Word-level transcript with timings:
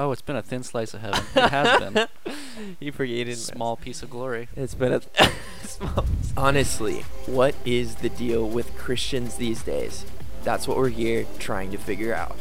Oh, 0.00 0.12
it's 0.12 0.22
been 0.22 0.36
a 0.36 0.42
thin 0.42 0.62
slice 0.62 0.94
of 0.94 1.00
heaven. 1.00 1.24
It 1.34 1.50
has 1.50 1.80
been. 1.80 2.06
you 2.80 2.92
forget 2.92 3.26
it. 3.26 3.34
Small 3.34 3.76
piece 3.76 4.00
of 4.00 4.08
glory. 4.10 4.48
It's 4.54 4.76
been 4.76 4.92
a 4.92 5.02
small. 5.64 6.04
Honestly, 6.36 7.04
what 7.26 7.56
is 7.64 7.96
the 7.96 8.08
deal 8.08 8.48
with 8.48 8.78
Christians 8.78 9.34
these 9.34 9.64
days? 9.64 10.06
That's 10.44 10.68
what 10.68 10.76
we're 10.76 10.90
here 10.90 11.26
trying 11.40 11.72
to 11.72 11.78
figure 11.78 12.14
out. 12.14 12.36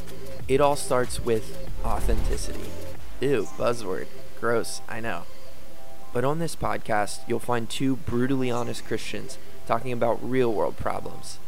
It 0.47 0.62
all 0.62 0.75
starts 0.75 1.20
with 1.20 1.67
authenticity. 1.83 2.70
Ew, 3.21 3.48
buzzword. 3.58 4.05
Gross, 4.39 4.82
I 4.88 5.00
know. 5.00 5.24
But 6.14 6.24
on 6.24 6.38
this 6.38 6.55
podcast, 6.55 7.21
you'll 7.28 7.39
find 7.39 7.68
two 7.68 7.96
brutally 7.96 8.52
honest 8.52 8.86
Christians 8.86 9.39
talking 9.66 9.92
about 9.92 10.20
real 10.21 10.54
world 10.54 10.78
problems. 10.78 11.39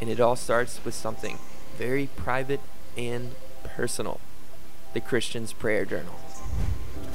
And 0.00 0.10
it 0.10 0.18
all 0.18 0.34
starts 0.34 0.84
with 0.84 0.94
something 0.94 1.38
very 1.78 2.08
private 2.16 2.60
and 2.96 3.36
personal 3.62 4.18
the 4.94 5.00
Christian's 5.00 5.52
Prayer 5.52 5.84
Journal. 5.84 6.14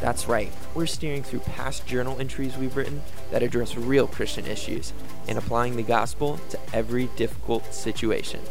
That's 0.01 0.27
right, 0.27 0.51
we're 0.75 0.85
steering 0.85 1.23
through 1.23 1.39
past 1.39 1.87
journal 1.87 2.20
entries 2.20 2.57
we've 2.57 2.75
written 2.75 3.01
that 3.31 3.41
address 3.41 3.75
real 3.75 4.05
Christian 4.05 4.45
issues 4.45 4.93
and 5.27 5.37
applying 5.37 5.77
the 5.77 5.84
gospel 5.84 6.39
to 6.49 6.59
every 6.73 7.09
difficult 7.15 7.73
situation. 7.73 8.41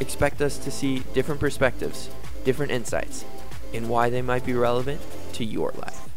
Expect 0.00 0.40
us 0.40 0.58
to 0.58 0.70
see 0.70 1.00
different 1.12 1.40
perspectives, 1.40 2.08
different 2.44 2.72
insights, 2.72 3.24
and 3.72 3.88
why 3.88 4.08
they 4.08 4.22
might 4.22 4.44
be 4.44 4.54
relevant 4.54 5.00
to 5.34 5.44
your 5.44 5.72
life. 5.72 6.08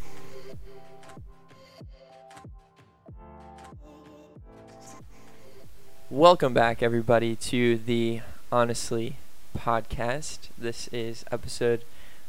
Welcome 6.10 6.54
back, 6.54 6.82
everybody, 6.82 7.36
to 7.36 7.78
the 7.78 8.22
Honestly 8.50 9.18
podcast. 9.58 10.50
This 10.58 10.88
is 10.90 11.26
episode 11.32 11.84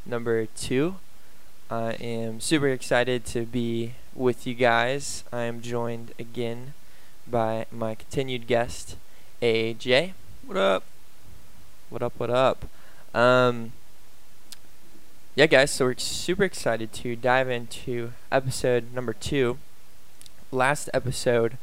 number 0.09 0.47
two. 0.47 0.95
I 1.69 1.91
am 1.93 2.41
super 2.41 2.67
excited 2.67 3.25
to 3.25 3.45
be 3.45 3.93
with 4.15 4.47
you 4.47 4.55
guys. 4.55 5.23
I 5.31 5.43
am 5.43 5.61
joined 5.61 6.13
again 6.17 6.73
by 7.27 7.67
my 7.71 7.93
continued 7.93 8.47
guest, 8.47 8.97
AJ. 9.41 10.13
What 10.45 10.57
up? 10.57 10.83
What 11.89 12.01
up? 12.01 12.13
What 12.17 12.31
up? 12.31 12.65
Um, 13.13 13.73
yeah, 15.35 15.45
guys. 15.45 15.69
So 15.71 15.85
we're 15.85 15.97
super 15.97 16.43
excited 16.43 16.91
to 16.93 17.15
dive 17.15 17.49
into 17.49 18.13
episode 18.31 18.91
number 18.93 19.13
two. 19.13 19.59
Last 20.51 20.89
episode, 20.91 21.57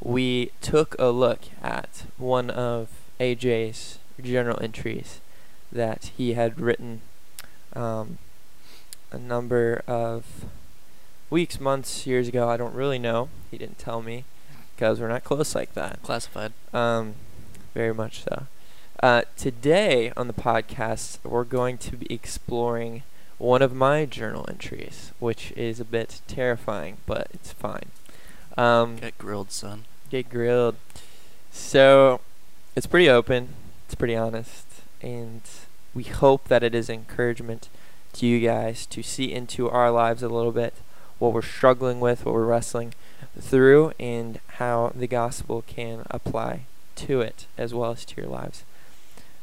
we 0.00 0.50
took 0.60 0.96
a 0.98 1.10
look 1.10 1.42
at 1.62 2.02
one 2.18 2.50
of 2.50 2.88
AJ's 3.20 4.00
journal 4.20 4.58
entries 4.60 5.20
that 5.70 6.10
he 6.16 6.34
had 6.34 6.58
written 6.60 7.02
um, 7.74 8.18
a 9.10 9.18
number 9.18 9.82
of 9.86 10.44
weeks, 11.30 11.60
months, 11.60 12.06
years 12.06 12.28
ago. 12.28 12.48
I 12.48 12.56
don't 12.56 12.74
really 12.74 12.98
know. 12.98 13.28
He 13.50 13.58
didn't 13.58 13.78
tell 13.78 14.02
me 14.02 14.24
because 14.74 15.00
we're 15.00 15.08
not 15.08 15.24
close 15.24 15.54
like 15.54 15.74
that. 15.74 16.02
Classified. 16.02 16.52
Um, 16.72 17.14
very 17.74 17.94
much 17.94 18.22
so. 18.22 18.46
Uh, 19.02 19.22
today 19.36 20.12
on 20.16 20.26
the 20.26 20.32
podcast, 20.32 21.18
we're 21.22 21.44
going 21.44 21.76
to 21.78 21.96
be 21.96 22.06
exploring 22.12 23.02
one 23.38 23.60
of 23.60 23.74
my 23.74 24.06
journal 24.06 24.46
entries, 24.48 25.12
which 25.18 25.52
is 25.52 25.80
a 25.80 25.84
bit 25.84 26.20
terrifying, 26.26 26.96
but 27.04 27.28
it's 27.34 27.52
fine. 27.52 27.90
Um, 28.56 28.96
Get 28.96 29.18
grilled, 29.18 29.52
son. 29.52 29.84
Get 30.08 30.30
grilled. 30.30 30.76
So, 31.50 32.20
it's 32.74 32.86
pretty 32.86 33.10
open. 33.10 33.50
It's 33.84 33.94
pretty 33.94 34.16
honest, 34.16 34.66
and 35.02 35.42
we 35.96 36.04
hope 36.04 36.48
that 36.48 36.62
it 36.62 36.74
is 36.74 36.90
encouragement 36.90 37.70
to 38.12 38.26
you 38.26 38.38
guys 38.46 38.84
to 38.84 39.02
see 39.02 39.32
into 39.32 39.70
our 39.70 39.90
lives 39.90 40.22
a 40.22 40.28
little 40.28 40.52
bit, 40.52 40.74
what 41.18 41.32
we're 41.32 41.40
struggling 41.40 42.00
with, 42.00 42.26
what 42.26 42.34
we're 42.34 42.44
wrestling 42.44 42.92
through, 43.40 43.92
and 43.98 44.38
how 44.58 44.92
the 44.94 45.06
gospel 45.06 45.64
can 45.66 46.02
apply 46.10 46.66
to 46.96 47.22
it 47.22 47.46
as 47.56 47.72
well 47.72 47.92
as 47.92 48.04
to 48.04 48.20
your 48.20 48.28
lives 48.28 48.62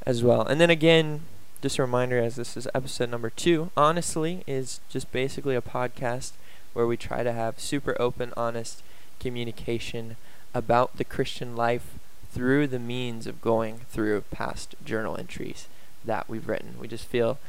as 0.06 0.24
well. 0.24 0.46
And 0.46 0.62
then 0.62 0.70
again, 0.70 1.22
just 1.64 1.80
a 1.80 1.82
reminder 1.82 2.20
as 2.20 2.36
this 2.36 2.56
is 2.56 2.68
episode 2.76 3.10
number 3.10 3.32
two, 3.32 3.72
honestly, 3.76 4.44
is 4.46 4.80
just 4.90 5.12
basically 5.12 5.56
a 5.56 5.62
podcast 5.62 6.34
where 6.74 6.86
we 6.86 6.98
try 6.98 7.24
to 7.24 7.34
have 7.34 7.60
super 7.60 8.00
open, 8.00 8.32
honest 8.38 8.84
communication 9.20 10.18
about 10.54 10.98
the 10.98 11.04
Christian 11.04 11.56
life 11.56 11.96
through 12.32 12.68
the 12.68 12.78
means 12.78 13.26
of 13.26 13.42
going 13.42 13.82
through 13.90 14.22
past 14.30 14.76
journal 14.86 15.18
entries 15.18 15.68
that 16.06 16.30
we've 16.30 16.48
written. 16.48 16.76
We 16.80 16.88
just 16.88 17.06
feel 17.06 17.40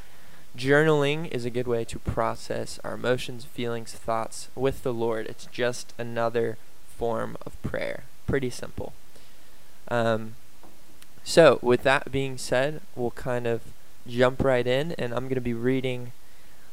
journaling 0.56 1.30
is 1.32 1.44
a 1.44 1.50
good 1.50 1.66
way 1.66 1.84
to 1.84 1.98
process 1.98 2.78
our 2.84 2.94
emotions, 2.94 3.44
feelings, 3.44 3.92
thoughts 3.92 4.48
with 4.54 4.82
the 4.82 4.92
Lord. 4.92 5.26
It's 5.26 5.46
just 5.46 5.92
another 5.98 6.56
form 6.96 7.36
of 7.44 7.60
prayer. 7.62 8.04
Pretty 8.26 8.50
simple. 8.50 8.92
Um, 9.88 10.34
so, 11.22 11.58
with 11.62 11.82
that 11.82 12.12
being 12.12 12.38
said, 12.38 12.80
we'll 12.94 13.10
kind 13.12 13.46
of 13.46 13.62
jump 14.06 14.44
right 14.44 14.66
in, 14.66 14.92
and 14.92 15.12
I'm 15.12 15.24
going 15.24 15.34
to 15.34 15.40
be 15.40 15.54
reading 15.54 16.12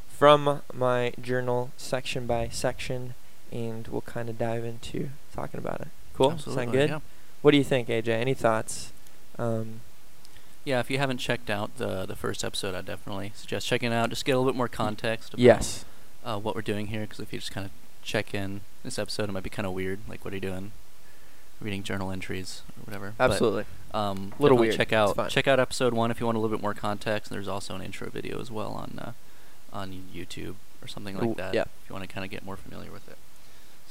from 0.09 0.61
my 0.73 1.13
journal 1.21 1.71
section 1.77 2.27
by 2.27 2.49
section, 2.49 3.15
and 3.51 3.87
we'll 3.87 4.01
kind 4.01 4.29
of 4.29 4.37
dive 4.37 4.63
into 4.63 5.09
talking 5.33 5.57
about 5.57 5.81
it. 5.81 5.87
Cool? 6.13 6.33
Absolutely, 6.33 6.63
Sound 6.63 6.71
good? 6.73 6.89
Yeah. 6.89 6.99
What 7.41 7.51
do 7.51 7.57
you 7.57 7.63
think, 7.63 7.87
AJ? 7.87 8.09
Any 8.09 8.33
thoughts? 8.33 8.91
Um, 9.39 9.81
Yeah, 10.63 10.79
if 10.79 10.91
you 10.91 10.97
haven't 10.99 11.17
checked 11.17 11.49
out 11.49 11.77
the 11.77 12.05
the 12.05 12.15
first 12.15 12.43
episode, 12.43 12.75
I 12.75 12.81
definitely 12.81 13.31
suggest 13.35 13.67
checking 13.67 13.91
it 13.91 13.95
out. 13.95 14.09
Just 14.09 14.25
get 14.25 14.33
a 14.33 14.37
little 14.37 14.51
bit 14.51 14.57
more 14.57 14.67
context. 14.67 15.33
About, 15.33 15.39
yes. 15.41 15.85
Uh, 16.23 16.37
what 16.37 16.53
we're 16.55 16.61
doing 16.61 16.87
here, 16.87 17.01
because 17.01 17.19
if 17.19 17.33
you 17.33 17.39
just 17.39 17.51
kind 17.51 17.65
of 17.65 17.71
check 18.03 18.33
in 18.35 18.61
this 18.83 18.99
episode, 18.99 19.27
it 19.29 19.31
might 19.31 19.43
be 19.43 19.49
kind 19.49 19.65
of 19.65 19.73
weird. 19.73 19.99
Like, 20.07 20.23
what 20.23 20.33
are 20.33 20.37
you 20.37 20.41
doing? 20.41 20.71
Reading 21.59 21.83
journal 21.83 22.11
entries 22.11 22.61
or 22.77 22.85
whatever. 22.85 23.13
But, 23.17 23.31
Absolutely. 23.31 23.65
um, 23.93 24.33
Little 24.39 24.57
weird. 24.57 24.75
Check 24.75 24.93
out 24.93 25.29
check 25.29 25.47
out 25.47 25.59
episode 25.59 25.93
one 25.93 26.11
if 26.11 26.19
you 26.19 26.25
want 26.25 26.35
a 26.37 26.39
little 26.39 26.55
bit 26.55 26.61
more 26.61 26.73
context. 26.73 27.31
And 27.31 27.35
there's 27.35 27.47
also 27.47 27.75
an 27.75 27.81
intro 27.81 28.09
video 28.09 28.39
as 28.39 28.51
well 28.51 28.71
on 28.71 28.99
uh, 28.99 29.11
on 29.73 30.03
YouTube 30.13 30.55
or 30.81 30.87
something 30.87 31.15
like 31.17 31.27
Ooh, 31.27 31.35
that. 31.35 31.53
yeah. 31.53 31.61
If 31.61 31.89
you 31.89 31.93
want 31.93 32.07
to 32.07 32.13
kind 32.13 32.25
of 32.25 32.31
get 32.31 32.43
more 32.45 32.55
familiar 32.57 32.91
with 32.91 33.07
it. 33.09 33.17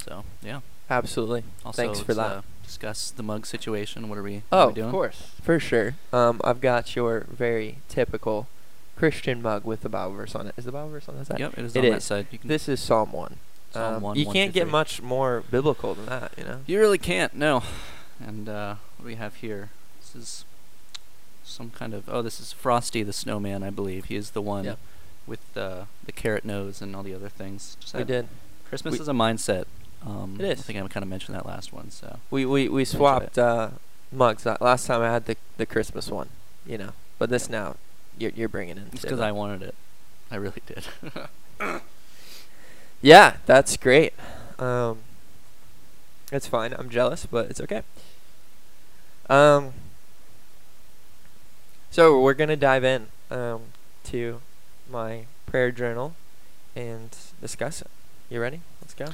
So 0.05 0.25
yeah. 0.43 0.61
Absolutely. 0.89 1.45
Also, 1.65 1.83
Thanks 1.83 2.01
for 2.01 2.15
that. 2.15 2.27
Uh, 2.39 2.43
discuss 2.65 3.11
the 3.13 3.23
mug 3.23 3.47
situation. 3.47 4.09
What 4.09 4.19
are 4.19 4.23
we? 4.25 4.35
what 4.37 4.43
oh, 4.53 4.59
are 4.59 4.67
we 4.69 4.75
doing? 4.75 4.87
of 4.87 4.93
course. 4.93 5.31
For 5.43 5.61
sure. 5.61 5.95
Um, 6.13 6.41
I've 6.43 6.61
got 6.61 6.97
your 6.97 7.27
very 7.31 7.79
typical 7.89 8.49
Christian 8.97 9.41
mug 9.41 9.65
with 9.65 9.83
the 9.83 9.89
Bible 9.89 10.15
verse 10.15 10.35
on 10.35 10.49
it. 10.49 10.55
Is 10.57 10.65
the 10.65 10.73
Bible 10.73 10.91
verse 10.91 11.09
on 11.09 11.17
that 11.17 11.27
side? 11.27 11.39
Yep, 11.39 11.59
it 11.59 11.65
is 11.65 11.77
It 11.77 11.85
on 11.85 11.91
that 11.91 11.97
is. 11.99 12.05
side. 12.05 12.27
You 12.33 12.39
can 12.39 12.49
This 12.49 12.69
is 12.69 12.81
Psalm 12.81 13.13
1. 13.13 13.37
Psalm 13.73 13.95
Um, 13.97 14.03
1, 14.03 14.17
you 14.19 14.27
1 14.27 14.35
can't 14.35 14.53
get 14.53 14.65
3. 14.65 14.71
much 14.73 15.01
more 15.01 15.45
biblical 15.51 15.95
than 15.95 16.07
that, 16.07 16.33
you 16.37 16.43
know? 16.45 16.61
You 16.67 16.81
really 16.81 16.99
can't, 16.99 17.35
no. 17.35 17.63
And 18.19 18.49
uh, 18.49 18.75
what 18.97 19.05
do 19.05 19.07
we 19.07 19.15
have 19.15 19.37
here? 19.37 19.71
This 20.01 20.17
is 20.17 20.45
some 21.45 21.71
kind 21.71 21.95
of. 21.95 22.09
Oh, 22.09 22.21
this 22.21 22.41
is 22.41 22.53
Frosty 22.53 23.03
the 23.05 23.13
Snowman, 23.13 23.63
I 23.63 23.71
believe. 23.71 24.07
He 24.07 24.17
is 24.17 24.31
the 24.31 24.43
one 24.43 24.65
Yep. 24.65 24.79
with 25.27 25.57
uh, 25.57 25.85
the 26.05 26.13
carrot 26.13 26.45
nose 26.45 26.83
and 26.83 26.95
all 26.97 27.03
the 27.05 27.15
other 27.15 27.29
things. 27.29 27.77
Just 27.81 27.95
We 27.95 28.03
did. 28.05 28.27
Christmas 28.69 28.93
we- 28.95 29.01
is 29.01 29.09
a 29.09 29.13
mindset. 29.13 29.65
Um, 30.07 30.37
It 30.39 30.47
is. 30.47 30.61
I 30.61 30.63
think 30.63 30.79
I 30.79 30.89
kind 30.89 31.03
of 31.03 31.09
mentioned 31.09 31.35
that 31.37 31.47
last 31.47 31.73
one. 31.73 31.91
So 31.91 32.19
We 32.31 32.47
we, 32.47 32.69
we 32.69 32.85
swapped 32.85 33.39
uh, 33.39 33.71
mugs. 34.11 34.47
Uh, 34.47 34.57
last 34.61 34.87
time 34.87 35.03
I 35.03 35.11
had 35.11 35.27
the, 35.27 35.37
the 35.59 35.67
Christmas 35.67 36.09
one, 36.09 36.29
you 36.67 36.79
know. 36.79 36.93
But 37.19 37.29
this 37.31 37.45
Yep. 37.45 37.51
now, 37.51 37.77
you're, 38.19 38.31
you're 38.35 38.49
bringing 38.49 38.77
in. 38.79 38.89
it's 38.93 39.03
because 39.03 39.21
I 39.21 39.31
wanted 39.33 39.63
it. 39.63 39.75
I 40.31 40.37
really 40.37 40.63
did. 40.67 40.85
Yeah, 43.03 43.37
that's 43.47 43.77
great. 43.79 44.13
Um, 44.59 44.99
it's 46.31 46.47
fine. 46.47 46.75
I'm 46.75 46.91
jealous, 46.91 47.25
but 47.25 47.51
it's 47.51 47.61
okay. 47.61 47.83
Um, 49.31 49.73
so 51.91 52.21
we're 52.21 52.35
gonna 52.35 52.57
dive 52.57 52.85
in 52.85 53.07
um, 53.31 53.63
to 54.05 54.43
my 54.91 55.25
prayer 55.47 55.71
journal 55.73 56.15
and 56.77 57.17
discuss 57.41 57.81
it. 57.81 57.89
You 58.29 58.41
ready? 58.41 58.61
Let's 58.83 58.93
go. 58.95 59.07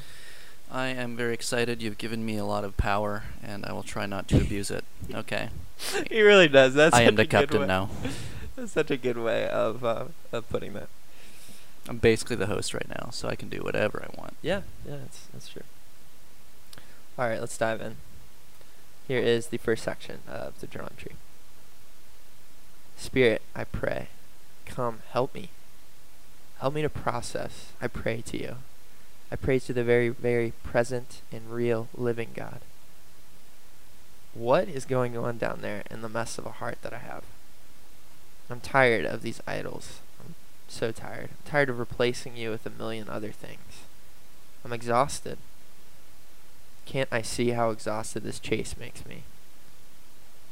I 0.70 0.88
am 0.88 1.16
very 1.16 1.34
excited. 1.34 1.80
You've 1.80 1.98
given 1.98 2.24
me 2.24 2.36
a 2.36 2.44
lot 2.44 2.64
of 2.64 2.76
power, 2.76 3.24
and 3.42 3.64
I 3.64 3.72
will 3.72 3.82
try 3.82 4.06
not 4.06 4.28
to 4.28 4.36
abuse 4.38 4.70
it. 4.70 4.84
Okay. 5.12 5.50
he 6.10 6.22
really 6.22 6.48
does. 6.48 6.74
That's 6.74 6.94
I 6.94 7.02
am 7.02 7.14
the 7.14 7.26
captain 7.26 7.66
now. 7.66 7.90
That's 8.56 8.72
such 8.72 8.90
a 8.90 8.96
good 8.96 9.18
way 9.18 9.46
of 9.48 9.84
uh, 9.84 10.06
of 10.32 10.48
putting 10.48 10.72
that. 10.72 10.88
I'm 11.88 11.98
basically 11.98 12.36
the 12.36 12.46
host 12.46 12.74
right 12.74 12.88
now, 12.88 13.10
so 13.10 13.28
I 13.28 13.36
can 13.36 13.48
do 13.48 13.62
whatever 13.62 14.02
I 14.02 14.18
want. 14.18 14.34
Yeah, 14.42 14.62
yeah, 14.88 14.96
that's 15.02 15.26
that's 15.32 15.48
true. 15.48 15.62
All 17.18 17.28
right, 17.28 17.38
let's 17.38 17.56
dive 17.56 17.80
in. 17.80 17.96
Here 19.06 19.20
is 19.20 19.48
the 19.48 19.58
first 19.58 19.84
section 19.84 20.20
of 20.26 20.58
the 20.60 20.66
journal 20.66 20.88
entry. 20.90 21.12
Spirit, 22.96 23.42
I 23.54 23.64
pray, 23.64 24.08
come 24.64 25.00
help 25.10 25.34
me. 25.34 25.50
Help 26.58 26.74
me 26.74 26.82
to 26.82 26.88
process. 26.88 27.72
I 27.80 27.86
pray 27.86 28.22
to 28.22 28.40
you. 28.40 28.56
I 29.30 29.36
pray 29.36 29.58
to 29.58 29.72
the 29.72 29.84
very, 29.84 30.08
very 30.08 30.52
present 30.62 31.20
and 31.32 31.50
real 31.50 31.88
living 31.94 32.30
God. 32.34 32.60
What 34.34 34.68
is 34.68 34.84
going 34.84 35.16
on 35.16 35.38
down 35.38 35.60
there 35.62 35.82
in 35.90 36.02
the 36.02 36.08
mess 36.08 36.38
of 36.38 36.46
a 36.46 36.52
heart 36.52 36.78
that 36.82 36.92
I 36.92 36.98
have? 36.98 37.24
I'm 38.48 38.60
tired 38.60 39.04
of 39.04 39.22
these 39.22 39.40
idols. 39.46 40.00
I'm 40.20 40.34
so 40.68 40.92
tired. 40.92 41.30
I'm 41.30 41.50
tired 41.50 41.70
of 41.70 41.78
replacing 41.78 42.36
you 42.36 42.50
with 42.50 42.66
a 42.66 42.70
million 42.70 43.08
other 43.08 43.32
things. 43.32 43.82
I'm 44.64 44.72
exhausted. 44.72 45.38
Can't 46.84 47.08
I 47.10 47.22
see 47.22 47.50
how 47.50 47.70
exhausted 47.70 48.22
this 48.22 48.38
chase 48.38 48.76
makes 48.78 49.04
me? 49.06 49.24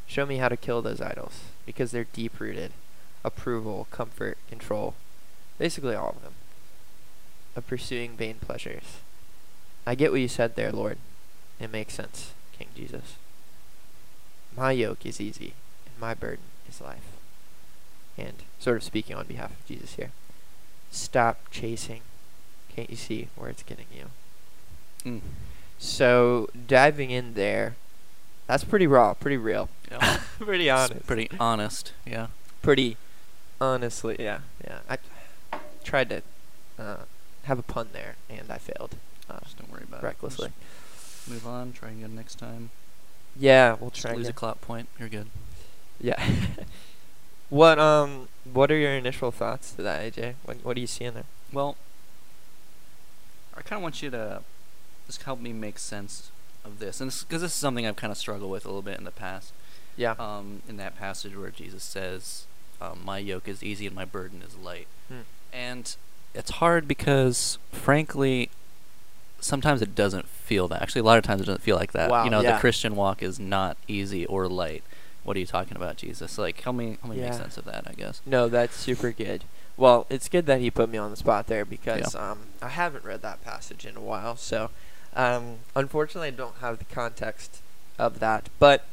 Show 0.06 0.27
me 0.27 0.38
how 0.38 0.49
to 0.49 0.56
kill 0.56 0.82
those 0.82 1.00
idols, 1.00 1.43
because 1.65 1.93
they're 1.93 2.06
deep 2.12 2.41
rooted. 2.41 2.73
Approval, 3.25 3.87
comfort, 3.91 4.37
control. 4.49 4.94
Basically, 5.59 5.94
all 5.94 6.11
of 6.17 6.23
them. 6.23 6.35
Of 7.56 7.67
pursuing 7.67 8.17
vain 8.17 8.37
pleasures. 8.41 8.99
I 9.87 9.95
get 9.95 10.11
what 10.11 10.21
you 10.21 10.29
said 10.29 10.56
there, 10.56 10.73
Lord. 10.73 10.99
It 11.61 11.71
makes 11.71 11.95
sense, 11.95 12.33
King 12.59 12.69
Jesus. 12.77 13.15
My 14.56 14.73
yoke 14.73 15.05
is 15.06 15.21
easy, 15.21 15.53
and 15.87 15.99
my 16.01 16.15
burden 16.15 16.45
is 16.69 16.81
life. 16.81 17.05
And 18.17 18.35
sort 18.59 18.77
of 18.77 18.83
speaking 18.83 19.17
on 19.17 19.27
behalf 19.27 19.51
of 19.51 19.67
Jesus 19.67 19.95
here. 19.95 20.11
Stop 20.91 21.39
chasing. 21.51 22.01
Can't 22.75 22.91
you 22.91 22.97
see 22.97 23.29
where 23.37 23.51
it's 23.51 23.62
getting 23.62 23.87
you? 23.95 24.06
Mm. 25.05 25.21
So 25.79 26.49
diving 26.67 27.11
in 27.11 27.35
there, 27.35 27.77
that's 28.47 28.65
pretty 28.65 28.87
raw, 28.87 29.15
pretty 29.15 29.37
real, 29.37 29.69
Yeah. 29.91 30.19
pretty 30.39 30.69
It's 30.69 30.91
honest, 30.93 31.06
pretty 31.06 31.29
honest. 31.39 31.93
Yeah. 32.06 32.29
pretty 32.62 32.97
honestly, 33.61 34.17
yeah, 34.19 34.41
yeah. 34.65 34.79
I 34.89 34.99
tried 35.85 36.11
to 36.11 36.23
uh, 36.79 36.97
have 37.44 37.58
a 37.58 37.62
pun 37.62 37.88
there, 37.93 38.17
and 38.29 38.50
I 38.50 38.58
failed 38.58 38.96
uh, 39.31 39.38
Just 39.44 39.58
don't 39.58 39.70
worry 39.73 39.85
about 39.85 40.02
recklessly. 40.02 40.49
it. 40.49 40.52
Just 40.96 41.29
move 41.31 41.46
on. 41.46 41.73
Try 41.73 41.91
again 41.91 42.14
next 42.14 42.37
time. 42.38 42.70
Yeah, 43.37 43.76
we'll 43.81 43.91
Just 43.91 44.02
try. 44.02 44.12
lose 44.14 44.26
a 44.26 44.31
again. 44.31 44.35
clout 44.35 44.61
point. 44.61 44.88
You're 44.99 45.08
good. 45.08 45.26
Yeah. 46.00 46.23
what 47.50 47.79
um 47.79 48.29
what 48.52 48.70
are 48.70 48.76
your 48.76 48.93
initial 48.93 49.31
thoughts 49.31 49.73
to 49.73 49.82
that, 49.82 50.12
AJ? 50.14 50.35
What 50.44 50.58
what 50.64 50.75
do 50.75 50.81
you 50.81 50.87
see 50.87 51.05
in 51.05 51.14
there? 51.14 51.25
Well, 51.52 51.76
I 53.56 53.62
kind 53.62 53.79
of 53.79 53.82
want 53.82 54.02
you 54.02 54.11
to 54.11 54.43
just 55.06 55.23
help 55.23 55.41
me 55.41 55.52
make 55.52 55.79
sense 55.79 56.31
of 56.64 56.79
this, 56.79 57.00
and 57.00 57.11
because 57.11 57.43
this, 57.43 57.52
is 57.52 57.56
something 57.58 57.87
I've 57.87 57.96
kind 57.96 58.11
of 58.11 58.17
struggled 58.17 58.50
with 58.50 58.64
a 58.64 58.69
little 58.69 58.82
bit 58.82 58.99
in 58.99 59.05
the 59.05 59.11
past. 59.11 59.52
Yeah. 59.96 60.14
Um, 60.19 60.62
in 60.69 60.76
that 60.79 60.96
passage 60.99 61.37
where 61.37 61.50
Jesus 61.50 61.85
says, 61.85 62.46
um, 62.81 63.00
"My 63.05 63.19
yoke 63.19 63.46
is 63.46 63.62
easy 63.62 63.87
and 63.87 63.94
my 63.94 64.05
burden 64.05 64.43
is 64.43 64.56
light," 64.56 64.88
Hmm. 65.08 65.20
and 65.52 65.94
it's 66.34 66.52
hard 66.52 66.88
because, 66.88 67.58
frankly, 67.70 68.50
sometimes 69.40 69.82
it 69.82 69.94
doesn't 69.94 70.26
feel 70.28 70.69
that. 70.69 70.82
Actually, 70.82 71.00
a 71.00 71.04
lot 71.04 71.19
of 71.19 71.25
times 71.25 71.40
it 71.40 71.44
doesn't 71.44 71.62
feel 71.62 71.76
like 71.76 71.92
that. 71.92 72.10
Wow, 72.10 72.25
you 72.25 72.31
know, 72.31 72.40
yeah. 72.40 72.52
the 72.52 72.58
Christian 72.58 72.96
walk 72.96 73.22
is 73.22 73.38
not 73.38 73.76
easy 73.86 74.26
or 74.26 74.48
light. 74.48 74.82
What 75.22 75.36
are 75.36 75.40
you 75.40 75.46
talking 75.46 75.76
about, 75.76 75.96
Jesus? 75.96 76.36
Like, 76.36 76.60
help 76.60 76.76
me, 76.76 76.98
help 77.00 77.14
me 77.14 77.20
make 77.20 77.32
sense 77.32 77.56
of 77.56 77.64
that. 77.64 77.84
I 77.86 77.92
guess. 77.92 78.20
No, 78.26 78.48
that's 78.48 78.76
super 78.76 79.10
good. 79.12 79.44
Well, 79.76 80.06
it's 80.08 80.28
good 80.28 80.46
that 80.46 80.60
he 80.60 80.70
put 80.70 80.88
me 80.88 80.98
on 80.98 81.10
the 81.10 81.16
spot 81.16 81.46
there 81.46 81.64
because 81.64 82.14
um, 82.14 82.40
I 82.62 82.69
haven't 82.69 83.04
read 83.04 83.22
that 83.22 83.42
passage 83.44 83.84
in 83.86 83.96
a 83.96 84.00
while. 84.00 84.36
So, 84.36 84.70
um, 85.16 85.56
unfortunately, 85.75 86.28
I 86.28 86.32
don't 86.32 86.56
have 86.60 86.78
the 86.78 86.84
context 86.84 87.60
of 87.98 88.20
that. 88.20 88.48
But 88.58 88.84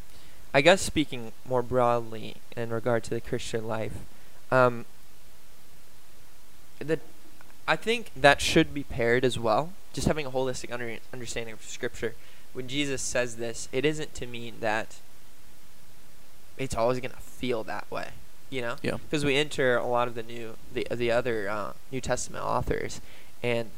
I 0.53 0.61
guess 0.61 0.81
speaking 0.81 1.33
more 1.47 1.61
broadly 1.61 2.35
in 2.57 2.71
regard 2.71 3.03
to 3.05 3.09
the 3.11 3.21
Christian 3.21 3.67
life, 3.67 3.93
um, 4.49 4.85
that 6.79 6.99
I 7.67 7.75
think 7.75 8.11
that 8.15 8.41
should 8.41 8.73
be 8.73 8.83
paired 8.83 9.23
as 9.23 9.37
well. 9.39 9.73
Just 9.93 10.07
having 10.07 10.25
a 10.25 10.31
holistic 10.31 10.71
under- 10.71 10.97
understanding 11.13 11.53
of 11.53 11.61
Scripture. 11.63 12.15
When 12.53 12.67
Jesus 12.67 13.01
says 13.01 13.37
this, 13.37 13.69
it 13.71 13.85
isn't 13.85 14.13
to 14.15 14.25
mean 14.27 14.55
that 14.59 14.97
it's 16.57 16.75
always 16.75 16.99
going 16.99 17.11
to 17.11 17.17
feel 17.17 17.63
that 17.63 17.89
way. 17.89 18.09
You 18.49 18.61
know 18.61 18.75
Yeah. 18.81 18.97
because 18.97 19.23
we 19.23 19.37
enter 19.37 19.77
a 19.77 19.85
lot 19.85 20.09
of 20.09 20.15
the 20.15 20.23
new 20.23 20.57
the 20.73 20.85
the 20.91 21.09
other 21.09 21.49
uh, 21.49 21.71
New 21.89 22.01
Testament 22.01 22.43
authors, 22.43 22.99
and 23.41 23.69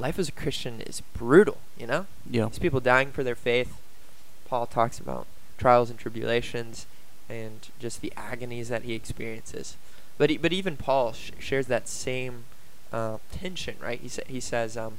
life 0.00 0.18
as 0.18 0.28
a 0.28 0.32
Christian 0.32 0.80
is 0.80 1.00
brutal. 1.16 1.58
You 1.78 1.86
know, 1.86 2.06
Yeah. 2.28 2.46
these 2.46 2.58
people 2.58 2.80
dying 2.80 3.12
for 3.12 3.22
their 3.22 3.36
faith. 3.36 3.76
Paul 4.48 4.66
talks 4.66 4.98
about 4.98 5.28
trials 5.58 5.90
and 5.90 5.98
tribulations, 5.98 6.86
and 7.28 7.68
just 7.78 8.00
the 8.00 8.12
agonies 8.16 8.68
that 8.68 8.82
he 8.82 8.94
experiences. 8.94 9.76
But 10.18 10.28
he, 10.30 10.38
but 10.38 10.52
even 10.52 10.76
Paul 10.76 11.12
sh- 11.12 11.30
shares 11.38 11.66
that 11.68 11.86
same 11.86 12.46
uh, 12.94 13.18
tension, 13.32 13.76
right? 13.80 14.00
He 14.00 14.08
sa- 14.08 14.22
he 14.26 14.40
says, 14.40 14.76
um, 14.76 14.94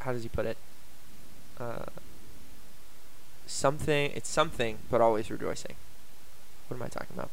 how 0.00 0.12
does 0.12 0.22
he 0.22 0.28
put 0.28 0.46
it? 0.46 0.56
Uh, 1.58 1.86
something 3.46 4.12
it's 4.14 4.28
something, 4.28 4.78
but 4.90 5.00
always 5.00 5.30
rejoicing. 5.30 5.76
What 6.68 6.76
am 6.76 6.82
I 6.82 6.88
talking 6.88 7.14
about? 7.14 7.30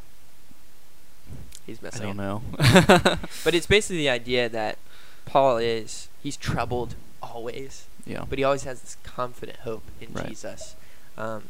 He's 1.66 1.82
missing. 1.82 2.02
I 2.02 2.14
don't 2.14 2.20
it. 2.20 2.24
know. 2.24 3.18
But 3.44 3.56
it's 3.56 3.66
basically 3.68 3.98
the 3.98 4.10
idea 4.10 4.50
that 4.50 4.78
Paul 5.26 5.58
is 5.58 6.10
he's 6.22 6.38
troubled 6.38 6.96
always, 7.22 7.86
yeah. 8.06 8.26
but 8.30 8.38
he 8.38 8.44
always 8.44 8.64
has 8.64 8.82
this 8.82 8.98
confident 9.04 9.60
hope 9.60 9.84
in 10.02 10.14
Right. 10.14 10.28
Jesus. 10.28 10.76
Um, 11.18 11.44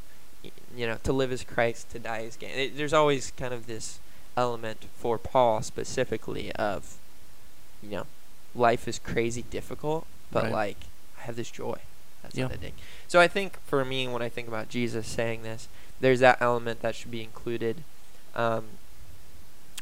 you 0.76 0.86
know, 0.88 0.98
to 1.04 1.14
live 1.14 1.32
as 1.32 1.44
Christ, 1.44 1.90
to 1.92 2.00
die 2.00 2.26
as 2.26 2.36
gain. 2.36 2.52
It, 2.58 2.78
there's 2.78 2.94
always 2.94 3.32
kind 3.32 3.54
of 3.54 3.66
this 3.66 4.00
element 4.36 4.86
for 4.96 5.18
Paul 5.18 5.62
specifically 5.62 6.52
of, 6.54 6.96
you 7.84 7.90
know, 7.98 8.08
life 8.56 8.88
is 8.88 9.00
crazy 9.00 9.44
difficult, 9.44 10.06
but 10.32 10.44
Right. 10.46 10.52
like 10.52 10.78
I 11.20 11.24
have 11.24 11.36
this 11.36 11.52
joy. 11.52 11.80
That's 12.22 12.36
Yeah. 12.36 12.46
unending. 12.46 12.74
So 13.08 13.20
I 13.20 13.28
think 13.28 13.58
for 13.66 13.84
me, 13.84 14.08
when 14.08 14.22
I 14.22 14.30
think 14.30 14.48
about 14.48 14.70
Jesus 14.70 15.08
saying 15.08 15.44
this, 15.44 15.68
there's 16.00 16.20
that 16.22 16.38
element 16.42 16.82
that 16.82 16.96
should 16.96 17.12
be 17.12 17.22
included. 17.24 17.84
Um, 18.36 18.66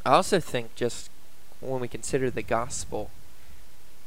I 0.06 0.12
also 0.13 0.39
think 0.39 0.75
just 0.75 1.09
when 1.59 1.80
we 1.81 1.88
consider 1.88 2.30
the 2.31 2.42
gospel, 2.42 3.12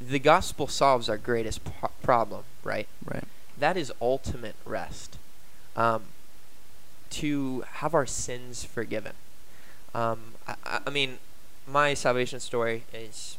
the 0.01 0.19
gospel 0.19 0.67
solves 0.67 1.07
our 1.09 1.17
greatest 1.17 1.63
pro- 1.63 1.89
problem, 2.03 2.43
right? 2.63 2.87
Right. 3.05 3.23
That 3.57 3.77
is 3.77 3.91
ultimate 4.01 4.55
rest. 4.65 5.17
Um, 5.75 6.07
to 7.11 7.61
have 7.75 7.93
our 7.93 8.05
sins 8.05 8.65
forgiven. 8.65 9.13
Um, 9.93 10.35
I- 10.47 10.81
I 10.85 10.89
mean, 10.89 11.19
my 11.65 11.93
salvation 11.93 12.39
story 12.41 12.83
is 12.93 13.37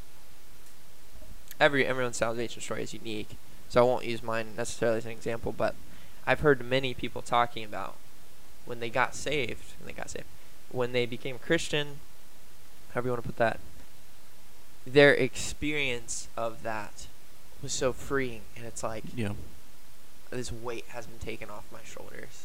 every 1.61 1.87
everyone's 1.87 2.17
salvation 2.17 2.61
story 2.63 2.83
is 2.83 2.93
unique, 2.95 3.37
so 3.69 3.81
I 3.83 3.85
won't 3.85 4.05
use 4.05 4.23
mine 4.23 4.49
necessarily 4.57 4.99
as 4.99 5.05
an 5.05 5.13
example. 5.13 5.53
But 5.57 5.75
I've 6.27 6.41
heard 6.41 6.65
many 6.65 6.95
people 6.95 7.23
talking 7.23 7.65
about 7.65 7.95
when 8.65 8.81
they 8.81 8.91
got 8.91 9.15
saved, 9.15 9.75
when 9.79 9.87
they 9.87 9.93
got 9.93 10.11
saved, 10.11 10.25
when 10.71 10.93
they 10.93 11.07
became 11.07 11.39
Christian, 11.39 11.99
however 12.93 13.09
you 13.09 13.13
want 13.13 13.23
to 13.23 13.29
put 13.29 13.37
that. 13.39 13.61
Their 14.87 15.15
experience 15.15 16.29
of 16.37 16.63
that 16.63 17.07
was 17.63 17.73
so 17.73 17.93
freeing, 17.93 18.43
and 18.57 18.65
it's 18.65 18.83
like 18.83 19.05
Yeah. 19.15 19.33
this 20.31 20.53
weight 20.53 20.85
has 20.89 21.07
been 21.07 21.19
taken 21.19 21.51
off 21.51 21.65
my 21.73 21.81
shoulders 21.85 22.45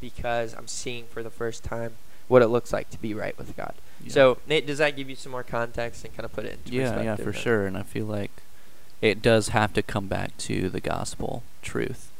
because 0.00 0.54
I'm 0.54 0.68
seeing 0.68 1.06
for 1.06 1.22
the 1.22 1.30
first 1.30 1.64
time 1.64 1.94
what 2.28 2.42
it 2.42 2.48
looks 2.48 2.72
like 2.72 2.88
to 2.90 2.98
be 2.98 3.14
right 3.14 3.36
with 3.36 3.56
God. 3.56 3.74
yeah. 4.02 4.12
So, 4.12 4.38
Nate, 4.46 4.66
does 4.66 4.78
that 4.78 4.96
give 4.96 5.10
you 5.10 5.16
some 5.16 5.32
more 5.32 5.42
context 5.42 6.04
and 6.04 6.14
kind 6.14 6.24
of 6.24 6.32
put 6.32 6.44
it 6.44 6.52
into 6.54 6.72
yeah, 6.72 6.82
perspective? 6.90 7.18
yeah, 7.18 7.24
for 7.24 7.32
sure. 7.32 7.66
And 7.66 7.76
I 7.76 7.82
feel 7.82 8.06
like 8.06 8.30
it 9.02 9.20
does 9.20 9.48
have 9.48 9.74
to 9.74 9.82
come 9.82 10.06
back 10.06 10.34
to 10.38 10.70
the 10.70 10.80
gospel 10.80 11.42
truth. 11.60 12.10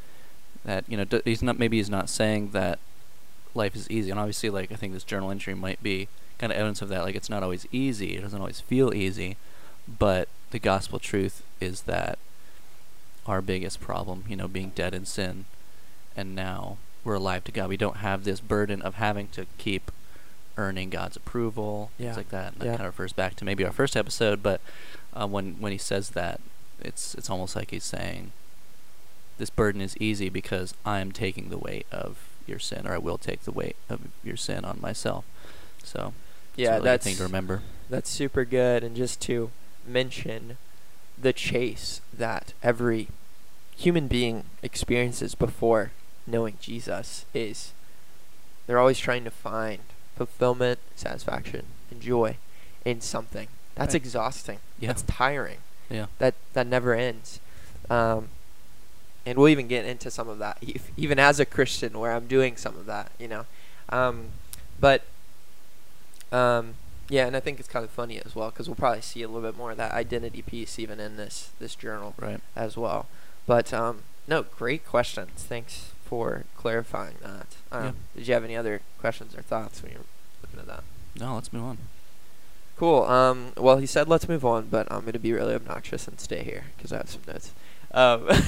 That 0.64 0.84
you 0.88 0.96
know, 0.98 1.04
d- 1.04 1.22
he's 1.24 1.42
not 1.42 1.58
maybe 1.58 1.78
he's 1.78 1.88
not 1.90 2.08
saying 2.10 2.50
that 2.50 2.78
life 3.54 3.74
is 3.74 3.90
easy, 3.90 4.10
and 4.10 4.20
obviously, 4.20 4.50
like 4.50 4.70
I 4.70 4.74
think 4.76 4.92
this 4.92 5.04
journal 5.04 5.30
entry 5.30 5.54
might 5.54 5.82
be 5.82 6.08
kind 6.38 6.52
of 6.52 6.58
evidence 6.58 6.82
of 6.82 6.88
that. 6.90 7.02
Like 7.02 7.14
it's 7.14 7.30
not 7.30 7.42
always 7.42 7.66
easy. 7.72 8.16
It 8.16 8.20
doesn't 8.22 8.38
always 8.40 8.60
feel 8.60 8.92
easy, 8.92 9.36
but 9.88 10.28
the 10.50 10.58
gospel 10.58 10.98
truth 10.98 11.42
is 11.60 11.82
that 11.82 12.18
our 13.26 13.40
biggest 13.40 13.80
problem, 13.80 14.24
you 14.28 14.36
know, 14.36 14.48
being 14.48 14.72
dead 14.74 14.94
in 14.94 15.04
sin, 15.06 15.44
and 16.16 16.34
now 16.34 16.76
we're 17.04 17.14
alive 17.14 17.44
to 17.44 17.52
God. 17.52 17.68
We 17.68 17.76
don't 17.76 17.96
have 17.98 18.24
this 18.24 18.40
burden 18.40 18.82
of 18.82 18.94
having 18.96 19.28
to 19.28 19.46
keep 19.58 19.90
earning 20.56 20.90
God's 20.90 21.16
approval, 21.16 21.90
Yeah. 21.98 22.06
things 22.08 22.16
like 22.18 22.28
that. 22.30 22.52
And 22.52 22.60
that 22.62 22.66
Yeah. 22.66 22.76
kind 22.76 22.86
of 22.86 22.94
refers 22.94 23.12
back 23.12 23.34
to 23.36 23.44
maybe 23.44 23.64
our 23.64 23.72
first 23.72 23.96
episode, 23.96 24.42
but 24.42 24.60
uh, 25.14 25.26
when 25.26 25.54
when 25.60 25.72
he 25.72 25.78
says 25.78 26.10
that, 26.10 26.40
it's 26.80 27.14
it's 27.14 27.30
almost 27.30 27.54
like 27.56 27.70
he's 27.70 27.84
saying, 27.84 28.32
"This 29.38 29.50
burden 29.50 29.80
is 29.80 29.96
easy 29.98 30.28
because 30.28 30.74
I 30.84 31.00
am 31.00 31.12
taking 31.12 31.48
the 31.50 31.58
weight 31.58 31.86
of 31.92 32.18
your 32.46 32.58
sin, 32.58 32.86
or 32.86 32.94
I 32.94 32.98
will 32.98 33.18
take 33.18 33.42
the 33.42 33.52
weight 33.52 33.76
of 33.88 34.00
your 34.24 34.36
sin 34.36 34.64
on 34.64 34.80
myself." 34.80 35.24
So 35.84 36.14
Yeah, 36.56 36.72
really 36.74 36.84
that's 36.84 37.04
thing 37.04 37.16
to 37.16 37.22
remember. 37.24 37.62
that's 37.88 38.10
super 38.10 38.44
good. 38.44 38.82
And 38.84 38.96
just 38.96 39.20
to 39.22 39.50
mention 39.86 40.58
the 41.18 41.32
chase 41.32 42.00
that 42.12 42.52
every 42.62 43.08
human 43.76 44.06
being 44.08 44.44
experiences 44.62 45.34
before 45.34 45.92
knowing 46.26 46.56
Jesus 46.60 47.24
is 47.34 47.72
they're 48.66 48.78
always 48.78 48.98
trying 48.98 49.24
to 49.24 49.30
find 49.30 49.80
fulfillment, 50.16 50.78
satisfaction, 50.94 51.66
and 51.90 52.00
joy 52.00 52.36
in 52.84 53.00
something. 53.00 53.48
That's 53.74 53.94
Right. 53.94 54.02
exhausting. 54.02 54.58
Yeah. 54.78 54.88
That's 54.88 55.02
tiring. 55.02 55.58
Yeah. 55.92 56.06
That 56.18 56.34
that 56.54 56.66
never 56.66 56.94
ends. 56.94 57.38
Um, 57.90 58.28
and 59.26 59.38
we'll 59.38 59.48
even 59.48 59.68
get 59.68 59.84
into 59.84 60.10
some 60.10 60.28
of 60.28 60.38
that, 60.38 60.58
ev- 60.66 60.90
even 60.96 61.18
as 61.18 61.38
a 61.38 61.44
Christian, 61.46 61.98
where 61.98 62.12
I'm 62.12 62.26
doing 62.26 62.56
some 62.56 62.76
of 62.76 62.86
that, 62.86 63.12
you 63.18 63.28
know. 63.28 63.44
Um, 63.90 64.28
but 64.80 65.02
um, 66.32 66.74
Yeah, 67.08 67.26
and 67.26 67.36
I 67.36 67.40
think 67.40 67.60
it's 67.60 67.68
kind 67.68 67.84
of 67.84 67.90
funny 67.90 68.18
as 68.24 68.34
well 68.34 68.50
because 68.50 68.68
we'll 68.68 68.76
probably 68.76 69.02
see 69.02 69.22
a 69.22 69.28
little 69.28 69.42
bit 69.48 69.56
more 69.56 69.70
of 69.72 69.76
that 69.76 69.92
identity 69.92 70.42
piece 70.42 70.78
even 70.78 70.98
in 70.98 71.16
this 71.16 71.50
this 71.60 71.74
journal 71.74 72.14
Right. 72.18 72.40
as 72.56 72.76
well. 72.76 73.06
But 73.46 73.72
um, 73.74 74.02
no, 74.26 74.42
great 74.42 74.86
questions. 74.86 75.30
Thanks 75.44 75.90
for 76.04 76.44
clarifying 76.56 77.16
that. 77.22 77.46
Um, 77.70 77.84
Yeah. 77.84 77.92
Did 78.16 78.28
you 78.28 78.34
have 78.34 78.44
any 78.44 78.56
other 78.56 78.80
questions 78.98 79.34
or 79.36 79.42
thoughts 79.42 79.82
when 79.82 79.92
you're 79.92 80.04
looking 80.42 80.58
at 80.60 80.66
that? 80.66 80.84
No, 81.20 81.34
let's 81.34 81.52
move 81.52 81.64
on. 81.64 81.78
Cool. 82.76 83.04
Um, 83.04 83.52
well, 83.56 83.76
he 83.76 83.86
said 83.86 84.08
let's 84.08 84.28
move 84.28 84.44
on, 84.44 84.66
but 84.68 84.90
I'm 84.90 85.00
going 85.02 85.12
to 85.12 85.18
be 85.18 85.32
really 85.32 85.54
obnoxious 85.54 86.08
and 86.08 86.18
stay 86.18 86.42
here 86.42 86.64
because 86.76 86.92
I 86.92 86.96
have 86.98 87.10
some 87.10 87.22
notes. 87.26 87.52
Um, 87.92 88.28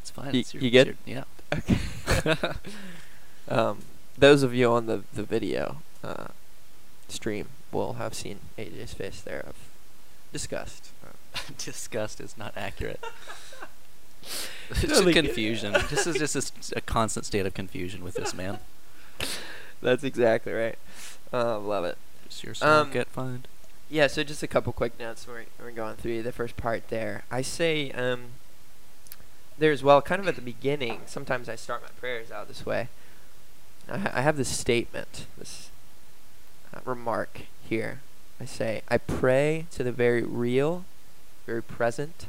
It's 0.00 0.10
fine. 0.10 0.34
You- 0.34 0.40
it's 0.40 0.54
your, 0.54 0.62
you 0.62 0.80
it's 0.80 0.88
good? 0.90 0.96
your- 1.06 1.24
Okay. 1.56 1.78
um, 3.48 3.78
those 4.18 4.42
of 4.42 4.54
you 4.54 4.70
on 4.72 4.86
the 4.86 5.02
the 5.12 5.22
video 5.22 5.76
uh, 6.02 6.28
stream 7.08 7.46
will 7.70 7.94
have 7.94 8.12
seen 8.14 8.40
AJ's 8.58 8.92
face 8.94 9.20
there 9.20 9.40
of 9.40 9.54
disgust. 10.32 10.90
Disgust 11.58 12.20
is 12.20 12.36
not 12.38 12.52
accurate. 12.56 13.02
it's 14.70 14.80
just 14.82 15.12
confusion. 15.12 15.72
this 15.90 16.06
is 16.06 16.16
just 16.16 16.72
a 16.76 16.80
constant 16.80 17.26
state 17.26 17.44
of 17.46 17.54
confusion 17.54 18.02
with 18.04 18.14
this 18.14 18.32
man. 18.34 18.58
That's 19.84 20.02
exactly 20.02 20.52
right. 20.52 20.78
Uh, 21.32 21.58
love 21.58 21.84
it. 21.84 21.98
Just 22.28 22.42
your 22.42 22.54
Um, 22.62 22.86
smoke 22.86 22.92
get 22.92 23.08
fined. 23.08 23.48
Yeah. 23.88 24.06
So 24.08 24.24
just 24.24 24.42
a 24.42 24.46
couple 24.48 24.72
quick 24.72 24.98
notes. 24.98 25.26
We're 25.28 25.44
we're 25.60 25.70
going 25.70 25.96
through 25.96 26.22
the 26.22 26.32
first 26.32 26.56
part 26.56 26.88
there. 26.88 27.24
I 27.30 27.42
say 27.42 27.90
um. 27.92 28.32
There's 29.56 29.84
well, 29.84 30.02
kind 30.02 30.20
of 30.20 30.26
at 30.26 30.34
the 30.34 30.42
beginning. 30.42 31.02
Sometimes 31.06 31.48
I 31.48 31.54
start 31.54 31.82
my 31.82 31.90
prayers 32.00 32.32
out 32.32 32.48
this 32.48 32.66
way. 32.66 32.88
I, 33.88 33.98
ha- 33.98 34.10
I 34.14 34.22
have 34.22 34.36
this 34.36 34.48
statement, 34.48 35.26
this 35.38 35.70
uh, 36.74 36.80
remark 36.84 37.42
here. 37.68 38.00
I 38.40 38.46
say, 38.46 38.82
I 38.88 38.98
pray 38.98 39.66
to 39.70 39.84
the 39.84 39.92
very 39.92 40.22
real, 40.24 40.84
very 41.46 41.62
present, 41.62 42.26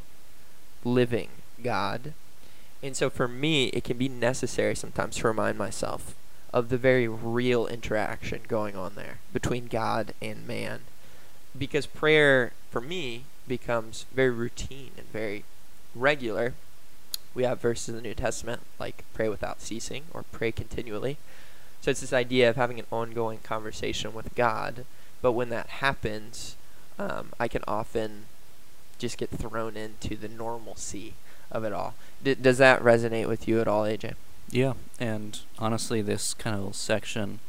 living 0.83 1.29
God. 1.63 2.13
And 2.83 2.95
so 2.95 3.09
for 3.09 3.27
me, 3.27 3.67
it 3.69 3.83
can 3.83 3.97
be 3.97 4.07
necessary 4.07 4.75
sometimes 4.75 5.15
to 5.15 5.27
remind 5.27 5.57
myself 5.57 6.13
of 6.55 6.69
the 6.69 6.77
very 6.77 7.05
real 7.05 7.67
interaction 7.67 8.39
going 8.47 8.77
on 8.77 8.95
there 8.95 9.19
between 9.33 9.67
God 9.67 10.13
and 10.21 10.47
man. 10.47 10.79
Because 11.55 11.85
prayer, 11.85 12.53
for 12.71 12.79
me, 12.79 13.25
becomes 13.45 14.05
very 14.13 14.29
routine 14.29 14.91
and 14.97 15.12
very 15.12 15.43
regular. 15.93 16.53
We 17.33 17.43
have 17.43 17.59
verses 17.59 17.89
in 17.89 17.95
the 17.95 18.01
New 18.01 18.13
Testament 18.13 18.62
like 18.79 19.03
pray 19.13 19.27
without 19.27 19.62
ceasing 19.62 20.03
or 20.13 20.24
pray 20.31 20.53
continually. 20.53 21.17
So 21.81 21.91
it's 21.91 22.00
this 22.00 22.13
idea 22.13 22.50
of 22.50 22.55
having 22.55 22.79
an 22.79 22.88
ongoing 22.89 23.39
conversation 23.39 24.13
with 24.13 24.33
God. 24.33 24.85
But 25.21 25.33
when 25.33 25.50
that 25.50 25.67
happens, 25.67 26.55
um, 26.97 27.33
I 27.38 27.50
can 27.50 27.65
often 27.67 28.27
just 28.97 29.17
get 29.17 29.29
thrown 29.29 29.75
into 29.75 30.15
the 30.15 30.29
normalcy 30.29 31.15
of 31.51 31.65
it 31.65 31.74
all. 31.74 31.95
D- 32.24 32.35
does 32.35 32.59
that 32.59 32.81
resonate 32.81 33.27
with 33.27 33.45
you 33.45 33.59
at 33.59 33.67
all, 33.67 33.83
AJ? 33.83 34.13
Yeah, 34.50 34.74
and 35.00 35.40
honestly, 35.60 36.02
this 36.02 36.34
kind 36.34 36.56
of 36.56 36.75
section 36.75 37.40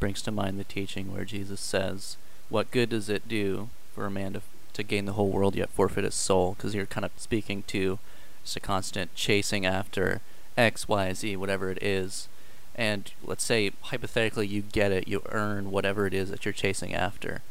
brings 0.00 0.22
to 0.22 0.30
mind 0.30 0.58
the 0.58 0.64
teaching 0.64 1.12
where 1.12 1.24
Jesus 1.24 1.60
says, 1.60 2.16
"What 2.48 2.70
good 2.70 2.90
does 2.90 3.08
it 3.08 3.28
do 3.28 3.68
for 3.94 4.06
a 4.06 4.10
man 4.10 4.34
to 4.34 4.42
to 4.74 4.82
gain 4.82 5.06
the 5.06 5.12
whole 5.12 5.30
world 5.30 5.54
yet 5.54 5.70
forfeit 5.70 6.04
his 6.04 6.14
soul?" 6.14 6.54
Because 6.54 6.74
you're 6.74 6.86
kind 6.86 7.04
of 7.04 7.12
speaking 7.16 7.62
to 7.68 7.98
just 8.42 8.56
a 8.56 8.60
constant 8.60 9.14
chasing 9.14 9.64
after 9.66 10.20
X, 10.56 10.88
Y, 10.88 11.12
Z, 11.12 11.36
whatever 11.36 11.70
it 11.70 11.82
is. 11.82 12.28
And 12.74 13.10
let's 13.24 13.44
say 13.44 13.72
hypothetically 13.82 14.46
you 14.46 14.62
get 14.62 14.92
it, 14.92 15.08
you 15.08 15.22
earn 15.30 15.70
whatever 15.70 16.06
it 16.06 16.14
is 16.14 16.30
that 16.30 16.44
you're 16.44 16.52
chasing 16.52 16.94
after. 16.94 17.42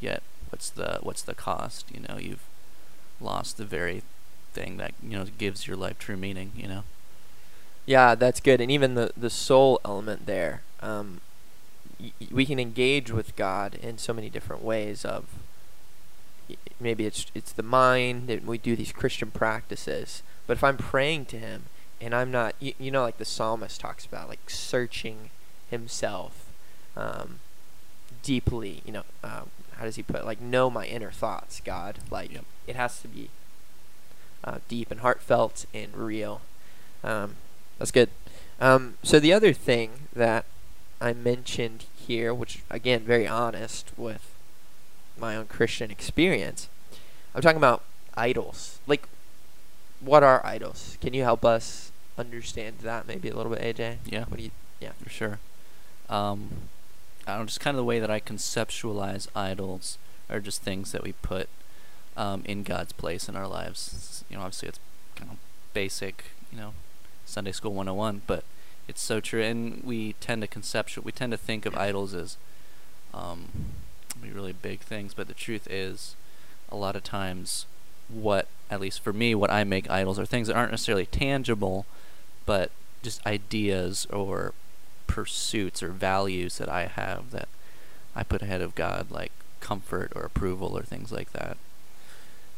Yet, 0.00 0.22
what's 0.50 0.70
the 0.70 0.98
what's 1.02 1.22
the 1.22 1.34
cost? 1.34 1.86
You 1.92 2.00
know, 2.08 2.18
you've 2.18 2.44
lost 3.20 3.56
the 3.56 3.64
very 3.64 4.02
thing 4.52 4.76
that 4.78 4.94
you 5.02 5.10
know 5.10 5.24
gives 5.38 5.66
your 5.66 5.76
life 5.76 5.98
true 5.98 6.16
meaning. 6.16 6.52
You 6.56 6.68
know. 6.68 6.84
Yeah, 7.86 8.14
that's 8.14 8.40
good. 8.40 8.60
And 8.60 8.70
even 8.70 8.94
the 8.94 9.12
the 9.16 9.30
soul 9.30 9.80
element 9.84 10.26
there, 10.26 10.62
um, 10.80 11.20
y- 12.00 12.12
we 12.30 12.46
can 12.46 12.58
engage 12.60 13.10
with 13.10 13.34
God 13.36 13.74
in 13.74 13.98
so 13.98 14.12
many 14.12 14.30
different 14.30 14.62
ways. 14.62 15.04
Of 15.04 15.24
y- 16.48 16.56
maybe 16.80 17.06
it's 17.06 17.26
it's 17.34 17.52
the 17.52 17.62
mind, 17.62 18.30
and 18.30 18.46
we 18.46 18.58
do 18.58 18.76
these 18.76 18.92
Christian 18.92 19.30
practices. 19.30 20.22
But 20.46 20.54
if 20.56 20.64
I'm 20.64 20.76
praying 20.76 21.26
to 21.26 21.38
Him 21.38 21.64
and 22.00 22.14
I'm 22.14 22.30
not, 22.30 22.54
you, 22.60 22.74
you 22.78 22.90
know, 22.90 23.02
like 23.02 23.18
the 23.18 23.24
psalmist 23.24 23.80
talks 23.80 24.04
about, 24.04 24.28
like 24.28 24.50
searching 24.50 25.30
himself 25.70 26.46
um, 26.96 27.38
deeply. 28.22 28.82
You 28.84 28.92
know, 28.92 29.02
uh, 29.24 29.42
how 29.76 29.84
does 29.84 29.96
he 29.96 30.02
put? 30.02 30.16
It? 30.16 30.24
Like 30.26 30.40
know 30.40 30.70
my 30.70 30.86
inner 30.86 31.10
thoughts, 31.10 31.60
God. 31.64 31.98
Like 32.10 32.32
Yep. 32.32 32.44
it 32.66 32.76
has 32.76 33.00
to 33.02 33.08
be 33.08 33.30
uh, 34.44 34.58
deep 34.68 34.90
and 34.90 35.00
heartfelt 35.00 35.66
and 35.74 35.96
real. 35.96 36.42
Um, 37.04 37.36
that's 37.82 37.90
good. 37.90 38.10
Um, 38.60 38.94
so 39.02 39.18
the 39.18 39.32
other 39.32 39.52
thing 39.52 39.90
that 40.14 40.44
I 41.00 41.12
mentioned 41.12 41.86
here, 41.96 42.32
which 42.32 42.62
again, 42.70 43.00
very 43.00 43.26
honest 43.26 43.90
with 43.96 44.32
my 45.18 45.34
own 45.34 45.46
Christian 45.46 45.90
experience, 45.90 46.68
I'm 47.34 47.42
talking 47.42 47.56
about 47.56 47.82
idols. 48.16 48.78
Like, 48.86 49.08
what 49.98 50.22
are 50.22 50.46
idols? 50.46 50.96
Can 51.00 51.12
you 51.12 51.24
help 51.24 51.44
us 51.44 51.90
understand 52.16 52.76
that 52.82 53.08
maybe 53.08 53.28
a 53.28 53.34
little 53.36 53.50
bit, 53.50 53.76
AJ? 53.76 53.96
Yeah. 54.06 54.26
What 54.28 54.36
do 54.36 54.44
you? 54.44 54.50
Yeah. 54.80 54.92
for 55.02 55.10
sure. 55.10 55.40
Um, 56.08 56.50
I 57.26 57.36
don't 57.36 57.46
just 57.48 57.58
kind 57.58 57.74
of 57.74 57.78
the 57.78 57.84
way 57.84 57.98
that 57.98 58.12
I 58.12 58.20
conceptualize 58.20 59.26
idols 59.34 59.98
are 60.30 60.38
just 60.38 60.62
things 60.62 60.92
that 60.92 61.02
we 61.02 61.14
put 61.14 61.48
um, 62.16 62.42
in 62.44 62.62
God's 62.62 62.92
place 62.92 63.28
in 63.28 63.34
our 63.34 63.48
lives. 63.48 63.88
It's- 63.88 64.24
You 64.30 64.36
know, 64.36 64.44
obviously 64.44 64.68
it's 64.68 64.78
kind 65.16 65.32
of 65.32 65.36
basic, 65.74 66.26
you 66.52 66.58
know, 66.58 66.74
Sunday 67.32 67.52
School 67.52 67.72
101, 67.72 68.22
but 68.26 68.44
it's 68.86 69.00
so 69.00 69.20
true. 69.20 69.42
And 69.42 69.82
we 69.82 70.14
tend 70.14 70.42
to 70.42 70.48
conceptual, 70.48 71.02
we 71.04 71.12
tend 71.12 71.32
to 71.32 71.38
think 71.38 71.66
of 71.66 71.76
idols 71.76 72.14
as 72.14 72.36
um, 73.14 73.48
really 74.22 74.52
big 74.52 74.80
things, 74.80 75.14
but 75.14 75.28
the 75.28 75.34
truth 75.34 75.66
is, 75.70 76.14
a 76.68 76.76
lot 76.76 76.96
of 76.96 77.02
times, 77.02 77.66
what 78.08 78.48
at 78.70 78.80
least 78.80 79.00
for 79.00 79.12
me, 79.12 79.34
what 79.34 79.50
I 79.50 79.64
make 79.64 79.90
idols 79.90 80.18
are 80.18 80.26
things 80.26 80.48
that 80.48 80.56
aren't 80.56 80.70
necessarily 80.70 81.06
tangible, 81.06 81.84
but 82.46 82.70
just 83.02 83.24
ideas 83.26 84.06
or 84.10 84.54
pursuits 85.06 85.82
or 85.82 85.88
values 85.88 86.58
that 86.58 86.68
I 86.68 86.86
have 86.86 87.32
that 87.32 87.48
I 88.16 88.22
put 88.22 88.42
ahead 88.42 88.62
of 88.62 88.74
God, 88.74 89.10
like 89.10 89.32
comfort 89.60 90.12
or 90.14 90.22
approval 90.22 90.76
or 90.76 90.82
things 90.82 91.12
like 91.12 91.32
that. 91.32 91.56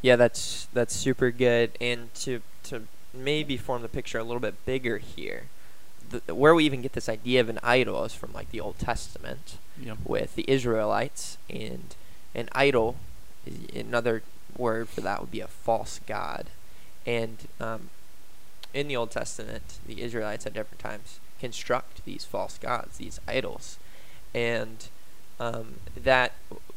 Yeah, 0.01 0.15
that's 0.15 0.67
that's 0.71 0.95
super 0.95 1.31
good. 1.31 1.71
And 1.81 2.13
to 2.15 2.41
to 2.63 2.83
maybe 3.15 3.57
form 3.57 3.81
the 3.81 3.87
picture 3.89 4.17
a 4.19 4.23
little 4.23 4.39
bit 4.39 4.65
bigger 4.65 4.97
here, 4.97 5.43
the, 6.09 6.33
where 6.33 6.53
we 6.55 6.65
even 6.65 6.81
get 6.81 6.93
this 6.93 7.09
idea 7.09 7.41
of 7.41 7.49
an 7.49 7.59
idol 7.63 8.03
is 8.03 8.13
from 8.13 8.33
like 8.33 8.51
the 8.51 8.59
Old 8.61 8.77
Testament 8.79 9.57
Yeah. 9.81 9.95
with 10.05 10.35
the 10.35 10.45
Israelites, 10.47 11.37
and 11.49 11.95
an 12.33 12.49
idol, 12.53 12.97
is 13.45 13.57
another 13.75 14.23
word 14.57 14.89
for 14.89 15.01
that 15.01 15.19
would 15.21 15.31
be 15.31 15.41
a 15.41 15.47
false 15.47 15.99
god. 16.07 16.47
And 17.05 17.47
um, 17.59 17.89
in 18.73 18.87
the 18.87 18.95
Old 18.95 19.11
Testament, 19.11 19.79
the 19.85 20.01
Israelites 20.01 20.45
at 20.45 20.53
different 20.53 20.79
times 20.79 21.19
construct 21.39 22.03
these 22.05 22.25
false 22.25 22.57
gods, 22.57 22.97
these 22.97 23.19
idols, 23.27 23.77
and 24.33 24.87
um, 25.39 25.75
that 25.95 26.33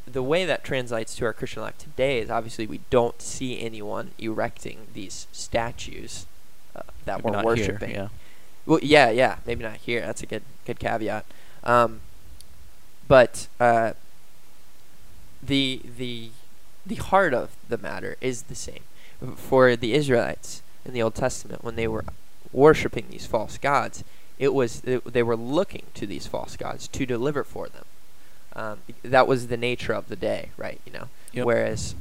the 0.07 0.23
way 0.23 0.45
that 0.45 0.65
translates 0.65 1.15
to 1.17 1.25
our 1.25 1.33
Christian 1.33 1.63
life 1.63 1.79
today 1.79 2.19
is 2.19 2.31
obviously 2.31 2.67
we 2.67 2.81
don't 2.91 3.21
see 3.21 3.61
anyone 3.61 4.13
erecting 4.19 4.87
these 4.95 5.27
statues 5.33 6.27
uh, 6.75 6.83
that 7.05 7.19
Maybe 7.19 7.25
we're 7.25 7.33
not 7.33 7.45
worshiping. 7.45 7.91
Here, 7.91 7.99
yeah. 7.99 8.09
Well, 8.67 8.81
yeah, 8.83 9.11
yeah, 9.11 9.39
maybe 9.47 9.63
not 9.63 9.77
here. 9.77 10.01
That's 10.01 10.23
a 10.23 10.27
good 10.27 10.43
good 10.67 10.79
caveat. 10.79 11.25
Um, 11.65 12.01
but 13.07 13.49
uh, 13.59 13.93
the 15.43 15.81
the 15.97 16.31
the 16.85 16.97
heart 16.97 17.35
of 17.35 17.51
the 17.69 17.79
matter 17.79 18.17
is 18.21 18.43
the 18.45 18.55
same. 18.55 18.83
For 19.37 19.75
the 19.75 19.95
Israelites 19.95 20.63
in 20.85 20.93
the 20.93 21.03
Old 21.03 21.15
Testament, 21.15 21.65
when 21.65 21.77
they 21.77 21.89
were 21.89 22.05
worshiping 22.53 23.07
these 23.11 23.27
false 23.27 23.59
gods, 23.59 24.05
it 24.39 24.55
was 24.55 24.83
they 24.83 25.23
were 25.23 25.37
looking 25.37 25.87
to 25.95 26.07
these 26.07 26.27
false 26.27 26.57
gods 26.57 26.89
to 26.89 27.07
deliver 27.07 27.45
for 27.45 27.69
them. 27.69 27.85
Um, 28.59 28.81
that 29.05 29.27
was 29.29 29.47
the 29.47 29.57
nature 29.57 29.93
of 29.93 30.09
the 30.09 30.17
day, 30.17 30.51
right? 30.57 30.81
You 30.85 30.93
know. 30.93 31.09
Yep. 31.33 31.47
Whereas 31.47 31.95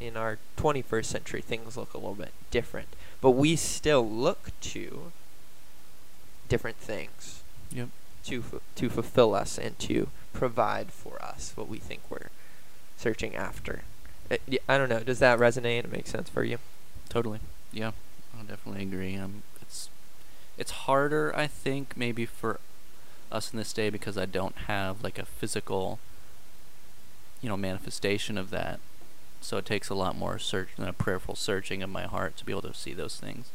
in 0.00 0.16
our 0.16 0.38
21st 0.56 1.04
century, 1.06 1.40
things 1.42 1.76
look 1.76 1.92
a 1.92 1.98
little 1.98 2.14
bit 2.14 2.32
different, 2.52 2.88
but 3.20 3.32
we 3.32 3.56
still 3.56 4.08
look 4.08 4.50
to 4.60 5.10
different 6.48 6.76
things 6.76 7.42
Yep. 7.72 7.88
to 8.24 8.42
fu- 8.42 8.60
to 8.76 8.88
fulfill 8.90 9.34
us 9.34 9.58
and 9.58 9.78
to 9.80 10.08
provide 10.32 10.92
for 10.92 11.20
us 11.22 11.52
what 11.56 11.68
we 11.68 11.78
think 11.78 12.00
we're 12.08 12.28
searching 12.96 13.34
after. 13.34 13.82
I, 14.30 14.38
y- 14.46 14.58
I 14.68 14.78
don't 14.78 14.88
know. 14.88 15.00
Does 15.00 15.18
that 15.18 15.38
resonate 15.38 15.80
and 15.84 15.92
make 15.92 16.06
sense 16.06 16.28
for 16.28 16.44
you? 16.44 16.58
Totally. 17.08 17.40
Yeah. 17.72 17.92
I 18.38 18.42
definitely 18.44 18.82
agree. 18.82 19.16
Um, 19.16 19.42
it's 19.60 19.90
it's 20.56 20.70
harder, 20.70 21.34
I 21.36 21.46
think, 21.48 21.96
maybe 21.96 22.24
for 22.24 22.60
us 23.30 23.52
in 23.52 23.58
this 23.58 23.72
day 23.72 23.90
because 23.90 24.16
I 24.16 24.26
don't 24.26 24.56
have 24.66 25.02
like 25.02 25.18
a 25.18 25.24
physical, 25.24 25.98
you 27.40 27.48
know, 27.48 27.56
manifestation 27.56 28.38
of 28.38 28.50
that. 28.50 28.80
So 29.40 29.56
it 29.56 29.66
takes 29.66 29.88
a 29.88 29.94
lot 29.94 30.16
more 30.16 30.38
search 30.38 30.70
than 30.76 30.88
a 30.88 30.92
prayerful 30.92 31.36
searching 31.36 31.82
of 31.82 31.90
my 31.90 32.04
heart 32.04 32.36
to 32.38 32.44
be 32.44 32.52
able 32.52 32.62
to 32.62 32.74
see 32.74 32.92
those 32.92 33.16
things 33.16 33.50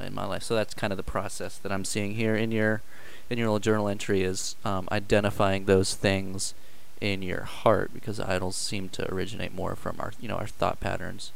in 0.00 0.14
my 0.14 0.26
life. 0.26 0.42
So 0.42 0.54
that's 0.54 0.74
kind 0.74 0.92
of 0.92 0.96
the 0.96 1.02
process 1.02 1.58
that 1.58 1.72
I'm 1.72 1.84
seeing 1.84 2.14
here 2.14 2.34
in 2.34 2.50
your 2.50 2.82
in 3.30 3.38
your 3.38 3.48
little 3.48 3.60
journal 3.60 3.88
entry 3.88 4.22
is 4.22 4.56
um, 4.64 4.88
identifying 4.90 5.64
those 5.64 5.94
things 5.94 6.54
in 7.00 7.22
your 7.22 7.42
heart 7.42 7.90
because 7.94 8.20
idols 8.20 8.56
seem 8.56 8.88
to 8.90 9.12
originate 9.12 9.54
more 9.54 9.74
from 9.74 9.96
our 9.98 10.12
you 10.20 10.28
know 10.28 10.36
our 10.36 10.46
thought 10.46 10.80
patterns 10.80 11.32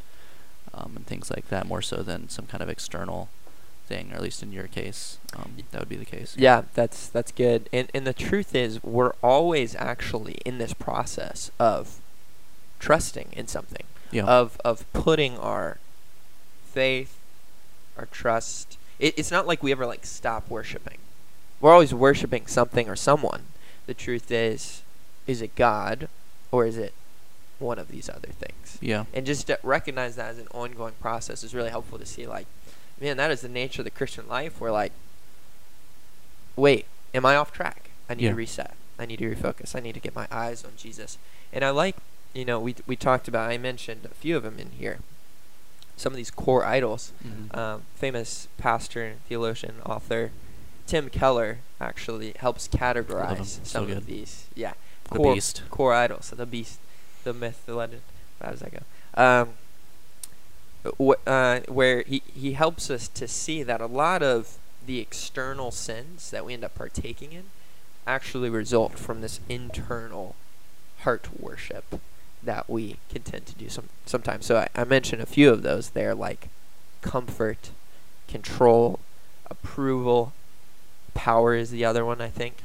um, 0.75 0.93
and 0.95 1.07
things 1.07 1.31
like 1.31 1.49
that 1.49 1.67
more 1.67 1.83
so 1.83 2.03
than 2.03 2.29
some 2.29 2.47
kind 2.47 2.63
of 2.63 2.69
external 2.69 3.29
thing 3.87 4.13
or 4.13 4.17
at 4.17 4.23
least 4.23 4.43
in 4.43 4.53
your 4.53 4.67
case 4.67 5.19
um, 5.35 5.57
that 5.71 5.79
would 5.81 5.89
be 5.89 5.97
the 5.97 6.05
case 6.05 6.35
Yeah, 6.37 6.63
that's 6.75 7.09
that's 7.09 7.33
good. 7.33 7.69
And 7.73 7.89
and 7.95 8.07
the 8.07 8.13
truth 8.13 8.55
is, 8.55 8.83
we're 8.83 9.13
always 9.23 9.75
actually 9.77 10.39
in 10.45 10.59
this 10.59 10.75
process 10.75 11.51
of 11.59 12.01
trusting 12.79 13.29
in 13.33 13.47
something, 13.47 13.85
yeah 14.11 14.25
of 14.25 14.61
of 14.65 14.91
putting 14.93 15.39
our 15.39 15.79
faith, 16.73 17.17
our 17.97 18.07
trust. 18.07 18.79
It, 18.99 19.15
it's 19.19 19.31
not 19.31 19.47
like 19.47 19.63
we 19.63 19.73
ever 19.73 19.87
like 19.87 20.07
stop 20.07 20.49
worshiping. 20.49 20.99
We're 21.61 21.73
always 21.73 21.95
worshiping 21.95 22.47
something 22.47 22.89
or 22.89 22.97
someone. 22.97 23.45
The 23.87 23.95
truth 23.95 24.31
is, 24.31 24.83
is 25.27 25.41
it 25.43 25.55
God, 25.55 26.09
or 26.51 26.67
is 26.67 26.77
it 26.77 26.93
one 27.59 27.79
of 27.79 27.89
these 27.89 28.09
other 28.09 28.29
things? 28.29 28.79
yeah 28.81 29.05
and 29.15 29.25
just 29.25 29.47
to 29.47 29.59
recognize 29.63 30.17
that 30.17 30.29
as 30.31 30.39
an 30.39 30.49
ongoing 30.53 30.93
process 31.01 31.43
is 31.43 31.55
really 31.55 31.71
helpful 31.71 31.99
to 31.99 32.05
see 32.05 32.27
like 32.27 32.47
man 33.01 33.17
that 33.17 33.31
is 33.31 33.41
the 33.43 33.49
nature 33.49 33.83
of 33.83 33.85
the 33.85 33.91
christian 33.91 34.27
life 34.29 34.61
where 34.61 34.71
like 34.73 34.93
wait 36.57 36.87
am 37.15 37.25
i 37.27 37.37
off 37.37 37.53
track? 37.53 37.91
I 38.09 38.15
need 38.15 38.23
Yeah. 38.25 38.31
to 38.31 38.37
reset. 38.37 38.75
I 39.01 39.05
need 39.05 39.19
to 39.19 39.35
refocus. 39.35 39.75
I 39.75 39.81
need 39.81 39.95
to 39.95 40.01
get 40.01 40.15
my 40.15 40.29
eyes 40.31 40.65
on 40.65 40.73
jesus. 40.77 41.19
And 41.53 41.65
i 41.65 41.71
like 41.71 41.97
you 42.35 42.45
know 42.45 42.59
we, 42.61 42.75
we 42.87 42.97
talked 42.97 43.29
about 43.29 43.51
i 43.51 43.59
mentioned 43.59 44.03
a 44.05 44.15
few 44.15 44.37
of 44.37 44.43
them 44.43 44.59
in 44.59 44.71
here. 44.73 44.99
Some 45.97 46.13
of 46.13 46.17
these 46.19 46.31
core 46.31 46.65
idols. 46.65 47.13
Mhm. 47.27 47.57
um, 47.57 47.83
famous 47.97 48.49
pastor 48.59 49.15
theologian 49.29 49.77
author 49.85 50.31
tim 50.87 51.09
keller 51.11 51.59
actually 51.81 52.33
helps 52.39 52.69
categorize 52.69 53.65
some 53.67 53.87
good. 53.87 53.97
of 53.99 54.07
these. 54.07 54.47
Yeah. 54.55 54.75
The 55.11 55.17
core, 55.19 55.35
beast. 55.35 55.63
core 55.71 55.95
idols, 55.95 56.31
the 56.31 56.47
beast, 56.47 56.79
the 57.25 57.33
myth, 57.35 57.63
the 57.67 57.75
legend. 57.75 58.03
How 58.43 58.51
does 58.51 58.61
that 58.61 58.73
go? 58.73 58.81
Um, 59.15 59.51
uh, 61.27 61.61
where 61.69 62.03
he, 62.03 62.23
he 62.35 62.53
helps 62.53 62.91
us 62.91 63.09
to 63.09 63.29
see 63.29 63.63
that 63.63 63.81
a 63.81 63.87
lot 63.87 64.23
of 64.23 64.59
the 64.85 65.01
external 65.01 65.71
sins 65.71 66.31
that 66.31 66.45
we 66.45 66.55
end 66.55 66.65
up 66.65 66.75
partaking 66.75 67.33
in 67.33 67.45
actually 68.07 68.49
result 68.49 68.99
from 68.99 69.21
this 69.21 69.41
internal 69.49 70.37
heart 71.01 71.29
worship 71.41 72.01
that 72.43 72.71
we 72.71 72.97
can 73.11 73.23
tend 73.23 73.47
to 73.47 73.55
do 73.55 73.69
some 73.69 73.89
sometimes. 74.05 74.47
So 74.47 74.59
I, 74.59 74.69
I 74.75 74.85
mentioned 74.85 75.21
a 75.21 75.27
few 75.27 75.51
of 75.51 75.63
those 75.63 75.91
there, 75.91 76.15
like 76.15 76.49
comfort, 77.03 77.71
control, 78.29 79.01
approval, 79.51 80.33
power 81.15 81.55
is 81.55 81.71
the 81.71 81.85
other 81.85 82.05
one 82.05 82.21
I 82.21 82.29
think 82.29 82.63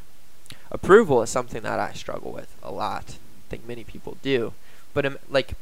approval 0.71 1.21
is 1.21 1.29
something 1.29 1.63
that 1.63 1.79
I 1.79 1.93
struggle 1.93 2.31
with 2.31 2.55
a 2.63 2.71
lot. 2.71 3.17
I 3.17 3.49
think 3.49 3.67
many 3.67 3.83
people 3.83 4.17
do. 4.21 4.53
But 4.93 5.05
um, 5.05 5.17
like, 5.29 5.53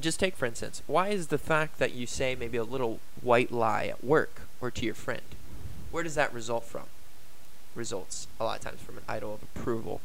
just 0.00 0.20
take 0.20 0.36
for 0.36 0.46
instance, 0.46 0.82
why 0.86 1.08
is 1.08 1.28
the 1.28 1.38
fact 1.38 1.78
that 1.78 1.92
you 1.94 2.06
say 2.06 2.34
maybe 2.34 2.56
a 2.58 2.64
little 2.64 3.00
white 3.22 3.50
lie 3.50 3.86
at 3.86 4.02
work 4.04 4.42
or 4.60 4.70
to 4.70 4.84
your 4.84 4.94
friend, 4.94 5.22
where 5.90 6.02
does 6.02 6.14
that 6.14 6.32
result 6.32 6.64
from? 6.64 6.84
Results 7.74 8.26
a 8.40 8.44
lot 8.44 8.58
of 8.58 8.64
times 8.64 8.80
from 8.80 8.96
an 8.98 9.04
idol 9.08 9.34
of 9.34 9.42
approval. 9.42 10.00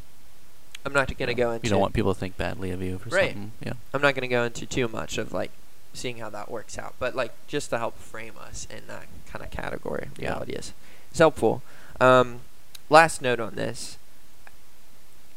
I'm 0.86 0.94
not 0.94 1.08
going 1.08 1.28
to 1.28 1.34
Yeah. 1.34 1.34
go 1.46 1.52
into. 1.52 1.66
you 1.66 1.70
don't 1.70 1.80
want 1.80 1.94
people 1.94 2.14
to 2.14 2.20
think 2.20 2.38
badly 2.38 2.72
of 2.72 2.82
you 2.82 2.98
for 3.00 3.10
Right. 3.10 3.32
something 3.32 3.52
yeah 3.62 3.74
I'm 3.94 4.02
not 4.02 4.14
going 4.16 4.22
to 4.24 4.28
go 4.28 4.44
into 4.44 4.66
too 4.66 4.88
much 4.88 5.18
of 5.18 5.32
like 5.34 5.52
seeing 5.94 6.18
how 6.18 6.30
that 6.32 6.50
works 6.52 6.78
out, 6.78 6.94
but 7.00 7.16
like 7.16 7.32
just 7.48 7.70
to 7.70 7.78
help 7.78 7.98
frame 8.00 8.34
us 8.40 8.68
in 8.70 8.88
that 8.88 9.06
kind 9.32 9.44
of 9.46 9.52
category, 9.52 10.10
Yeah. 10.18 10.30
reality 10.30 10.54
is 10.54 10.74
it's 11.10 11.20
helpful. 11.20 11.62
Um, 12.02 12.42
last 12.90 13.22
note 13.22 13.40
on 13.40 13.56
this, 13.56 13.98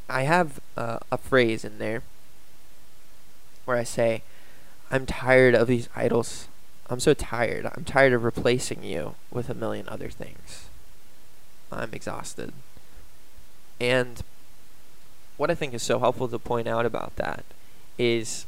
I 0.08 0.22
have 0.22 0.60
uh, 0.76 0.98
a 1.12 1.18
phrase 1.18 1.64
in 1.64 1.78
there 1.78 2.02
where 3.66 3.76
I 3.76 3.84
say, 3.84 4.22
"I'm 4.90 5.06
tired 5.06 5.54
of 5.54 5.68
these 5.68 5.88
idols. 5.94 6.48
I'm 6.88 7.00
so 7.00 7.14
tired. 7.14 7.66
I'm 7.66 7.84
tired 7.84 8.12
of 8.12 8.24
replacing 8.24 8.82
you 8.84 9.16
with 9.30 9.50
a 9.50 9.54
million 9.54 9.88
other 9.88 10.08
things. 10.08 10.68
I'm 11.72 11.92
exhausted." 11.92 12.52
And 13.80 14.22
what 15.36 15.50
I 15.50 15.54
think 15.54 15.74
is 15.74 15.82
so 15.82 15.98
helpful 15.98 16.28
to 16.28 16.38
point 16.38 16.68
out 16.68 16.86
about 16.86 17.16
that 17.16 17.44
is 17.98 18.46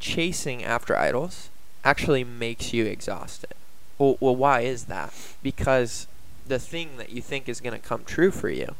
chasing 0.00 0.62
after 0.62 0.96
idols 0.96 1.48
actually 1.84 2.24
makes 2.24 2.72
you 2.72 2.84
exhausted. 2.84 3.54
Well, 3.98 4.16
well 4.20 4.36
why 4.36 4.60
is 4.60 4.84
that? 4.84 5.12
Because 5.42 6.06
the 6.46 6.58
thing 6.58 6.96
that 6.96 7.10
you 7.10 7.22
think 7.22 7.48
is 7.48 7.60
going 7.60 7.78
to 7.78 7.86
come 7.86 8.04
true 8.04 8.30
for 8.30 8.48
you, 8.48 8.74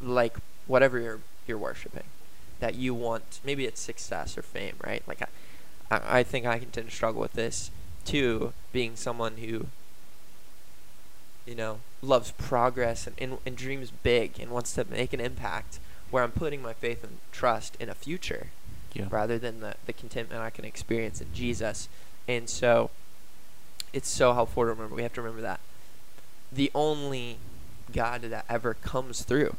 like 0.00 0.36
whatever 0.66 0.98
you're 0.98 1.20
you're 1.46 1.58
worshiping, 1.58 2.04
that 2.60 2.74
you 2.74 2.94
want, 2.94 3.40
maybe 3.44 3.64
it's 3.64 3.80
success 3.80 4.36
or 4.36 4.42
fame, 4.42 4.74
right? 4.84 5.02
Like 5.06 5.22
I, 5.90 6.18
I, 6.18 6.22
think 6.22 6.46
I 6.46 6.58
can 6.58 6.70
tend 6.70 6.88
to 6.88 6.94
struggle 6.94 7.20
with 7.20 7.34
this 7.34 7.70
too, 8.04 8.52
being 8.72 8.96
someone 8.96 9.36
who, 9.36 9.66
you 11.46 11.54
know, 11.54 11.80
loves 12.02 12.32
progress 12.32 13.06
and, 13.06 13.16
and, 13.18 13.38
and 13.46 13.56
dreams 13.56 13.90
big 13.90 14.38
and 14.40 14.50
wants 14.50 14.72
to 14.74 14.84
make 14.84 15.12
an 15.12 15.20
impact 15.20 15.78
where 16.10 16.22
I'm 16.22 16.32
putting 16.32 16.62
my 16.62 16.72
faith 16.72 17.04
and 17.04 17.18
trust 17.32 17.76
in 17.78 17.88
a 17.88 17.94
future 17.94 18.48
yeah 18.94 19.06
rather 19.10 19.38
than 19.38 19.60
the, 19.60 19.74
the 19.86 19.92
contentment 19.92 20.40
I 20.40 20.50
can 20.50 20.64
experience 20.64 21.20
in 21.20 21.32
Jesus. 21.32 21.88
And 22.26 22.48
so 22.48 22.90
it's 23.92 24.08
so 24.08 24.34
helpful 24.34 24.64
to 24.64 24.68
remember. 24.68 24.94
We 24.94 25.02
have 25.02 25.14
to 25.14 25.22
remember 25.22 25.42
that 25.42 25.60
the 26.52 26.70
only 26.74 27.38
God 27.92 28.22
that 28.22 28.44
ever 28.48 28.74
comes 28.74 29.22
through 29.22 29.56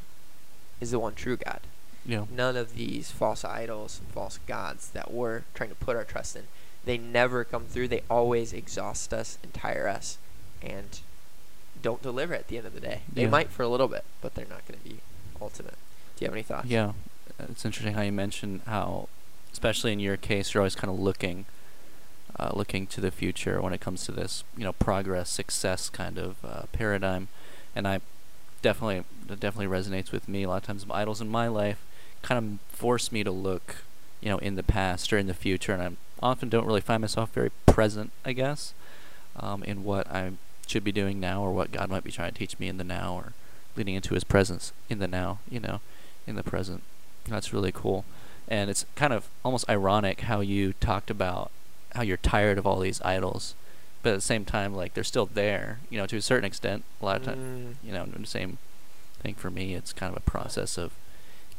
is 0.80 0.92
the 0.92 1.00
one 1.00 1.16
true 1.16 1.38
God. 1.38 1.62
Yeah 2.06 2.26
None 2.32 2.56
of 2.58 2.76
these 2.76 3.12
false 3.12 3.44
idols 3.46 4.00
and 4.04 4.10
false 4.14 4.40
gods 4.48 4.90
that 4.90 5.12
we're 5.12 5.44
trying 5.54 5.70
to 5.70 5.76
put 5.76 5.96
our 5.96 6.04
trust 6.04 6.36
in, 6.36 6.44
they 6.86 6.98
never 6.98 7.44
come 7.44 7.66
through. 7.66 7.90
They 7.90 8.04
always 8.10 8.54
exhaust 8.54 9.14
us 9.14 9.38
and 9.44 9.54
tire 9.54 9.88
us 9.88 10.18
and 10.62 11.00
don't 11.82 12.02
deliver 12.02 12.34
at 12.34 12.48
the 12.48 12.58
end 12.58 12.68
of 12.68 12.74
the 12.74 12.80
day. 12.80 13.02
They 13.12 13.24
Yeah. 13.24 13.30
might 13.30 13.50
for 13.50 13.64
a 13.64 13.68
little 13.68 13.88
bit, 13.88 14.04
but 14.22 14.36
they're 14.36 14.46
not 14.50 14.66
going 14.68 14.80
to 14.80 14.90
be 14.90 15.00
ultimate. 15.42 15.78
Do 16.16 16.26
you 16.26 16.28
have 16.28 16.34
any 16.34 16.44
thoughts? 16.44 16.68
Yeah, 16.68 16.90
uh, 17.40 17.46
it's 17.50 17.64
interesting 17.66 17.94
how 17.94 18.02
you 18.02 18.12
mentioned 18.12 18.62
how, 18.66 19.08
especially 19.54 19.94
in 19.94 20.00
your 20.00 20.18
case, 20.18 20.54
you're 20.54 20.62
always 20.62 20.76
kind 20.76 20.92
of 20.94 21.00
looking, 21.00 21.46
uh, 22.38 22.52
looking 22.54 22.88
to 22.88 23.02
the 23.02 23.12
future 23.12 23.62
when 23.62 23.74
it 23.74 23.80
comes 23.82 24.06
to 24.06 24.12
this, 24.12 24.44
you 24.58 24.64
know, 24.64 24.74
progress, 24.74 25.30
success 25.30 25.90
kind 25.90 26.18
of 26.18 26.38
uh, 26.44 26.64
paradigm, 26.72 27.28
and 27.76 27.88
I 27.88 28.02
definitely 28.62 29.04
definitely 29.28 29.68
resonates 29.68 30.12
with 30.12 30.28
me. 30.28 30.44
A 30.44 30.50
lot 30.50 30.58
of 30.58 30.64
times, 30.64 30.86
idols 30.90 31.22
in 31.22 31.30
my 31.30 31.48
life 31.48 31.86
kind 32.22 32.60
of 32.70 32.76
force 32.76 33.12
me 33.12 33.24
to 33.24 33.32
look, 33.32 33.78
you 34.22 34.30
know, 34.30 34.38
in 34.40 34.56
the 34.56 34.64
past 34.64 35.12
or 35.14 35.18
in 35.18 35.28
the 35.28 35.34
future, 35.34 35.74
and 35.74 35.82
I 35.82 35.92
often 36.26 36.50
don't 36.50 36.66
really 36.66 36.82
find 36.82 37.02
myself 37.02 37.32
very 37.34 37.52
present, 37.66 38.12
I 38.26 38.34
guess, 38.34 38.74
um, 39.38 39.64
in 39.64 39.84
what 39.84 40.08
I 40.10 40.32
should 40.68 40.84
be 40.84 40.92
doing 40.92 41.20
now 41.20 41.42
or 41.42 41.52
what 41.52 41.72
God 41.72 41.90
might 41.90 42.04
be 42.04 42.12
trying 42.12 42.32
to 42.32 42.38
teach 42.38 42.60
me 42.60 42.68
in 42.68 42.78
the 42.78 42.84
now 42.84 43.16
or 43.16 43.34
leading 43.76 43.96
into 43.96 44.14
His 44.14 44.24
presence 44.24 44.74
in 44.90 45.00
the 45.00 45.08
now, 45.08 45.40
you 45.50 45.60
know 45.60 45.80
in 46.28 46.36
the 46.36 46.44
present. 46.44 46.84
That's 47.28 47.54
really 47.54 47.72
cool. 47.72 48.06
And 48.48 48.70
it's 48.70 48.86
kind 48.96 49.14
of 49.14 49.28
almost 49.44 49.68
ironic 49.70 50.22
how 50.22 50.42
you 50.42 50.74
talked 50.74 51.10
about 51.10 51.52
how 51.96 52.04
you're 52.04 52.18
tired 52.18 52.58
of 52.60 52.68
all 52.68 52.80
these 52.80 53.02
idols, 53.02 53.56
but 54.04 54.12
at 54.12 54.16
the 54.16 54.22
same 54.22 54.46
time, 54.46 54.76
like 54.76 54.94
they're 54.94 55.04
still 55.04 55.26
there, 55.26 55.80
you 55.90 55.98
know, 55.98 56.06
to 56.06 56.18
a 56.18 56.22
certain 56.22 56.46
extent. 56.46 56.84
A 57.02 57.06
lot 57.06 57.18
of 57.18 57.26
times, 57.26 57.40
Mm, 57.42 57.76
you 57.84 57.92
know, 57.94 58.06
the 58.06 58.26
same 58.28 58.60
thing 59.22 59.34
for 59.34 59.50
me. 59.50 59.74
It's 59.74 59.92
kind 59.92 60.12
of 60.12 60.18
a 60.18 60.30
process 60.30 60.78
of 60.78 60.92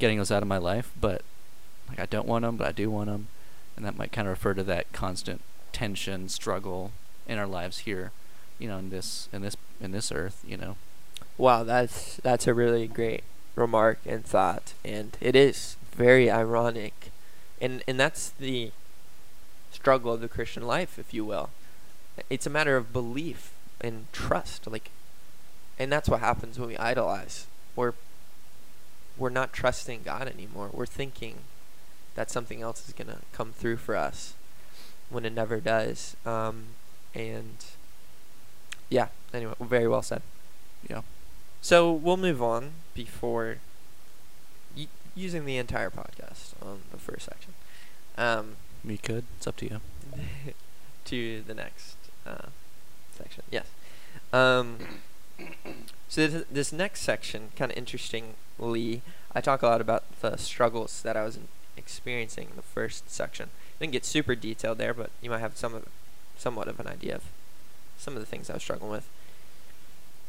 getting 0.01 0.19
those 0.19 0.33
out 0.33 0.43
of 0.43 0.49
my 0.49 0.59
life, 0.59 0.91
but 1.01 1.23
like 1.89 2.01
I 2.01 2.07
don't 2.07 2.27
want 2.27 2.45
them, 2.45 2.57
but 2.57 2.67
I 2.67 2.73
do 2.73 2.91
want 2.91 3.09
them, 3.09 3.29
and 3.77 3.85
that 3.85 3.97
might 3.97 4.13
kind 4.13 4.27
of 4.27 4.33
refer 4.33 4.55
to 4.55 4.65
that 4.65 4.93
constant 4.93 5.43
tension, 5.73 6.29
struggle 6.29 6.93
in 7.29 7.39
our 7.39 7.47
lives 7.47 7.81
here, 7.81 8.11
you 8.59 8.69
know, 8.69 8.79
in 8.79 8.91
this 8.91 9.29
in 9.33 9.43
this 9.43 9.57
in 9.81 9.93
this 9.93 10.11
earth, 10.11 10.43
you 10.47 10.57
know. 10.57 10.77
Wow, 11.39 11.63
that's 11.63 12.17
that's 12.17 12.47
a 12.47 12.55
really 12.55 12.87
great 12.87 13.23
remark 13.55 13.99
and 14.05 14.25
thought, 14.25 14.73
and 14.85 15.17
it 15.21 15.37
is 15.37 15.77
very 15.95 16.31
ironic, 16.31 17.11
and 17.61 17.83
and 17.87 18.01
that's 18.01 18.31
the 18.31 18.73
struggle 19.71 20.15
of 20.15 20.21
the 20.21 20.29
Christian 20.29 20.67
life, 20.67 20.99
if 20.99 21.15
you 21.15 21.25
will. 21.25 21.51
It's 22.29 22.47
a 22.47 22.51
matter 22.51 22.77
of 22.77 22.93
belief 22.93 23.53
and 23.81 24.07
trust, 24.13 24.67
like, 24.67 24.91
and 25.79 25.91
that's 25.91 26.09
what 26.09 26.21
happens 26.21 26.59
when 26.59 26.69
we 26.69 26.77
idolize. 26.77 27.47
We're 27.77 27.95
we're 29.21 29.29
not 29.29 29.53
trusting 29.53 30.01
God 30.03 30.27
anymore. 30.27 30.71
We're 30.73 30.87
thinking 30.87 31.37
that 32.15 32.31
something 32.31 32.63
else 32.63 32.89
is 32.89 32.95
gonna 32.95 33.19
come 33.33 33.53
through 33.53 33.77
for 33.77 33.95
us 33.95 34.33
when 35.11 35.27
it 35.27 35.33
never 35.35 35.61
does. 35.61 36.17
Um, 36.25 36.69
and 37.15 37.65
yeah, 38.89 39.09
anyway, 39.35 39.53
very 39.61 39.87
well 39.87 40.03
said. 40.03 40.23
Yeah. 40.89 41.03
So 41.61 41.93
we'll 41.93 42.17
move 42.17 42.43
on 42.43 42.73
before 42.95 43.59
y- 44.75 44.89
using 45.15 45.45
the 45.45 45.59
entire 45.59 45.91
podcast 45.91 46.55
on 46.63 46.81
the 46.91 46.97
first 46.97 47.27
section. 47.27 47.53
Um, 48.17 48.57
We 48.83 48.97
could. 48.97 49.25
It's 49.37 49.47
up 49.47 49.57
to 49.57 49.67
you. 49.67 49.81
to 51.05 51.43
the 51.43 51.55
next 51.55 51.97
uh, 52.27 52.47
section. 53.13 53.45
Yes. 53.51 53.67
Um, 54.33 54.79
so 56.11 56.27
th- 56.27 56.47
this 56.51 56.73
next 56.73 57.03
section, 57.03 57.51
kind 57.57 57.71
of 57.71 57.79
interestingly, 57.79 59.01
I 59.33 59.41
talk 59.41 59.63
a 59.63 59.67
lot 59.67 59.81
about 59.81 60.03
the 60.21 60.37
struggles 60.37 61.03
that 61.03 61.17
I 61.17 61.23
was 61.23 61.39
experiencing 61.77 62.49
in 62.51 62.57
the 62.57 62.63
first 62.63 63.09
section. 63.09 63.49
I 63.79 63.85
didn't 63.85 63.93
get 63.93 64.05
super 64.05 64.35
detailed 64.35 64.79
there, 64.79 64.93
but 64.93 65.11
you 65.23 65.31
might 65.31 65.39
have 65.39 65.57
some 65.57 65.73
of, 65.73 65.87
somewhat 66.37 66.67
of 66.67 66.81
an 66.81 66.89
idea 66.89 67.15
of 67.15 67.23
some 67.97 68.15
of 68.15 68.21
the 68.21 68.27
things 68.27 68.51
I 68.51 68.55
was 68.55 68.63
struggling 68.63 68.91
with. 68.91 69.09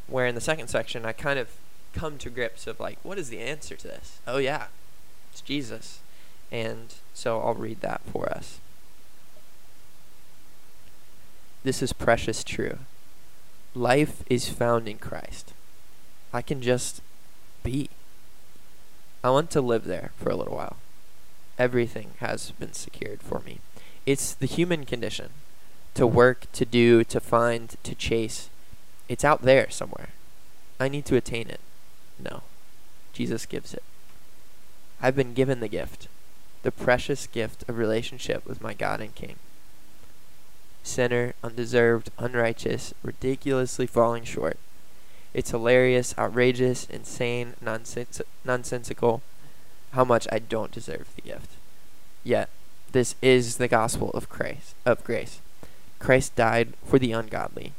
Where 0.06 0.26
in 0.26 0.36
the 0.36 0.40
second 0.40 0.68
section, 0.68 1.04
I 1.04 1.12
kind 1.12 1.38
of 1.38 1.48
come 1.92 2.16
to 2.18 2.30
grips 2.30 2.68
of 2.68 2.78
like, 2.78 2.98
what 3.02 3.18
is 3.18 3.28
the 3.28 3.40
answer 3.40 3.74
to 3.74 3.88
this? 3.88 4.20
Oh 4.24 4.38
yeah, 4.38 4.66
it's 5.32 5.40
Jesus. 5.40 5.98
And 6.52 6.94
so 7.12 7.40
I'll 7.40 7.54
read 7.54 7.80
that 7.80 8.02
for 8.12 8.28
us. 8.30 8.60
This 11.64 11.82
is 11.82 11.92
precious 11.92 12.44
true. 12.44 12.78
Life 13.74 14.22
is 14.28 14.48
found 14.48 14.86
in 14.86 14.98
Christ. 14.98 15.51
I 16.32 16.42
can 16.42 16.62
just 16.62 17.00
be. 17.62 17.90
I 19.22 19.30
want 19.30 19.50
to 19.50 19.60
live 19.60 19.84
there 19.84 20.12
for 20.16 20.30
a 20.30 20.36
little 20.36 20.56
while. 20.56 20.76
Everything 21.58 22.12
has 22.18 22.50
been 22.52 22.72
secured 22.72 23.22
for 23.22 23.40
me. 23.40 23.58
It's 24.06 24.32
the 24.34 24.46
human 24.46 24.84
condition 24.84 25.30
to 25.94 26.06
work, 26.06 26.50
to 26.52 26.64
do, 26.64 27.04
to 27.04 27.20
find, 27.20 27.76
to 27.82 27.94
chase. 27.94 28.48
It's 29.08 29.24
out 29.24 29.42
there 29.42 29.70
somewhere. 29.70 30.08
I 30.80 30.88
need 30.88 31.04
to 31.06 31.16
attain 31.16 31.48
it. 31.48 31.60
No. 32.18 32.42
Jesus 33.12 33.46
gives 33.46 33.74
it. 33.74 33.82
I've 35.00 35.16
been 35.16 35.34
given 35.34 35.60
the 35.60 35.68
gift, 35.68 36.08
the 36.62 36.72
precious 36.72 37.26
gift 37.26 37.64
of 37.68 37.76
relationship 37.76 38.46
with 38.46 38.62
my 38.62 38.72
God 38.72 39.00
and 39.00 39.14
King. 39.14 39.36
Sinner, 40.82 41.34
undeserved, 41.44 42.10
unrighteous, 42.18 42.94
ridiculously 43.02 43.86
falling 43.86 44.24
short. 44.24 44.58
It's 45.34 45.50
hilarious, 45.50 46.14
outrageous, 46.18 46.86
insane, 46.86 47.54
nonsens- 47.64 48.20
nonsensical 48.44 49.22
how 49.92 50.04
much 50.04 50.26
I 50.30 50.38
don't 50.38 50.72
deserve 50.72 51.08
the 51.14 51.22
gift. 51.22 51.50
Yet, 52.24 52.48
this 52.92 53.14
is 53.22 53.56
the 53.56 53.68
gospel 53.68 54.10
of 54.10 54.28
Christ 54.28 54.74
of 54.84 55.04
grace. 55.04 55.40
Christ 55.98 56.34
died 56.36 56.74
for 56.84 56.98
the 56.98 57.12
ungodly, 57.12 57.72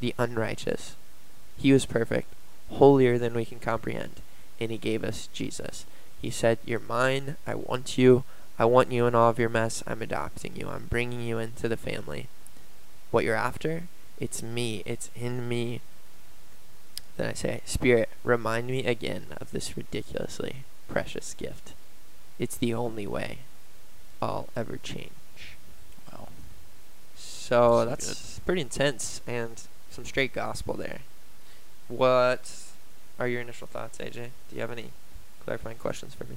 the 0.00 0.14
unrighteous. 0.18 0.94
He 1.56 1.72
was 1.72 1.86
perfect, 1.86 2.32
holier 2.70 3.18
than 3.18 3.34
we 3.34 3.44
can 3.44 3.58
comprehend, 3.58 4.22
and 4.60 4.70
he 4.70 4.78
gave 4.78 5.04
us 5.04 5.28
Jesus. 5.32 5.84
He 6.22 6.30
said, 6.30 6.58
"You're 6.64 6.80
mine. 6.80 7.36
I 7.46 7.54
want 7.54 7.98
you. 7.98 8.24
I 8.58 8.64
want 8.64 8.90
you 8.90 9.06
in 9.06 9.14
all 9.14 9.30
of 9.30 9.38
your 9.38 9.48
mess. 9.48 9.82
I'm 9.86 10.02
adopting 10.02 10.56
you. 10.56 10.68
I'm 10.68 10.86
bringing 10.86 11.20
you 11.20 11.38
into 11.38 11.68
the 11.68 11.76
family. 11.76 12.28
What 13.10 13.24
you're 13.24 13.34
after? 13.34 13.84
It's 14.18 14.42
me. 14.42 14.82
It's 14.86 15.10
in 15.14 15.48
me." 15.48 15.80
Then 17.18 17.28
I 17.28 17.32
say, 17.34 17.60
"Spirit, 17.66 18.08
remind 18.24 18.68
me 18.68 18.86
again 18.86 19.26
of 19.40 19.50
this 19.50 19.76
ridiculously 19.76 20.62
precious 20.88 21.34
gift. 21.34 21.72
It's 22.38 22.56
the 22.56 22.72
only 22.72 23.06
way 23.06 23.38
I'll 24.22 24.48
ever 24.56 24.78
change." 24.78 25.10
Wow. 26.10 26.28
So 27.16 27.82
So 27.82 27.84
that's 27.84 28.38
pretty 28.40 28.60
intense 28.62 29.20
and 29.26 29.60
some 29.90 30.04
straight 30.06 30.32
gospel 30.32 30.74
there. 30.74 31.00
What 31.88 32.50
are 33.18 33.26
your 33.26 33.40
initial 33.40 33.66
thoughts, 33.66 33.98
AJ? 33.98 34.30
Do 34.48 34.54
you 34.54 34.60
have 34.60 34.70
any 34.70 34.90
clarifying 35.44 35.78
questions 35.78 36.14
for 36.14 36.24
me? 36.24 36.36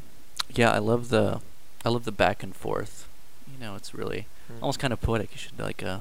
Yeah, 0.53 0.71
I 0.71 0.79
love 0.79 1.09
the, 1.09 1.41
I 1.85 1.89
love 1.89 2.05
the 2.05 2.11
back 2.11 2.41
and 2.43 2.55
forth. 2.55 3.07
You 3.51 3.59
know, 3.63 3.75
it's 3.75 3.93
really 3.93 4.25
Mm. 4.51 4.61
almost 4.63 4.79
kind 4.79 4.91
of 4.91 4.99
poetic. 4.99 5.31
You 5.31 5.37
should 5.37 5.59
like 5.59 5.81
uh, 5.83 5.99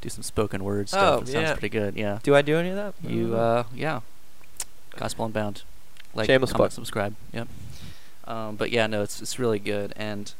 do 0.00 0.08
some 0.08 0.22
spoken 0.24 0.64
word 0.64 0.86
Oh, 0.86 0.88
stuff. 0.88 1.22
it 1.22 1.28
sounds 1.28 1.52
pretty 1.52 1.68
good. 1.68 1.94
Yeah. 1.96 2.18
Do 2.22 2.34
I 2.34 2.42
do 2.42 2.56
any 2.56 2.70
of 2.70 2.76
that? 2.76 2.94
You 3.02 3.36
uh 3.36 3.64
yeah. 3.74 4.00
Gospel 4.96 5.24
Unbound. 5.26 5.62
Like 6.14 6.26
Shameless 6.26 6.50
comment, 6.52 6.58
plug. 6.58 6.72
subscribe. 6.72 7.14
Yep. 7.32 7.48
Um 8.26 8.56
but 8.56 8.70
yeah, 8.70 8.86
no, 8.86 9.02
it's 9.02 9.20
it's 9.20 9.38
really 9.38 9.58
good 9.58 9.92
and 9.96 10.32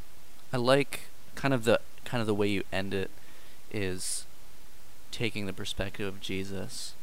I 0.52 0.56
like 0.56 1.02
kind 1.34 1.52
of 1.52 1.64
the 1.64 1.80
kind 2.04 2.20
of 2.20 2.26
the 2.26 2.34
way 2.34 2.46
you 2.48 2.62
end 2.72 2.94
it 2.94 3.10
is 3.72 4.26
taking 5.10 5.46
the 5.46 5.52
perspective 5.52 6.06
of 6.06 6.20
Jesus 6.20 6.94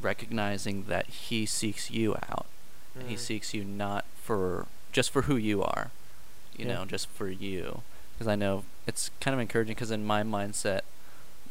recognizing 0.00 0.84
that 0.84 1.06
he 1.06 1.46
seeks 1.46 1.90
you 1.90 2.14
out 2.28 2.46
and 2.94 3.08
he 3.08 3.14
Mm. 3.16 3.18
seeks 3.18 3.54
you 3.54 3.64
not 3.64 4.04
for 4.22 4.66
just 4.92 5.10
for 5.10 5.22
who 5.22 5.36
you 5.36 5.62
are 5.62 5.90
you 6.56 6.66
Yeah. 6.66 6.74
know 6.74 6.84
just 6.84 7.08
for 7.08 7.28
you 7.28 7.82
because 8.12 8.26
i 8.28 8.34
know 8.34 8.64
it's 8.86 9.10
kind 9.20 9.34
of 9.34 9.40
encouraging 9.40 9.74
because 9.74 9.90
in 9.90 10.04
my 10.04 10.22
mindset 10.22 10.80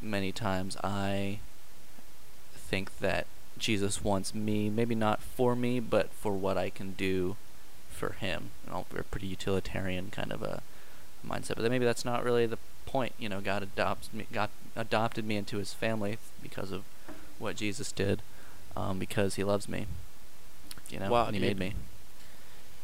many 0.02 0.32
times 0.32 0.78
i 0.84 1.40
think 2.56 2.98
that 3.00 3.26
jesus 3.58 4.04
wants 4.04 4.34
me 4.36 4.70
maybe 4.70 4.96
not 4.96 5.22
for 5.22 5.56
me 5.56 5.80
but 5.80 6.10
for 6.12 6.34
what 6.34 6.58
i 6.58 6.70
can 6.70 6.92
do 6.94 7.36
for 7.90 8.14
him 8.14 8.52
you 8.66 8.72
know 8.74 8.86
we're 8.94 9.00
a 9.00 9.04
pretty 9.04 9.28
utilitarian 9.28 10.10
kind 10.12 10.32
of 10.32 10.42
a 10.44 10.62
mindset 11.26 11.56
but 11.56 11.60
then 11.60 11.72
maybe 11.72 11.86
that's 11.86 12.06
not 12.06 12.24
really 12.24 12.46
the 12.46 12.58
point 12.86 13.14
you 13.18 13.30
know 13.30 13.40
god 13.42 13.64
adopts 13.64 14.12
me 14.14 14.26
god 14.32 14.50
adopted 14.76 15.26
me 15.26 15.38
into 15.38 15.58
his 15.58 15.74
family 15.74 16.18
because 16.44 16.72
of 16.72 16.84
what 17.40 17.56
jesus 17.56 17.92
did 17.92 18.22
um, 18.76 19.00
because 19.00 19.36
he 19.36 19.44
loves 19.44 19.70
me 19.70 19.86
you 20.90 21.00
know 21.00 21.10
Wow, 21.10 21.26
and 21.28 21.36
he 21.36 21.40
dude. 21.42 21.58
made 21.58 21.70
me 21.70 21.74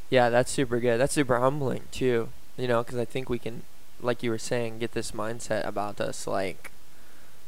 Yeah, 0.09 0.29
that's 0.29 0.51
super 0.51 0.79
good. 0.79 0.99
That's 0.99 1.13
super 1.13 1.39
humbling 1.39 1.83
too. 1.91 2.29
You 2.57 2.67
know, 2.67 2.83
because 2.83 2.97
I 2.97 3.05
think 3.05 3.29
we 3.29 3.39
can, 3.39 3.63
like 4.01 4.23
you 4.23 4.29
were 4.29 4.37
saying, 4.37 4.79
get 4.79 4.91
this 4.91 5.11
mindset 5.11 5.65
about 5.65 6.01
us. 6.01 6.27
Like, 6.27 6.71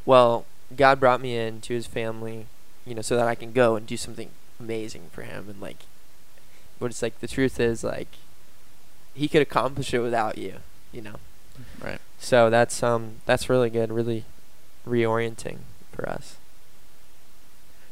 well, 0.06 0.46
God 0.76 1.00
brought 1.00 1.20
me 1.22 1.36
into 1.38 1.74
His 1.74 1.88
family, 1.88 2.46
you 2.86 2.96
know, 2.96 3.02
so 3.02 3.16
that 3.16 3.28
I 3.28 3.36
can 3.36 3.52
go 3.52 3.76
and 3.76 3.88
do 3.88 3.98
something 3.98 4.30
amazing 4.60 5.10
for 5.12 5.24
Him. 5.24 5.48
And 5.50 5.62
like, 5.62 5.84
but 6.80 6.88
it's 6.88 7.02
like 7.02 7.20
the 7.20 7.28
truth 7.28 7.60
is 7.60 7.84
like, 7.84 8.10
He 9.14 9.28
could 9.28 9.42
accomplish 9.42 9.94
it 9.94 10.00
without 10.00 10.38
you. 10.38 10.58
You 10.92 11.02
know. 11.02 11.16
right 11.82 12.00
So 12.20 12.50
that's 12.50 12.84
um 12.84 13.16
that's 13.26 13.50
really 13.50 13.70
good, 13.70 13.92
really 13.92 14.26
reorienting 14.88 15.60
for 15.92 16.08
us. 16.08 16.38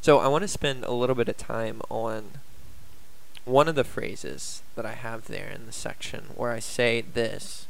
So 0.00 0.18
I 0.18 0.28
want 0.28 0.42
to 0.42 0.48
spend 0.48 0.84
a 0.84 0.92
little 0.92 1.14
bit 1.14 1.28
of 1.28 1.36
time 1.36 1.80
on 1.88 2.40
one 3.44 3.68
of 3.68 3.74
the 3.74 3.84
phrases 3.84 4.62
that 4.76 4.86
I 4.86 4.92
have 4.92 5.26
there 5.26 5.48
in 5.48 5.66
the 5.66 5.72
section 5.72 6.24
where 6.34 6.50
I 6.50 6.58
say 6.58 7.00
this. 7.00 7.66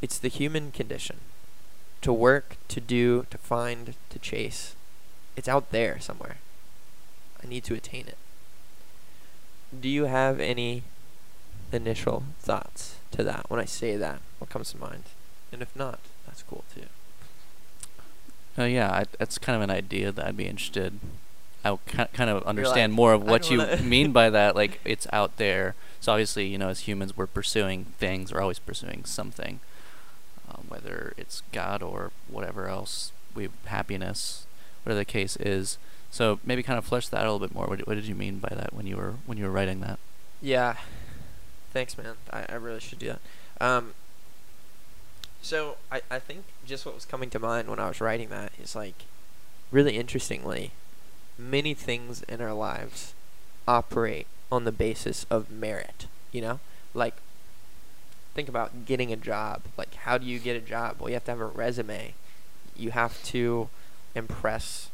It's 0.00 0.18
the 0.18 0.28
human 0.28 0.72
condition. 0.72 1.18
To 2.02 2.12
work, 2.12 2.56
to 2.68 2.80
do, 2.80 3.26
to 3.30 3.38
find, 3.38 3.94
to 4.10 4.18
chase. 4.18 4.74
It's 5.36 5.48
out 5.48 5.70
there 5.70 5.98
somewhere. 6.00 6.36
I 7.42 7.48
need 7.48 7.64
to 7.64 7.74
attain 7.74 8.06
it. 8.06 8.18
Do 9.78 9.88
you 9.88 10.04
have 10.04 10.38
any 10.38 10.82
initial 11.72 12.24
thoughts 12.40 12.96
to 13.12 13.24
that 13.24 13.46
when 13.48 13.58
I 13.58 13.64
say 13.64 13.96
that? 13.96 14.20
What 14.38 14.50
comes 14.50 14.70
to 14.72 14.78
mind? 14.78 15.04
And 15.50 15.62
if 15.62 15.74
not, 15.74 15.98
that's 16.26 16.42
cool 16.42 16.64
too. 16.74 16.86
Oh 18.58 18.66
yeah, 18.66 18.90
I, 18.90 19.04
that's 19.18 19.38
kind 19.38 19.56
of 19.56 19.62
an 19.62 19.70
idea 19.70 20.12
that 20.12 20.26
I'd 20.26 20.36
be 20.36 20.46
interested. 20.46 20.98
I 21.64 21.76
ki- 21.86 22.04
kind 22.12 22.28
of 22.28 22.42
understand 22.42 22.92
like, 22.92 22.96
more 22.96 23.12
of 23.12 23.22
what 23.22 23.50
you 23.50 23.64
mean 23.82 24.12
by 24.12 24.28
that. 24.30 24.54
Like 24.62 24.80
it's 24.84 25.06
out 25.12 25.36
there. 25.36 25.74
So 26.00 26.12
obviously, 26.12 26.46
you 26.46 26.58
know, 26.58 26.68
as 26.68 26.80
humans, 26.80 27.16
we're 27.16 27.26
pursuing 27.26 27.86
things. 27.98 28.32
We're 28.32 28.40
always 28.40 28.58
pursuing 28.58 29.04
something, 29.04 29.60
um, 30.48 30.64
whether 30.68 31.14
it's 31.16 31.42
God 31.52 31.82
or 31.82 32.10
whatever 32.28 32.66
else. 32.68 33.12
We 33.34 33.48
happiness, 33.66 34.46
whatever 34.82 34.98
the 34.98 35.04
case 35.04 35.36
is. 35.36 35.78
So 36.10 36.40
maybe 36.44 36.62
kind 36.62 36.78
of 36.78 36.84
flesh 36.84 37.08
that 37.08 37.20
out 37.20 37.26
a 37.26 37.32
little 37.32 37.46
bit 37.46 37.54
more. 37.54 37.66
What, 37.66 37.86
what 37.86 37.94
did 37.94 38.06
you 38.06 38.14
mean 38.14 38.38
by 38.38 38.52
that 38.54 38.74
when 38.74 38.86
you 38.86 38.96
were 38.96 39.14
when 39.26 39.38
you 39.38 39.44
were 39.44 39.50
writing 39.50 39.80
that? 39.80 39.98
Yeah. 40.40 40.76
Thanks, 41.72 41.96
man. 41.96 42.16
I, 42.30 42.44
I 42.48 42.54
really 42.54 42.80
should 42.80 42.98
do 42.98 43.14
that. 43.14 43.20
Um, 43.60 43.94
so 45.40 45.76
I, 45.90 46.02
I 46.10 46.18
think 46.18 46.44
just 46.66 46.84
what 46.84 46.94
was 46.94 47.06
coming 47.06 47.30
to 47.30 47.38
mind 47.38 47.68
when 47.68 47.78
I 47.78 47.88
was 47.88 48.00
writing 48.00 48.28
that 48.28 48.52
is 48.62 48.76
like, 48.76 49.04
really 49.70 49.96
interestingly, 49.96 50.72
many 51.38 51.72
things 51.72 52.22
in 52.24 52.42
our 52.42 52.52
lives 52.52 53.14
operate 53.66 54.26
on 54.50 54.64
the 54.64 54.72
basis 54.72 55.24
of 55.30 55.50
merit. 55.50 56.06
You 56.30 56.42
know, 56.42 56.60
like 56.92 57.14
think 58.34 58.48
about 58.48 58.84
getting 58.86 59.12
a 59.12 59.16
job. 59.16 59.62
Like, 59.76 59.94
how 59.94 60.18
do 60.18 60.26
you 60.26 60.38
get 60.38 60.56
a 60.56 60.60
job? 60.60 60.96
Well, 60.98 61.08
you 61.08 61.14
have 61.14 61.24
to 61.24 61.30
have 61.30 61.40
a 61.40 61.46
resume. 61.46 62.14
You 62.76 62.90
have 62.90 63.22
to 63.24 63.68
impress 64.14 64.90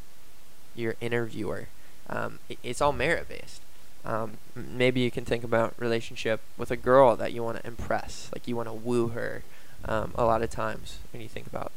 your 0.75 0.95
interviewer. 1.01 1.67
Um, 2.09 2.39
it, 2.49 2.59
it's 2.63 2.81
all 2.81 2.91
merit 2.91 3.29
based. 3.29 3.61
Um, 4.05 4.37
maybe 4.55 5.01
you 5.01 5.11
can 5.11 5.25
think 5.25 5.43
about 5.43 5.73
relationship 5.77 6.41
with 6.57 6.71
a 6.71 6.77
girl 6.77 7.15
that 7.17 7.33
you 7.33 7.43
want 7.43 7.57
to 7.57 7.67
impress, 7.67 8.29
like 8.33 8.47
you 8.47 8.55
want 8.55 8.69
to 8.69 8.73
woo 8.73 9.09
her. 9.09 9.43
Um, 9.85 10.11
a 10.15 10.25
lot 10.25 10.41
of 10.41 10.49
times 10.49 10.99
when 11.11 11.21
you 11.21 11.29
think 11.29 11.47
about 11.47 11.71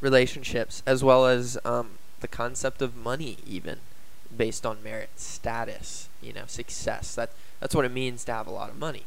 relationships, 0.00 0.82
as 0.86 1.02
well 1.02 1.26
as 1.26 1.58
um, 1.64 1.92
the 2.20 2.28
concept 2.28 2.82
of 2.82 2.96
money, 2.96 3.38
even 3.46 3.78
based 4.34 4.64
on 4.64 4.82
merit, 4.82 5.10
status, 5.16 6.08
you 6.20 6.32
know, 6.32 6.44
success. 6.46 7.14
That 7.14 7.30
that's 7.60 7.74
what 7.74 7.84
it 7.84 7.92
means 7.92 8.24
to 8.24 8.32
have 8.32 8.46
a 8.46 8.50
lot 8.50 8.70
of 8.70 8.78
money. 8.78 9.04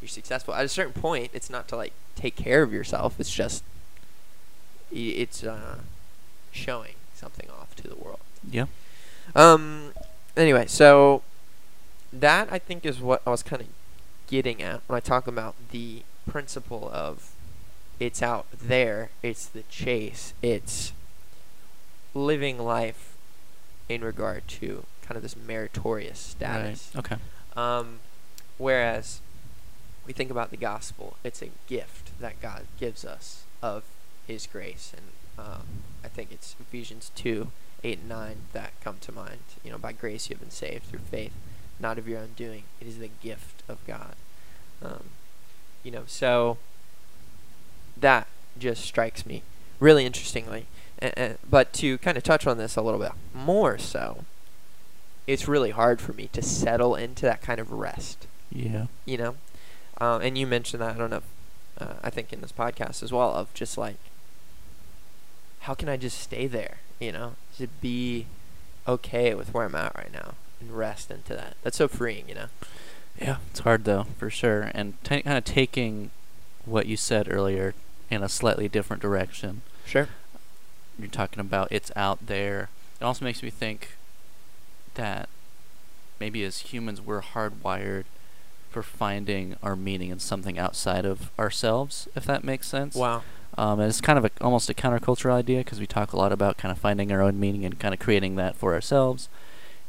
You're 0.00 0.08
successful. 0.08 0.54
At 0.54 0.64
a 0.64 0.68
certain 0.68 0.92
point, 0.92 1.30
it's 1.32 1.50
not 1.50 1.68
to 1.68 1.76
like 1.76 1.92
take 2.16 2.36
care 2.36 2.62
of 2.62 2.72
yourself. 2.72 3.18
It's 3.18 3.32
just 3.32 3.64
it's 4.90 5.44
uh, 5.44 5.78
showing 6.52 6.94
something 7.14 7.48
off 7.50 7.74
to 7.76 7.88
the 7.88 7.96
world. 7.96 8.20
Yeah. 8.48 8.66
Um. 9.34 9.92
Anyway, 10.36 10.66
so 10.66 11.22
that 12.12 12.48
I 12.50 12.58
think 12.58 12.86
is 12.86 13.00
what 13.00 13.22
I 13.26 13.30
was 13.30 13.42
kind 13.42 13.62
of 13.62 13.68
getting 14.26 14.62
at 14.62 14.80
when 14.86 14.96
I 14.96 15.00
talk 15.00 15.26
about 15.26 15.54
the 15.70 16.02
principle 16.28 16.90
of 16.92 17.32
it's 17.98 18.22
out 18.22 18.46
there, 18.52 19.10
it's 19.22 19.46
the 19.46 19.62
chase, 19.70 20.34
it's 20.42 20.92
living 22.14 22.58
life 22.58 23.14
in 23.88 24.02
regard 24.02 24.46
to 24.48 24.84
kind 25.02 25.16
of 25.16 25.22
this 25.22 25.36
meritorious 25.36 26.18
status. 26.18 26.90
Right. 26.94 27.12
Okay. 27.12 27.16
Um, 27.56 28.00
whereas 28.58 29.20
we 30.06 30.12
think 30.12 30.30
about 30.30 30.50
the 30.50 30.56
gospel, 30.56 31.16
it's 31.22 31.42
a 31.42 31.50
gift 31.68 32.18
that 32.20 32.40
God 32.40 32.62
gives 32.78 33.04
us 33.04 33.44
of 33.62 33.84
His 34.26 34.46
grace, 34.46 34.92
and 34.96 35.06
um, 35.38 35.62
I 36.04 36.08
think 36.08 36.30
it's 36.32 36.54
Ephesians 36.60 37.10
two, 37.14 37.50
eight, 37.84 37.98
and 38.00 38.08
nine 38.08 38.36
that 38.52 38.72
come 38.82 38.96
to 39.02 39.12
mind. 39.12 39.40
You 39.64 39.70
know, 39.72 39.78
by 39.78 39.92
grace 39.92 40.28
you 40.28 40.34
have 40.34 40.40
been 40.40 40.50
saved 40.50 40.84
through 40.84 41.00
faith, 41.00 41.32
not 41.80 41.98
of 41.98 42.08
your 42.08 42.18
own 42.20 42.30
doing. 42.36 42.64
It 42.80 42.86
is 42.86 42.98
the 42.98 43.10
gift 43.22 43.62
of 43.68 43.78
God. 43.86 44.14
Um, 44.82 45.04
you 45.82 45.90
know, 45.90 46.02
so 46.06 46.58
that 47.96 48.26
just 48.58 48.82
strikes 48.84 49.24
me 49.26 49.42
really 49.80 50.04
interestingly. 50.06 50.66
And, 50.98 51.12
and, 51.16 51.38
but 51.48 51.72
to 51.74 51.98
kind 51.98 52.16
of 52.16 52.22
touch 52.22 52.46
on 52.46 52.58
this 52.58 52.76
a 52.76 52.82
little 52.82 53.00
bit 53.00 53.12
more 53.34 53.78
so, 53.78 54.24
it's 55.26 55.48
really 55.48 55.70
hard 55.70 56.00
for 56.00 56.12
me 56.12 56.28
to 56.32 56.42
settle 56.42 56.94
into 56.94 57.22
that 57.22 57.42
kind 57.42 57.60
of 57.60 57.70
rest 57.72 58.26
Yeah. 58.50 58.86
you 59.04 59.16
know 59.18 59.36
uh, 60.00 60.18
and 60.20 60.36
you 60.36 60.48
mentioned 60.48 60.82
that 60.82 60.96
i 60.96 60.98
don't 60.98 61.10
know 61.10 61.22
uh, 61.78 61.94
i 62.02 62.10
think 62.10 62.32
in 62.32 62.40
this 62.40 62.50
podcast 62.50 63.04
as 63.04 63.12
well 63.12 63.32
of 63.32 63.54
just 63.54 63.78
like 63.78 63.98
how 65.62 65.74
can 65.74 65.88
i 65.88 65.96
just 65.96 66.18
stay 66.18 66.46
there 66.46 66.76
you 67.00 67.10
know 67.12 67.34
to 67.58 67.66
be 67.80 68.26
okay 68.86 69.34
with 69.34 69.52
where 69.54 69.64
i'm 69.66 69.74
at 69.74 69.94
right 69.96 70.12
now 70.12 70.34
and 70.60 70.70
rest 70.76 71.10
into 71.10 71.34
that 71.34 71.56
that's 71.62 71.76
so 71.76 71.88
freeing 71.88 72.28
you 72.28 72.34
know 72.34 72.46
Yeah, 73.20 73.36
it's 73.50 73.60
hard 73.60 73.84
though, 73.84 74.06
for 74.18 74.30
sure. 74.30 74.70
And 74.74 74.94
t- 75.04 75.20
kind 75.22 75.36
of 75.36 75.44
taking 75.44 76.10
what 76.64 76.86
you 76.86 76.96
said 76.96 77.28
earlier 77.30 77.74
in 78.10 78.22
a 78.22 78.28
slightly 78.28 78.68
different 78.68 79.02
direction. 79.02 79.60
sure 79.84 80.08
You're 80.98 81.08
talking 81.08 81.40
about 81.40 81.68
it's 81.70 81.92
out 81.94 82.26
there. 82.26 82.70
It 83.00 83.04
also 83.04 83.24
makes 83.24 83.42
me 83.42 83.50
think 83.50 83.96
that 84.94 85.28
maybe 86.18 86.42
as 86.42 86.72
humans 86.72 87.00
we're 87.02 87.20
hardwired 87.22 88.04
for 88.70 88.82
finding 88.82 89.56
our 89.62 89.76
meaning 89.76 90.08
in 90.10 90.18
something 90.18 90.58
outside 90.58 91.04
of 91.04 91.30
ourselves, 91.38 92.08
if 92.16 92.24
that 92.24 92.42
makes 92.44 92.66
sense. 92.66 92.94
wow 92.96 93.22
Um, 93.58 93.80
and 93.80 93.88
it's 93.88 94.00
kind 94.00 94.18
of 94.18 94.24
a, 94.24 94.30
almost 94.40 94.70
a 94.70 94.74
countercultural 94.74 95.32
idea 95.32 95.58
because 95.58 95.78
we 95.78 95.86
talk 95.86 96.12
a 96.12 96.16
lot 96.16 96.32
about 96.32 96.56
kind 96.56 96.72
of 96.72 96.78
finding 96.78 97.12
our 97.12 97.20
own 97.20 97.38
meaning 97.38 97.64
and 97.64 97.78
kind 97.78 97.92
of 97.92 98.00
creating 98.00 98.36
that 98.36 98.56
for 98.56 98.74
ourselves. 98.74 99.28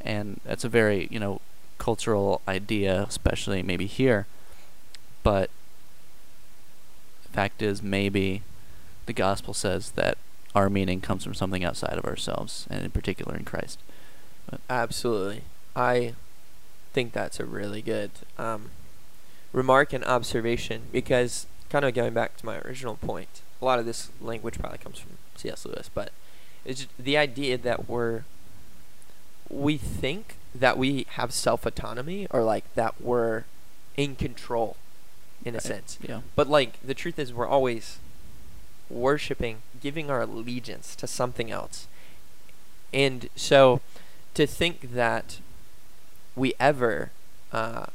And 0.02 0.42
that's 0.44 0.64
a 0.64 0.70
very, 0.70 1.08
you 1.10 1.20
know, 1.20 1.40
cultural 1.78 2.42
idea, 2.48 3.06
especially 3.08 3.64
maybe 3.64 3.86
here. 3.86 4.28
But 5.24 5.50
the 7.24 7.30
fact 7.30 7.62
is, 7.62 7.82
maybe 7.82 8.42
the 9.06 9.14
gospel 9.14 9.54
says 9.54 9.92
that 9.92 10.18
our 10.54 10.70
meaning 10.70 11.02
comes 11.02 11.24
from 11.24 11.34
something 11.34 11.64
outside 11.64 11.98
of 11.98 12.06
ourselves, 12.06 12.68
and 12.70 12.84
in 12.84 12.92
particular 12.92 13.36
in 13.36 13.46
Christ. 13.46 13.80
absolutely 14.70 15.42
i 15.76 16.14
think 16.94 17.12
that's 17.12 17.40
a 17.40 17.46
really 17.46 17.82
good 17.82 18.12
um, 18.38 18.70
remark 19.52 19.94
and 19.94 20.04
observation 20.06 20.84
because 20.92 21.48
kind 21.70 21.84
of 21.86 21.94
going 21.94 22.14
back 22.14 22.38
to 22.38 22.46
my 22.46 22.60
original 22.60 22.96
point 22.96 23.42
a 23.64 23.66
lot 23.66 23.80
of 23.80 23.86
this 23.86 24.10
language 24.22 24.60
probably 24.60 24.78
comes 24.78 25.00
from 25.00 25.12
cs 25.36 25.66
lewis 25.66 25.90
but 25.94 26.12
it's 26.66 26.88
the 27.00 27.18
idea 27.18 27.58
that 27.58 27.90
we're 27.90 28.24
we 29.50 29.78
think 29.78 30.36
that 30.54 30.78
we 30.78 31.06
have 31.12 31.32
self 31.32 31.66
autonomy 31.66 32.28
or 32.32 32.44
like 32.44 32.64
that 32.76 33.00
we're 33.00 33.44
in 33.96 34.16
control 34.16 34.78
in 35.46 35.56
a 35.56 35.62
sense. 35.62 35.98
Yeah. 36.02 36.22
but 36.36 36.48
like 36.48 36.82
the 36.82 36.94
truth 36.94 37.20
is 37.20 37.34
we're 37.34 37.48
always 37.48 38.00
worshiping 38.90 39.62
giving 39.82 40.10
our 40.10 40.22
allegiance 40.22 40.96
to 40.96 41.08
something 41.08 41.52
else. 41.52 41.88
And 42.94 43.30
so 43.36 43.82
to 44.36 44.48
think 44.48 44.94
that 44.94 45.40
we 46.36 46.54
ever 46.60 47.12
uh, 47.52 47.88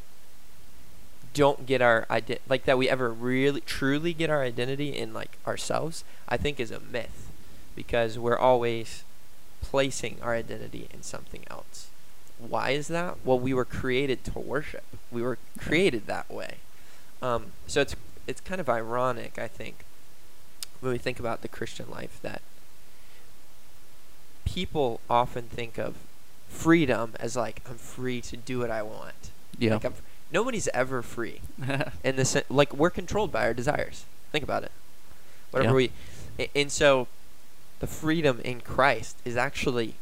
don't 1.39 1.67
get 1.67 1.81
our 1.81 2.05
ident 2.11 2.41
like 2.49 2.65
that 2.65 2.77
we 2.77 2.89
ever 2.89 3.11
really 3.13 3.61
truly 3.61 4.13
get 4.13 4.29
our 4.29 4.43
identity 4.43 4.97
in 4.97 5.15
like 5.15 5.39
ourselves 5.47 6.03
i 6.29 6.37
think 6.37 6.59
is 6.59 6.73
a 6.73 6.81
myth 6.81 7.29
because 7.77 8.19
we're 8.19 8.37
always 8.37 9.05
placing 9.63 10.17
our 10.21 10.35
identity 10.35 10.89
in 10.93 11.03
something 11.03 11.45
else. 11.49 11.89
Why 12.39 12.71
is 12.71 12.89
that? 12.89 13.19
Well 13.25 13.39
we 13.39 13.55
were 13.55 13.65
created 13.65 14.25
to 14.25 14.39
worship. 14.39 14.85
We 15.13 15.23
were 15.23 15.39
created 15.59 16.07
that 16.07 16.29
way. 16.29 16.57
Um, 17.23 17.53
so 17.69 17.81
it's 17.83 17.95
it's 18.27 18.41
kind 18.41 18.61
of 18.61 18.69
ironic 18.69 19.39
i 19.39 19.49
think 19.49 19.85
when 20.81 20.93
we 20.93 20.99
think 20.99 21.19
about 21.19 21.41
the 21.41 21.49
christian 21.49 21.91
life 21.91 22.19
that 22.23 22.43
people 24.45 25.01
often 25.09 25.45
think 25.45 25.79
of 25.79 25.95
freedom 26.49 27.15
as 27.19 27.37
like 27.37 27.63
i'm 27.69 27.77
free 27.79 28.21
to 28.21 28.37
do 28.37 28.59
what 28.59 28.71
i 28.71 28.83
want. 28.83 29.31
Yeah. 29.59 29.75
like 29.75 29.85
I'm, 29.85 29.95
nobody's 30.33 30.69
ever 30.69 31.03
free 31.03 31.41
in 32.05 32.17
the 32.17 32.25
sen- 32.25 32.45
like 32.49 32.73
we're 32.75 32.91
controlled 32.91 33.33
by 33.33 33.45
our 33.45 33.55
desires. 33.55 34.05
Think 34.33 34.45
about 34.45 34.63
it. 34.65 34.73
Whatever 35.51 35.81
Yeah. 35.81 35.91
we, 36.39 36.49
and 36.55 36.71
so, 36.71 37.09
the 37.81 37.87
freedom 37.87 38.41
in 38.45 38.61
Christ 38.61 39.17
is 39.25 39.37
actually 39.37 39.95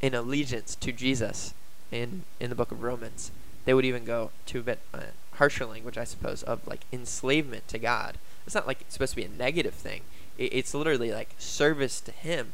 in 0.00 0.14
allegiance 0.14 0.74
to 0.76 0.92
Jesus. 0.92 1.54
In 1.90 2.24
in 2.38 2.50
the 2.50 2.56
book 2.56 2.70
of 2.70 2.82
Romans, 2.82 3.30
they 3.64 3.72
would 3.74 3.84
even 3.86 4.04
go 4.04 4.30
to 4.46 4.58
a 4.60 4.62
bit 4.62 4.78
uh, 4.92 5.00
harsher 5.34 5.64
language, 5.66 5.96
I 5.96 6.04
suppose, 6.04 6.42
of 6.42 6.66
like 6.66 6.80
enslavement 6.92 7.66
to 7.68 7.78
God. 7.78 8.18
It's 8.46 8.54
not 8.54 8.66
like 8.66 8.82
it's 8.82 8.92
supposed 8.94 9.12
to 9.12 9.16
be 9.16 9.24
a 9.24 9.28
negative 9.28 9.72
thing. 9.74 10.02
It, 10.36 10.52
it's 10.52 10.74
literally 10.74 11.10
like 11.12 11.30
service 11.38 12.00
to 12.02 12.12
Him. 12.12 12.52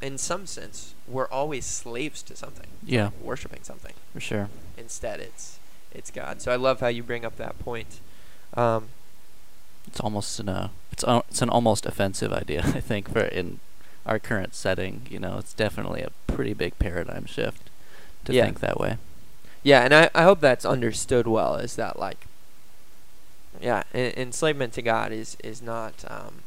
In 0.00 0.16
some 0.16 0.46
sense, 0.46 0.94
we're 1.08 1.26
always 1.28 1.66
slaves 1.66 2.22
to 2.22 2.36
something, 2.36 2.68
yeah, 2.84 3.10
worshiping 3.20 3.60
something 3.62 3.92
for 4.12 4.20
sure. 4.20 4.48
instead 4.78 5.20
it's 5.20 5.58
it's 5.96 6.10
God. 6.10 6.40
So 6.42 6.52
I 6.52 6.56
love 6.56 6.80
how 6.80 6.88
you 6.88 7.02
bring 7.02 7.24
up 7.24 7.36
that 7.36 7.58
point. 7.58 8.00
Um, 8.54 8.88
It's 9.86 10.00
almost 10.00 10.40
an 10.40 10.48
uh, 10.48 10.68
it's 10.92 11.04
uh, 11.04 11.22
it's 11.28 11.42
an 11.42 11.48
almost 11.50 11.86
offensive 11.86 12.32
idea. 12.32 12.60
I 12.74 12.80
think 12.80 13.10
for 13.12 13.20
in 13.20 13.60
our 14.04 14.18
current 14.18 14.54
setting, 14.54 15.02
you 15.10 15.18
know, 15.18 15.38
it's 15.38 15.52
definitely 15.54 16.02
a 16.02 16.10
pretty 16.26 16.54
big 16.54 16.78
paradigm 16.78 17.26
shift 17.26 17.70
to 18.24 18.32
Yeah. 18.32 18.44
think 18.44 18.60
that 18.60 18.78
way. 18.78 18.98
yeah, 19.62 19.82
and 19.84 19.92
I, 19.94 20.10
I 20.14 20.22
hope 20.22 20.40
that's 20.40 20.64
understood 20.64 21.26
well. 21.26 21.56
Is 21.56 21.74
that 21.76 21.98
like, 21.98 22.26
yeah, 23.60 23.82
en- 23.94 24.12
enslavement 24.16 24.72
to 24.74 24.82
God 24.82 25.12
is 25.12 25.36
is 25.42 25.60
not 25.62 26.04
um, 26.08 26.42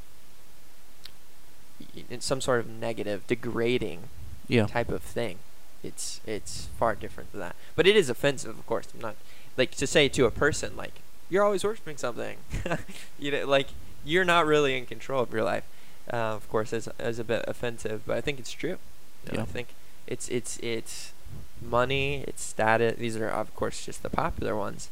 it's 2.09 2.25
some 2.25 2.41
sort 2.41 2.59
of 2.59 2.67
negative, 2.69 3.25
degrading 3.27 4.09
Yeah. 4.47 4.67
type 4.67 4.89
of 4.89 5.01
thing. 5.01 5.39
It's 5.83 6.19
it's 6.25 6.67
far 6.77 6.95
different 6.95 7.31
than 7.31 7.39
that. 7.41 7.55
But 7.75 7.87
it 7.87 7.95
is 7.95 8.09
offensive, 8.09 8.57
of 8.57 8.65
course. 8.67 8.87
I'm 8.93 9.01
not 9.01 9.15
like 9.59 9.71
to 9.75 9.85
say 9.85 10.07
to 10.09 10.25
a 10.25 10.31
person 10.31 10.75
like 10.75 10.93
you're 11.29 11.43
always 11.43 11.63
worshiping 11.63 11.97
something. 11.97 12.37
you 13.19 13.31
know, 13.31 13.45
like 13.45 13.67
you're 14.03 14.25
not 14.25 14.47
really 14.47 14.75
in 14.77 14.85
control 14.87 15.21
of 15.21 15.31
your 15.31 15.43
life. 15.43 15.63
Uh, 16.11 16.15
of 16.39 16.49
course, 16.49 16.73
is 16.73 16.89
is 16.99 17.19
a 17.19 17.23
bit 17.23 17.45
offensive, 17.47 18.01
but 18.07 18.17
I 18.17 18.21
think 18.21 18.39
it's 18.39 18.51
true. 18.51 18.77
You 19.25 19.33
know, 19.33 19.35
Yeah. 19.35 19.41
I 19.43 19.45
think 19.45 19.67
it's 20.07 20.27
it's 20.29 20.57
it's 20.63 21.13
money, 21.61 22.23
it's 22.27 22.43
status. 22.43 22.97
These 22.97 23.17
are 23.17 23.29
of 23.29 23.55
course 23.55 23.85
just 23.85 24.01
the 24.01 24.09
popular 24.09 24.55
ones. 24.55 24.89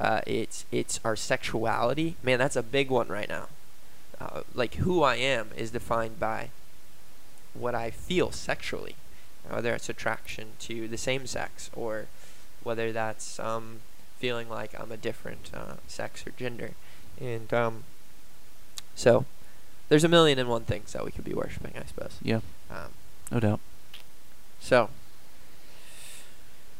Uh, 0.00 0.20
it's 0.26 0.64
it's 0.70 1.00
our 1.04 1.16
sexuality. 1.16 2.14
Man, 2.22 2.38
that's 2.38 2.56
a 2.56 2.62
big 2.62 2.90
one 2.90 3.08
right 3.08 3.28
now. 3.28 3.48
Uh, 4.20 4.42
like 4.54 4.74
who 4.76 5.02
I 5.02 5.16
am 5.16 5.50
is 5.56 5.72
defined 5.72 6.20
by 6.20 6.50
what 7.54 7.74
I 7.74 7.90
feel 7.90 8.30
sexually, 8.30 8.94
whether 9.48 9.74
it's 9.74 9.88
attraction 9.88 10.50
to 10.60 10.86
the 10.86 10.96
same 10.96 11.26
sex 11.26 11.70
or 11.74 12.06
whether 12.62 12.92
that's 12.92 13.40
um, 13.40 13.80
feeling 14.22 14.48
like 14.48 14.78
I'm 14.78 14.92
a 14.92 14.96
different 14.96 15.50
uh, 15.52 15.74
sex 15.88 16.24
or 16.24 16.30
gender. 16.30 16.70
And 17.20 17.52
um, 17.52 17.82
so 18.94 19.24
there's 19.88 20.04
a 20.04 20.08
million 20.08 20.38
and 20.38 20.48
one 20.48 20.62
things 20.62 20.92
that 20.92 21.04
we 21.04 21.10
could 21.10 21.24
be 21.24 21.34
worshiping, 21.34 21.72
I 21.76 21.84
suppose. 21.86 22.18
Yeah. 22.22 22.38
Um, 22.70 22.92
No 23.32 23.40
doubt. 23.40 23.58
so, 24.60 24.90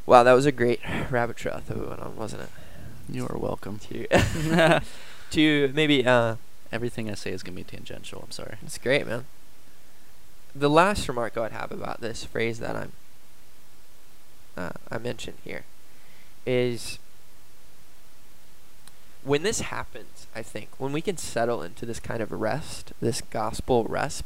wow, 0.07 0.23
that 0.23 0.35
was 0.35 0.47
a 0.47 0.53
great 0.53 0.79
rabbit 1.11 1.37
trail 1.37 1.61
that 1.67 1.77
we 1.77 1.85
went 1.85 1.99
on, 1.99 2.15
wasn't 2.15 2.43
it? 2.43 2.51
You 3.09 3.27
are 3.27 3.37
welcome. 3.37 3.81
To 3.91 4.07
to 5.33 5.73
maybe 5.75 6.07
uh, 6.07 6.37
Everything 6.71 7.11
I 7.11 7.15
say 7.15 7.33
is 7.33 7.43
gonna 7.43 7.57
be 7.57 7.65
tangential. 7.65 8.23
I'm 8.25 8.31
sorry. 8.31 8.57
It's 8.65 8.79
great, 8.79 9.05
man. 9.05 9.27
The 10.55 10.71
last 10.71 11.09
remark 11.09 11.37
I 11.37 11.41
would 11.41 11.53
have 11.53 11.73
about 11.73 12.01
this 12.01 12.25
phrase 12.25 12.61
that 12.61 12.77
I'm 12.77 12.93
uh, 14.57 14.71
I 14.91 14.99
mentioned 14.99 15.39
here 15.45 15.65
is 16.47 16.99
when 19.25 19.43
this 19.43 19.61
happens, 19.61 20.27
I 20.35 20.43
think, 20.43 20.69
when 20.79 20.93
we 20.93 21.01
can 21.01 21.17
settle 21.17 21.63
into 21.63 21.87
this 21.87 22.01
kind 22.01 22.21
of 22.21 22.33
rest, 22.33 22.93
this 23.01 23.21
gospel 23.21 23.85
rest, 23.85 24.25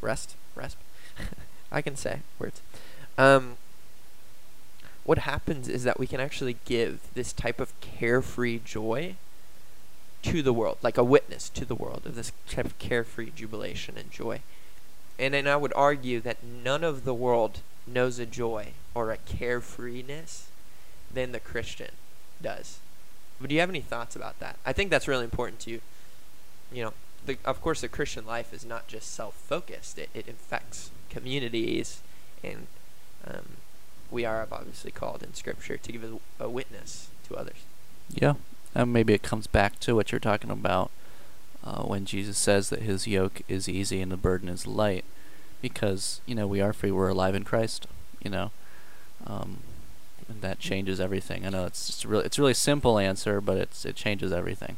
rest, 0.00 0.36
rest, 0.54 0.76
I 1.72 1.82
can 1.82 1.96
say 1.96 2.20
words. 2.38 2.60
Um, 3.16 3.56
what 5.04 5.18
happens 5.18 5.68
is 5.68 5.84
that 5.84 5.98
we 5.98 6.06
can 6.06 6.20
actually 6.20 6.56
give 6.64 7.00
this 7.14 7.32
type 7.32 7.60
of 7.60 7.78
carefree 7.80 8.60
joy 8.64 9.16
to 10.22 10.42
the 10.42 10.52
world, 10.52 10.78
like 10.82 10.98
a 10.98 11.04
witness 11.04 11.48
to 11.50 11.64
the 11.64 11.74
world 11.74 12.02
of 12.04 12.14
this 12.14 12.32
type 12.48 12.66
of 12.66 12.78
carefree 12.78 13.30
jubilation 13.34 13.96
and 13.96 14.10
joy. 14.10 14.40
And 15.18 15.34
then 15.34 15.48
I 15.48 15.56
would 15.56 15.72
argue 15.74 16.20
that 16.20 16.44
none 16.44 16.84
of 16.84 17.04
the 17.04 17.14
world 17.14 17.60
knows 17.86 18.18
a 18.18 18.26
joy 18.26 18.72
or 18.94 19.10
a 19.10 19.16
carefreeness 19.16 20.44
than 21.12 21.32
the 21.32 21.40
Christian 21.40 21.90
does. 22.40 22.78
But 23.40 23.48
do 23.48 23.54
you 23.54 23.60
have 23.60 23.70
any 23.70 23.80
thoughts 23.80 24.16
about 24.16 24.38
that? 24.40 24.56
I 24.66 24.72
think 24.72 24.90
that's 24.90 25.06
really 25.06 25.24
important 25.24 25.60
to 25.60 25.70
you. 25.70 25.80
You 26.72 26.84
know, 26.84 26.92
the, 27.24 27.38
of 27.44 27.60
course, 27.62 27.80
the 27.80 27.88
Christian 27.88 28.26
life 28.26 28.52
is 28.52 28.64
not 28.64 28.88
just 28.88 29.14
self-focused. 29.14 29.98
It, 29.98 30.10
it 30.12 30.26
infects 30.26 30.90
communities, 31.08 32.02
and 32.42 32.66
um, 33.26 33.56
we 34.10 34.24
are 34.24 34.46
obviously 34.50 34.90
called 34.90 35.22
in 35.22 35.34
Scripture 35.34 35.76
to 35.76 35.92
give 35.92 36.04
a, 36.04 36.44
a 36.44 36.48
witness 36.48 37.08
to 37.28 37.36
others. 37.36 37.58
Yeah, 38.10 38.34
and 38.74 38.92
maybe 38.92 39.14
it 39.14 39.22
comes 39.22 39.46
back 39.46 39.78
to 39.80 39.94
what 39.94 40.10
you're 40.10 40.18
talking 40.18 40.50
about 40.50 40.90
uh, 41.64 41.82
when 41.82 42.04
Jesus 42.04 42.38
says 42.38 42.70
that 42.70 42.82
His 42.82 43.06
yoke 43.06 43.42
is 43.48 43.68
easy 43.68 44.00
and 44.00 44.10
the 44.10 44.16
burden 44.16 44.48
is 44.48 44.66
light, 44.66 45.04
because 45.60 46.20
you 46.26 46.34
know 46.34 46.46
we 46.46 46.60
are 46.60 46.72
free. 46.72 46.90
We're 46.90 47.08
alive 47.08 47.34
in 47.34 47.44
Christ. 47.44 47.86
You 48.22 48.30
know, 48.30 48.50
um, 49.26 49.58
that 50.28 50.58
changes 50.58 51.00
everything. 51.00 51.46
I 51.46 51.50
know 51.50 51.64
it's 51.64 51.86
just 51.86 52.04
really 52.04 52.24
it's 52.24 52.38
a 52.38 52.42
really 52.42 52.54
simple 52.54 52.98
answer, 52.98 53.40
but 53.40 53.56
it's 53.56 53.84
it 53.84 53.96
changes 53.96 54.32
everything. 54.32 54.76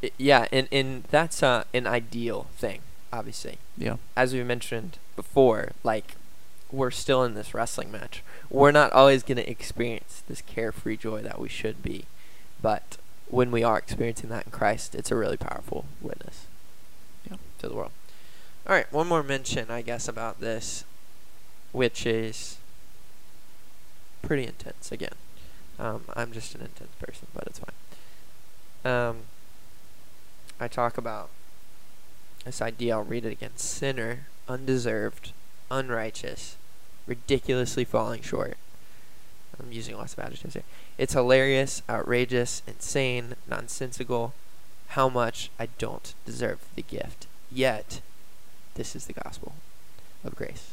It, 0.00 0.12
yeah, 0.18 0.46
and 0.52 0.68
and 0.70 1.04
that's 1.04 1.42
uh, 1.42 1.64
an 1.72 1.86
ideal 1.86 2.46
thing, 2.56 2.80
obviously. 3.12 3.58
Yeah. 3.76 3.96
As 4.16 4.32
we 4.32 4.42
mentioned 4.42 4.98
before, 5.16 5.72
like 5.82 6.16
we're 6.70 6.90
still 6.90 7.22
in 7.22 7.34
this 7.34 7.54
wrestling 7.54 7.92
match. 7.92 8.22
We're 8.50 8.72
not 8.72 8.92
always 8.92 9.22
going 9.22 9.36
to 9.36 9.50
experience 9.50 10.22
this 10.26 10.40
carefree 10.42 10.96
joy 10.96 11.22
that 11.22 11.38
we 11.38 11.48
should 11.48 11.82
be, 11.82 12.06
but 12.60 12.96
when 13.28 13.50
we 13.50 13.62
are 13.62 13.78
experiencing 13.78 14.30
that 14.30 14.46
in 14.46 14.52
Christ, 14.52 14.94
it's 14.94 15.10
a 15.10 15.16
really 15.16 15.36
powerful 15.36 15.86
witness. 16.00 16.46
Yeah. 17.30 17.36
To 17.60 17.68
the 17.68 17.74
world. 17.74 17.92
All 18.66 18.74
right, 18.74 18.90
one 18.92 19.08
more 19.08 19.22
mention, 19.22 19.70
I 19.70 19.82
guess, 19.82 20.06
about 20.06 20.40
this, 20.40 20.84
which 21.72 22.06
is 22.06 22.58
pretty 24.22 24.46
intense 24.46 24.90
again. 24.92 25.14
Um, 25.78 26.04
I'm 26.14 26.32
just 26.32 26.54
an 26.54 26.62
intense 26.62 26.94
person, 26.98 27.26
but 27.34 27.44
it's 27.46 27.60
fine. 27.60 28.92
Um, 28.92 29.16
I 30.60 30.68
talk 30.68 30.96
about 30.96 31.28
this 32.44 32.62
idea, 32.62 32.94
I'll 32.94 33.04
read 33.04 33.24
it 33.24 33.32
again 33.32 33.56
sinner, 33.56 34.26
undeserved, 34.48 35.32
unrighteous, 35.70 36.56
ridiculously 37.06 37.84
falling 37.84 38.22
short. 38.22 38.56
I'm 39.60 39.72
using 39.72 39.96
lots 39.96 40.14
of 40.14 40.20
adjectives 40.20 40.54
here. 40.54 40.62
It's 40.98 41.12
hilarious, 41.12 41.82
outrageous, 41.88 42.62
insane, 42.66 43.34
nonsensical. 43.48 44.34
How 44.88 45.08
much 45.08 45.50
I 45.58 45.68
don't 45.78 46.14
deserve 46.24 46.60
the 46.74 46.82
gift. 46.82 47.26
Yet, 47.50 48.00
this 48.74 48.96
is 48.96 49.06
the 49.06 49.12
gospel 49.12 49.54
of 50.24 50.34
grace. 50.34 50.70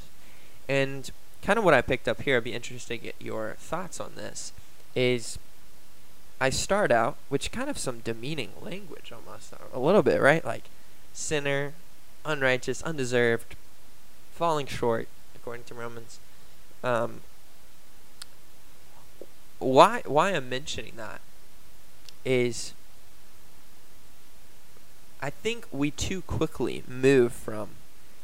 And 0.67 1.11
kind 1.43 1.57
of 1.57 1.65
what 1.65 1.73
I 1.73 1.81
picked 1.81 2.07
up 2.07 2.21
here, 2.21 2.37
I'd 2.37 2.43
be 2.43 2.53
interested 2.53 2.99
to 2.99 3.03
get 3.05 3.15
your 3.19 3.55
thoughts 3.59 3.99
on 3.99 4.13
this, 4.15 4.53
is 4.95 5.39
I 6.41 6.49
start 6.49 6.91
out, 6.91 7.17
which 7.29 7.51
kind 7.51 7.69
of 7.69 7.77
some 7.77 7.99
demeaning 7.99 8.51
language 8.61 9.11
almost, 9.11 9.53
a 9.73 9.79
little 9.79 10.03
bit, 10.03 10.21
right? 10.21 10.43
Like 10.43 10.65
sinner, 11.13 11.73
unrighteous, 12.25 12.81
undeserved, 12.83 13.55
falling 14.31 14.67
short, 14.67 15.07
according 15.35 15.65
to 15.65 15.73
Romans. 15.73 16.19
Um, 16.83 17.21
why 19.59 20.01
why 20.05 20.29
I'm 20.29 20.47
mentioning 20.47 20.93
that 20.95 21.19
is 22.23 22.73
I 25.21 25.29
think 25.29 25.67
we 25.71 25.91
too 25.91 26.21
quickly 26.21 26.83
move 26.87 27.33
from 27.33 27.71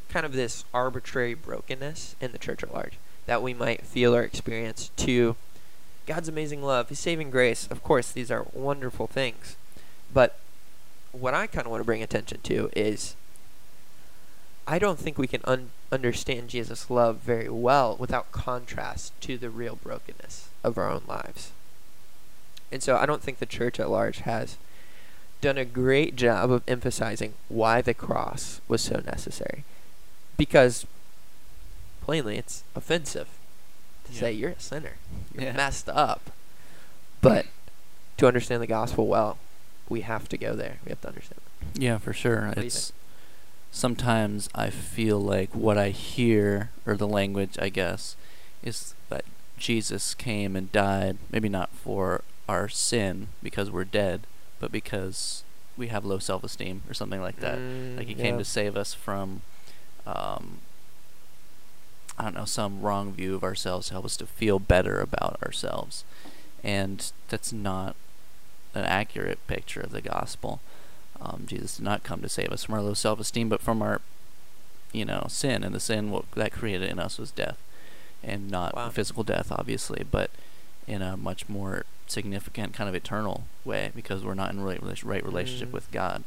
kind 0.07 0.25
of 0.25 0.31
this 0.31 0.63
arbitrary 0.73 1.33
brokenness 1.33 2.15
in 2.21 2.31
the 2.31 2.37
church 2.37 2.63
at 2.63 2.73
large 2.73 2.93
that 3.25 3.41
we 3.41 3.53
might 3.53 3.81
feel 3.81 4.15
or 4.15 4.23
experience 4.23 4.91
to 4.97 5.35
God's 6.05 6.29
amazing 6.29 6.61
love, 6.61 6.89
His 6.89 6.99
saving 6.99 7.31
grace. 7.31 7.67
Of 7.67 7.83
course, 7.83 8.11
these 8.11 8.29
are 8.29 8.45
wonderful 8.53 9.07
things. 9.07 9.55
But 10.13 10.37
what 11.11 11.33
I 11.33 11.47
kind 11.47 11.65
of 11.65 11.71
want 11.71 11.81
to 11.81 11.85
bring 11.85 12.03
attention 12.03 12.39
to 12.43 12.69
is 12.75 13.15
I 14.67 14.79
don't 14.79 14.99
think 14.99 15.17
we 15.17 15.27
can 15.27 15.41
un- 15.45 15.71
understand 15.91 16.49
Jesus' 16.49 16.89
love 16.89 17.17
very 17.17 17.49
well 17.49 17.95
without 17.97 18.31
contrast 18.31 19.19
to 19.21 19.37
the 19.37 19.49
real 19.49 19.75
brokenness 19.75 20.49
of 20.63 20.77
our 20.77 20.89
own 20.89 21.03
lives. 21.07 21.51
And 22.71 22.81
so 22.81 22.97
I 22.97 23.05
don't 23.05 23.21
think 23.21 23.37
the 23.37 23.45
church 23.45 23.79
at 23.79 23.89
large 23.89 24.19
has 24.19 24.57
done 25.41 25.57
a 25.57 25.65
great 25.65 26.15
job 26.15 26.51
of 26.51 26.63
emphasizing 26.67 27.33
why 27.47 27.81
the 27.81 27.93
cross 27.93 28.59
was 28.67 28.81
so 28.81 29.01
necessary. 29.05 29.63
Because 30.37 30.87
plainly 32.05 32.37
it's 32.37 32.63
offensive 32.75 33.27
to 34.05 34.13
Yeah. 34.13 34.19
say 34.19 34.31
you're 34.31 34.51
a 34.51 34.59
sinner. 34.59 34.93
You're 35.33 35.45
Yeah. 35.45 35.53
messed 35.53 35.89
up. 35.89 36.29
But 37.21 37.47
to 38.17 38.27
understand 38.27 38.61
the 38.61 38.67
gospel 38.67 39.07
well, 39.07 39.37
we 39.89 40.01
have 40.01 40.29
to 40.29 40.37
go 40.37 40.55
there. 40.55 40.77
We 40.85 40.89
have 40.89 41.01
to 41.01 41.07
understand. 41.07 41.41
It. 41.75 41.81
Yeah, 41.81 41.97
for 41.97 42.13
sure. 42.13 42.53
you 42.55 42.61
it's 42.63 42.93
sometimes 43.71 44.49
I 44.55 44.69
feel 44.69 45.19
like 45.19 45.53
what 45.53 45.77
I 45.77 45.89
hear 45.89 46.69
or 46.85 46.95
the 46.95 47.07
language, 47.07 47.57
I 47.59 47.69
guess, 47.69 48.15
is 48.63 48.93
that 49.09 49.25
Jesus 49.57 50.13
came 50.13 50.55
and 50.55 50.71
died, 50.71 51.17
maybe 51.31 51.49
not 51.49 51.71
for 51.71 52.21
our 52.47 52.69
sin 52.69 53.29
because 53.41 53.71
we're 53.71 53.83
dead, 53.85 54.27
but 54.59 54.71
because 54.71 55.43
we 55.77 55.87
have 55.87 56.05
low 56.05 56.19
self-esteem 56.19 56.83
or 56.87 56.93
something 56.93 57.21
like 57.21 57.37
that. 57.41 57.57
Mm, 57.57 57.97
like 57.97 58.07
he 58.07 58.13
came 58.15 58.37
to 58.37 58.45
save 58.45 58.77
us 58.77 58.93
from 58.93 59.41
um 60.05 60.59
I 62.17 62.23
don't 62.23 62.35
know, 62.35 62.45
some 62.45 62.81
wrong 62.81 63.11
view 63.13 63.35
of 63.35 63.43
ourselves, 63.43 63.89
help 63.89 64.05
us 64.05 64.17
to 64.17 64.25
feel 64.25 64.59
better 64.59 64.99
about 65.01 65.37
ourselves. 65.43 66.03
And 66.63 67.11
that's 67.29 67.51
not 67.51 67.95
an 68.73 68.83
accurate 68.85 69.39
picture 69.47 69.81
of 69.81 69.91
the 69.91 70.01
gospel. 70.01 70.59
Um, 71.21 71.43
Jesus 71.45 71.77
did 71.77 71.83
not 71.83 72.03
come 72.03 72.21
to 72.21 72.29
save 72.29 72.49
us 72.51 72.63
from 72.65 72.75
our 72.75 72.81
low 72.81 72.93
self-esteem, 72.93 73.49
but 73.49 73.61
from 73.61 73.81
our, 73.81 74.01
you 74.91 75.05
know, 75.05 75.25
sin. 75.29 75.63
And 75.63 75.73
the 75.75 75.79
sin 75.79 76.09
what 76.11 76.29
that 76.31 76.51
created 76.51 76.89
in 76.89 76.99
us 76.99 77.17
was 77.17 77.31
death, 77.31 77.57
and 78.23 78.49
not 78.49 78.75
Wow. 78.75 78.89
physical 78.89 79.23
death, 79.23 79.51
obviously, 79.51 80.03
but 80.09 80.31
in 80.87 81.01
a 81.01 81.17
much 81.17 81.47
more 81.49 81.85
significant 82.07 82.73
kind 82.73 82.87
of 82.87 82.95
eternal 82.95 83.45
way, 83.63 83.91
because 83.95 84.23
we're 84.23 84.33
not 84.35 84.51
in 84.51 84.61
right, 84.61 84.81
right 85.03 85.25
relationship 85.25 85.69
Mm. 85.69 85.73
with 85.73 85.91
God, 85.91 86.23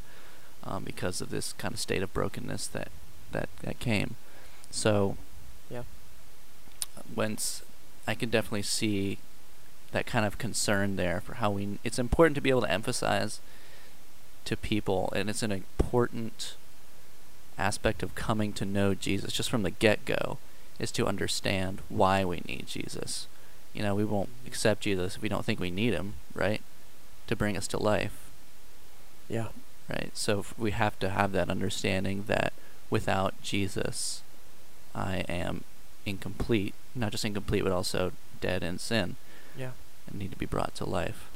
um, 0.63 0.83
because 0.83 1.21
of 1.21 1.29
this 1.29 1.53
kind 1.53 1.73
of 1.73 1.79
state 1.79 2.03
of 2.03 2.13
brokenness 2.13 2.67
that 2.67 2.89
that 3.31 3.47
that 3.61 3.79
came. 3.79 4.15
So, 4.71 5.17
Yeah. 5.69 5.83
whence 7.13 7.63
I 8.07 8.15
can 8.15 8.29
definitely 8.29 8.63
see 8.63 9.19
that 9.91 10.05
kind 10.05 10.25
of 10.25 10.37
concern 10.37 10.95
there 10.95 11.21
for 11.21 11.35
how 11.35 11.51
we. 11.51 11.79
It's 11.83 11.99
important 11.99 12.35
to 12.35 12.41
be 12.41 12.49
able 12.49 12.61
to 12.61 12.71
emphasize 12.71 13.39
to 14.45 14.57
people, 14.57 15.11
and 15.15 15.29
it's 15.29 15.43
an 15.43 15.51
important 15.51 16.55
aspect 17.57 18.01
of 18.03 18.15
coming 18.15 18.53
to 18.53 18.65
know 18.65 18.93
Jesus 18.93 19.33
just 19.33 19.49
from 19.49 19.63
the 19.63 19.71
get 19.71 20.05
go, 20.05 20.37
is 20.79 20.91
to 20.93 21.07
understand 21.07 21.81
why 21.89 22.23
we 22.23 22.41
need 22.47 22.65
Jesus. 22.67 23.27
You 23.73 23.83
know, 23.83 23.93
we 23.93 24.05
won't 24.05 24.29
accept 24.47 24.81
Jesus 24.81 25.15
if 25.17 25.21
we 25.21 25.29
don't 25.29 25.45
think 25.45 25.59
we 25.59 25.71
need 25.71 25.93
him, 25.93 26.13
right? 26.33 26.61
To 27.27 27.35
bring 27.35 27.57
us 27.57 27.67
to 27.67 27.77
life, 27.77 28.29
Yeah. 29.27 29.49
right? 29.89 30.09
So 30.15 30.45
we 30.57 30.71
have 30.71 30.97
to 30.99 31.09
have 31.09 31.31
that 31.33 31.49
understanding 31.49 32.23
that 32.27 32.53
without 32.89 33.39
Jesus, 33.43 34.23
I 34.95 35.17
am 35.29 35.63
incomplete. 36.05 36.73
Not 36.95 37.11
just 37.11 37.25
incomplete, 37.25 37.63
but 37.63 37.71
also 37.71 38.11
dead 38.41 38.63
in 38.63 38.79
sin 38.79 39.15
Yeah. 39.55 39.71
and 40.07 40.19
need 40.19 40.31
to 40.31 40.37
be 40.37 40.45
brought 40.45 40.75
to 40.75 40.85
life. 40.85 41.29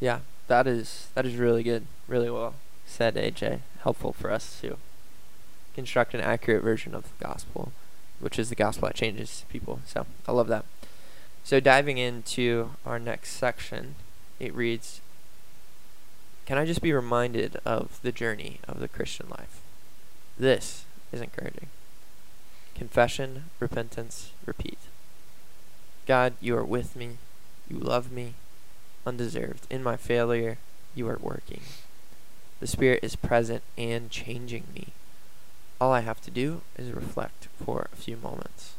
Yeah. 0.00 0.20
That 0.48 0.66
is 0.66 1.08
that 1.14 1.24
is 1.24 1.36
really 1.36 1.62
good. 1.62 1.86
Really 2.08 2.28
well 2.30 2.54
said, 2.84 3.14
AJ. 3.14 3.60
Helpful 3.82 4.12
for 4.12 4.30
us 4.30 4.60
to 4.60 4.76
construct 5.74 6.12
an 6.14 6.20
accurate 6.20 6.62
version 6.62 6.94
of 6.94 7.04
the 7.04 7.24
gospel, 7.24 7.72
which 8.20 8.38
is 8.38 8.48
the 8.50 8.54
gospel 8.54 8.88
that 8.88 8.94
changes 8.96 9.44
people. 9.48 9.80
So 9.86 10.06
I 10.28 10.32
love 10.32 10.48
that. 10.48 10.64
So 11.44 11.58
diving 11.58 11.96
into 11.98 12.70
our 12.84 12.98
next 12.98 13.32
section, 13.32 13.94
it 14.38 14.54
reads 14.54 15.00
Can 16.44 16.58
I 16.58 16.66
just 16.66 16.82
be 16.82 16.92
reminded 16.92 17.56
of 17.64 17.98
the 18.02 18.12
journey 18.12 18.58
of 18.68 18.78
the 18.80 18.88
Christian 18.88 19.28
life? 19.30 19.60
This 20.38 20.84
is 21.12 21.20
encouraging. 21.20 21.68
Confession, 22.82 23.44
repentance, 23.60 24.32
repeat. 24.44 24.78
God, 26.04 26.32
you 26.40 26.56
are 26.56 26.64
with 26.64 26.96
me. 26.96 27.18
You 27.70 27.78
love 27.78 28.10
me, 28.10 28.34
undeserved. 29.06 29.68
In 29.70 29.84
my 29.84 29.96
failure, 29.96 30.58
you 30.96 31.08
are 31.08 31.20
working. 31.20 31.60
The 32.58 32.66
Spirit 32.66 32.98
is 33.04 33.14
present 33.14 33.62
and 33.78 34.10
changing 34.10 34.64
me. 34.74 34.88
All 35.80 35.92
I 35.92 36.00
have 36.00 36.20
to 36.22 36.30
do 36.32 36.62
is 36.76 36.90
reflect 36.90 37.46
for 37.64 37.86
a 37.92 37.96
few 37.96 38.16
moments. 38.16 38.72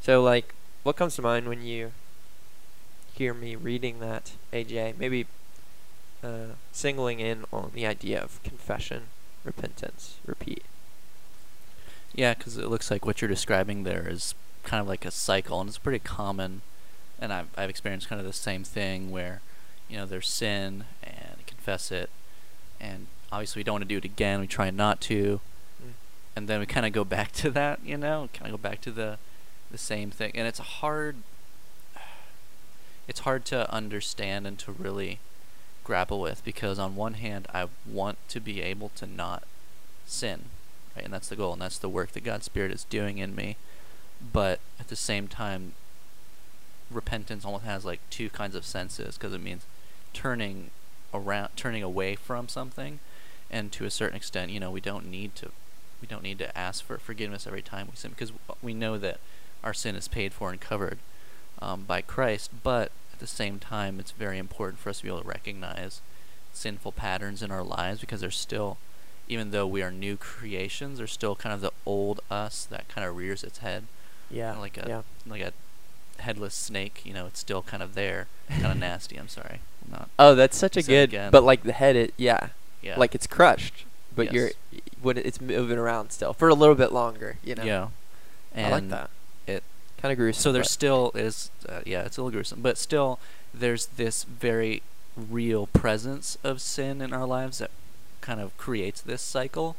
So, 0.00 0.22
like, 0.22 0.54
what 0.84 0.94
comes 0.94 1.16
to 1.16 1.22
mind 1.22 1.48
when 1.48 1.64
you 1.64 1.90
hear 3.14 3.34
me 3.34 3.56
reading 3.56 3.98
that, 3.98 4.30
AJ? 4.52 4.96
Maybe 4.96 5.26
uh, 6.22 6.54
singling 6.70 7.18
in 7.18 7.46
on 7.52 7.72
the 7.74 7.84
idea 7.84 8.22
of 8.22 8.40
confession, 8.44 9.08
repentance, 9.44 10.18
repeat. 10.24 10.62
Yeah, 12.18 12.34
because 12.34 12.56
it 12.56 12.66
looks 12.66 12.90
like 12.90 13.06
what 13.06 13.22
you're 13.22 13.28
describing 13.28 13.84
there 13.84 14.08
is 14.10 14.34
kind 14.64 14.80
of 14.80 14.88
like 14.88 15.04
a 15.04 15.10
cycle, 15.12 15.60
and 15.60 15.68
it's 15.68 15.78
pretty 15.78 16.00
common. 16.00 16.62
And 17.20 17.32
I've 17.32 17.46
I've 17.56 17.70
experienced 17.70 18.08
kind 18.08 18.20
of 18.20 18.26
the 18.26 18.32
same 18.32 18.64
thing 18.64 19.12
where, 19.12 19.40
you 19.88 19.96
know, 19.96 20.04
there's 20.04 20.28
sin 20.28 20.86
and 21.04 21.46
confess 21.46 21.92
it, 21.92 22.10
and 22.80 23.06
obviously 23.30 23.60
we 23.60 23.64
don't 23.64 23.74
want 23.74 23.84
to 23.84 23.88
do 23.88 23.98
it 23.98 24.04
again. 24.04 24.40
We 24.40 24.48
try 24.48 24.68
not 24.70 25.00
to, 25.02 25.40
Mm. 25.80 25.92
and 26.34 26.48
then 26.48 26.58
we 26.58 26.66
kind 26.66 26.84
of 26.86 26.92
go 26.92 27.04
back 27.04 27.30
to 27.34 27.52
that. 27.52 27.78
You 27.84 27.96
know, 27.96 28.28
kind 28.34 28.52
of 28.52 28.60
go 28.60 28.68
back 28.68 28.80
to 28.80 28.90
the 28.90 29.18
the 29.70 29.78
same 29.78 30.10
thing, 30.10 30.32
and 30.34 30.48
it's 30.48 30.58
hard. 30.58 31.18
It's 33.06 33.20
hard 33.20 33.44
to 33.46 33.72
understand 33.72 34.44
and 34.44 34.58
to 34.58 34.72
really 34.72 35.20
grapple 35.84 36.20
with 36.20 36.44
because 36.44 36.80
on 36.80 36.96
one 36.96 37.14
hand 37.14 37.46
I 37.54 37.68
want 37.86 38.18
to 38.30 38.40
be 38.40 38.60
able 38.60 38.88
to 38.96 39.06
not 39.06 39.44
sin, 40.04 40.46
right? 40.98 41.04
And 41.04 41.14
that's 41.14 41.28
the 41.28 41.36
goal, 41.36 41.52
and 41.52 41.62
that's 41.62 41.78
the 41.78 41.88
work 41.88 42.12
that 42.12 42.24
God's 42.24 42.46
Spirit 42.46 42.72
is 42.72 42.84
doing 42.84 43.18
in 43.18 43.34
me. 43.34 43.56
But 44.32 44.60
at 44.80 44.88
the 44.88 44.96
same 44.96 45.28
time, 45.28 45.74
repentance 46.90 47.44
almost 47.44 47.64
has 47.64 47.84
like 47.84 48.00
two 48.10 48.30
kinds 48.30 48.56
of 48.56 48.64
senses 48.64 49.16
because 49.16 49.32
it 49.32 49.42
means 49.42 49.64
turning 50.12 50.70
around, 51.14 51.50
turning 51.56 51.82
away 51.82 52.16
from 52.16 52.48
something, 52.48 52.98
and 53.50 53.70
to 53.72 53.84
a 53.84 53.90
certain 53.90 54.16
extent, 54.16 54.50
you 54.50 54.60
know, 54.60 54.70
we 54.70 54.80
don't 54.80 55.08
need 55.08 55.36
to, 55.36 55.50
we 56.00 56.08
don't 56.08 56.22
need 56.22 56.38
to 56.38 56.58
ask 56.58 56.84
for 56.84 56.98
forgiveness 56.98 57.46
every 57.46 57.62
time 57.62 57.86
we 57.90 57.96
sin 57.96 58.10
because 58.10 58.32
we 58.60 58.74
know 58.74 58.98
that 58.98 59.20
our 59.62 59.74
sin 59.74 59.94
is 59.94 60.08
paid 60.08 60.32
for 60.32 60.50
and 60.50 60.60
covered 60.60 60.98
um, 61.62 61.84
by 61.84 62.00
Christ. 62.00 62.50
But 62.62 62.90
at 63.12 63.20
the 63.20 63.26
same 63.26 63.60
time, 63.60 64.00
it's 64.00 64.10
very 64.10 64.38
important 64.38 64.80
for 64.80 64.90
us 64.90 64.98
to 64.98 65.04
be 65.04 65.08
able 65.08 65.22
to 65.22 65.28
recognize 65.28 66.00
sinful 66.52 66.92
patterns 66.92 67.40
in 67.40 67.52
our 67.52 67.62
lives 67.62 68.00
because 68.00 68.20
there's 68.20 68.36
still 68.36 68.78
even 69.28 69.50
though 69.50 69.66
we 69.66 69.82
are 69.82 69.90
new 69.90 70.16
creations, 70.16 70.98
there's 70.98 71.12
still 71.12 71.36
kind 71.36 71.52
of 71.54 71.60
the 71.60 71.72
old 71.86 72.20
us 72.30 72.64
that 72.66 72.88
kind 72.88 73.06
of 73.06 73.16
rears 73.16 73.42
its 73.44 73.58
head, 73.58 73.84
Yeah. 74.30 74.56
like 74.58 74.76
a 74.78 74.86
yeah. 74.88 75.02
like 75.26 75.42
a 75.42 75.52
headless 76.22 76.54
snake. 76.54 77.02
You 77.04 77.12
know, 77.14 77.26
it's 77.26 77.40
still 77.40 77.62
kind 77.62 77.82
of 77.82 77.94
there, 77.94 78.26
kind 78.48 78.66
of 78.66 78.76
nasty. 78.88 79.16
I'm 79.16 79.28
sorry, 79.28 79.60
I'm 79.84 79.92
not. 79.92 80.08
Oh, 80.18 80.34
that's 80.34 80.56
such 80.56 80.76
a 80.76 80.82
good. 80.82 81.10
again. 81.10 81.30
But 81.30 81.44
like 81.44 81.62
the 81.62 81.72
head, 81.72 81.96
it 81.96 82.14
yeah, 82.16 82.48
Yeah. 82.82 82.98
like 82.98 83.14
it's 83.14 83.26
crushed, 83.26 83.84
but 84.14 84.26
Yes. 84.26 84.34
you're 84.34 84.50
when 85.00 85.16
it's 85.18 85.40
moving 85.40 85.78
around 85.78 86.10
still 86.10 86.32
for 86.32 86.48
a 86.48 86.54
little 86.54 86.74
bit 86.74 86.92
longer. 86.92 87.36
You 87.44 87.54
know. 87.54 87.64
Yeah. 87.64 87.88
And 88.54 88.66
I 88.66 88.70
like 88.70 88.88
that. 88.88 89.10
it- 89.46 89.62
kind 89.98 90.10
of 90.12 90.18
gruesome. 90.18 90.40
So 90.42 90.52
there 90.52 90.62
but- 90.62 90.70
still 90.70 91.10
is, 91.14 91.50
uh, 91.68 91.80
yeah, 91.84 92.02
it's 92.02 92.16
a 92.16 92.22
little 92.22 92.30
gruesome, 92.32 92.60
but 92.62 92.78
still, 92.78 93.18
there's 93.52 93.86
this 93.86 94.22
very 94.24 94.82
real 95.16 95.66
presence 95.66 96.38
of 96.44 96.60
sin 96.60 97.00
in 97.00 97.12
our 97.12 97.26
lives 97.26 97.58
that 97.58 97.70
kind 98.28 98.40
of 98.40 98.56
creates 98.58 99.00
this 99.00 99.22
cycle. 99.22 99.74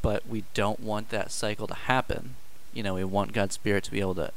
But 0.00 0.26
we 0.26 0.44
don't 0.54 0.80
want 0.80 1.10
that 1.10 1.30
cycle 1.30 1.66
to 1.68 1.74
happen. 1.74 2.34
You 2.72 2.82
know, 2.82 2.94
we 2.94 3.04
want 3.04 3.32
God's 3.34 3.54
Spirit 3.54 3.84
to 3.84 3.90
be 3.90 4.00
able 4.00 4.14
to 4.16 4.32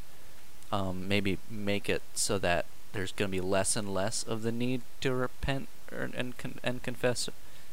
um, 0.71 1.07
maybe 1.07 1.38
make 1.49 1.89
it 1.89 2.01
so 2.13 2.38
that 2.39 2.65
there's 2.93 3.13
going 3.13 3.32
to 3.32 3.38
be 3.38 3.41
less 3.41 3.76
and 3.76 3.93
less 3.93 4.23
of 4.23 4.41
the 4.43 4.51
need 4.51 4.82
to 5.01 5.13
repent 5.13 5.67
or, 5.91 6.09
and 6.15 6.38
con- 6.38 6.59
and 6.63 6.84
confess 6.84 7.30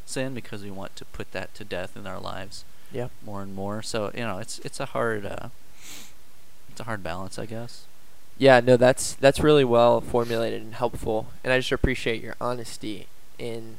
sin 0.06 0.34
because 0.34 0.62
we 0.62 0.70
want 0.70 0.94
to 0.96 1.04
put 1.06 1.32
that 1.32 1.52
to 1.54 1.64
death 1.64 1.96
in 1.96 2.06
our 2.06 2.20
lives 2.20 2.64
Yeah. 2.92 3.08
more 3.24 3.42
and 3.42 3.54
more. 3.54 3.82
So 3.82 4.10
you 4.14 4.20
know, 4.20 4.38
it's 4.38 4.58
it's 4.60 4.78
a 4.80 4.86
hard 4.86 5.26
uh, 5.26 5.48
it's 6.70 6.80
a 6.80 6.84
hard 6.84 7.02
balance, 7.02 7.38
I 7.38 7.46
guess. 7.46 7.84
Yeah, 8.38 8.60
no, 8.60 8.76
that's 8.76 9.14
that's 9.14 9.40
really 9.40 9.64
well 9.64 10.00
formulated 10.00 10.62
and 10.62 10.74
helpful, 10.74 11.28
and 11.44 11.52
I 11.52 11.58
just 11.58 11.72
appreciate 11.72 12.22
your 12.22 12.36
honesty 12.40 13.06
in 13.38 13.76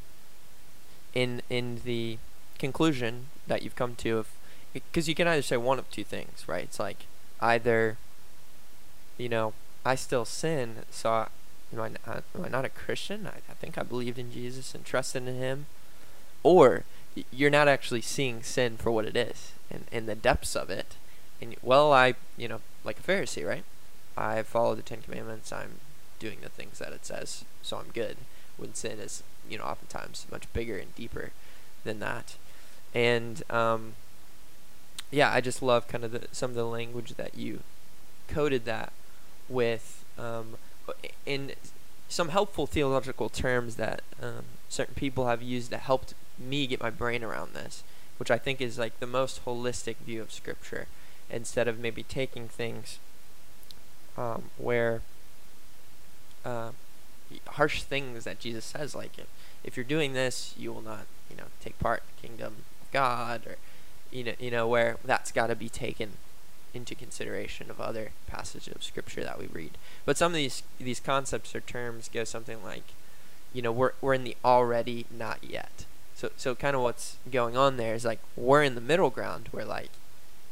in 1.13 1.41
in 1.49 1.81
the 1.83 2.17
conclusion 2.57 3.27
that 3.47 3.61
you've 3.61 3.75
come 3.75 3.95
to 3.95 4.17
of 4.17 4.27
because 4.73 5.07
you 5.07 5.15
can 5.15 5.27
either 5.27 5.41
say 5.41 5.57
one 5.57 5.79
of 5.79 5.89
two 5.91 6.03
things, 6.03 6.47
right? 6.47 6.63
It's 6.63 6.79
like 6.79 7.05
either 7.39 7.97
you 9.17 9.29
know 9.29 9.53
I 9.85 9.95
still 9.95 10.25
sin, 10.25 10.77
so 10.89 11.09
I, 11.09 11.27
am 11.73 11.81
I 11.81 11.89
not, 11.89 12.23
am 12.35 12.45
I 12.45 12.49
not 12.49 12.65
a 12.65 12.69
Christian? 12.69 13.27
I, 13.27 13.37
I 13.49 13.53
think 13.59 13.77
I 13.77 13.83
believed 13.83 14.17
in 14.17 14.31
Jesus 14.31 14.73
and 14.73 14.85
trusted 14.85 15.27
in 15.27 15.35
Him, 15.35 15.65
or 16.41 16.83
you're 17.31 17.49
not 17.49 17.67
actually 17.67 18.01
seeing 18.01 18.41
sin 18.41 18.77
for 18.77 18.91
what 18.91 19.05
it 19.05 19.15
is 19.15 19.51
and 19.69 19.85
in 19.91 20.07
the 20.07 20.15
depths 20.15 20.55
of 20.55 20.69
it, 20.69 20.95
and 21.41 21.55
well, 21.61 21.91
I 21.93 22.15
you 22.37 22.47
know 22.47 22.61
like 22.83 22.99
a 22.99 23.03
Pharisee, 23.03 23.47
right? 23.47 23.63
I 24.15 24.43
follow 24.43 24.75
the 24.75 24.81
Ten 24.81 25.01
Commandments. 25.01 25.51
I'm 25.51 25.79
doing 26.19 26.39
the 26.41 26.49
things 26.49 26.79
that 26.79 26.93
it 26.93 27.05
says, 27.05 27.43
so 27.61 27.77
I'm 27.77 27.91
good. 27.93 28.17
Sin 28.73 28.99
is, 28.99 29.23
you 29.49 29.57
know, 29.57 29.63
oftentimes 29.63 30.25
much 30.31 30.51
bigger 30.53 30.77
and 30.77 30.93
deeper 30.95 31.31
than 31.83 31.99
that. 31.99 32.35
And 32.93 33.43
um, 33.49 33.93
yeah, 35.11 35.31
I 35.31 35.41
just 35.41 35.61
love 35.61 35.87
kind 35.87 36.03
of 36.03 36.11
the, 36.11 36.27
some 36.31 36.51
of 36.51 36.55
the 36.55 36.65
language 36.65 37.15
that 37.15 37.35
you 37.35 37.59
coded 38.27 38.65
that 38.65 38.93
with, 39.49 40.03
um, 40.17 40.55
in 41.25 41.53
some 42.09 42.29
helpful 42.29 42.65
theological 42.65 43.29
terms 43.29 43.75
that 43.75 44.01
um, 44.21 44.45
certain 44.69 44.95
people 44.95 45.27
have 45.27 45.41
used 45.41 45.71
that 45.71 45.81
helped 45.81 46.13
me 46.39 46.67
get 46.67 46.81
my 46.81 46.89
brain 46.89 47.23
around 47.23 47.53
this, 47.53 47.83
which 48.17 48.31
I 48.31 48.37
think 48.37 48.61
is 48.61 48.79
like 48.79 48.99
the 48.99 49.07
most 49.07 49.43
holistic 49.45 49.97
view 49.97 50.21
of 50.21 50.31
Scripture. 50.31 50.87
Instead 51.29 51.67
of 51.67 51.79
maybe 51.79 52.03
taking 52.03 52.47
things 52.47 52.99
um, 54.17 54.43
where 54.57 55.01
uh, 56.45 56.69
harsh 57.47 57.83
things 57.83 58.23
that 58.23 58.39
Jesus 58.39 58.65
says, 58.65 58.95
like 58.95 59.17
if, 59.17 59.27
if 59.63 59.77
you're 59.77 59.83
doing 59.83 60.13
this, 60.13 60.53
you 60.57 60.71
will 60.73 60.81
not, 60.81 61.05
you 61.29 61.35
know, 61.35 61.45
take 61.61 61.77
part 61.79 62.03
in 62.03 62.15
the 62.15 62.27
kingdom 62.27 62.55
of 62.81 62.91
God, 62.91 63.47
or 63.47 63.55
you 64.11 64.23
know, 64.23 64.33
you 64.39 64.51
know, 64.51 64.67
where 64.67 64.97
that's 65.03 65.31
got 65.31 65.47
to 65.47 65.55
be 65.55 65.69
taken 65.69 66.13
into 66.73 66.95
consideration 66.95 67.69
of 67.69 67.79
other 67.79 68.11
passages 68.27 68.73
of 68.73 68.83
scripture 68.83 69.23
that 69.23 69.39
we 69.39 69.47
read. 69.47 69.71
But 70.05 70.17
some 70.17 70.31
of 70.31 70.35
these 70.35 70.63
these 70.79 70.99
concepts 70.99 71.55
or 71.55 71.61
terms 71.61 72.09
go 72.11 72.23
something 72.23 72.63
like, 72.63 72.83
you 73.53 73.61
know, 73.61 73.71
we're 73.71 73.93
we're 74.01 74.13
in 74.13 74.23
the 74.23 74.37
already 74.43 75.05
not 75.11 75.39
yet. 75.43 75.85
So 76.15 76.31
so 76.35 76.55
kind 76.55 76.75
of 76.75 76.81
what's 76.81 77.17
going 77.31 77.57
on 77.57 77.77
there 77.77 77.95
is 77.95 78.05
like 78.05 78.19
we're 78.35 78.63
in 78.63 78.75
the 78.75 78.81
middle 78.81 79.09
ground 79.09 79.49
where 79.51 79.65
like 79.65 79.91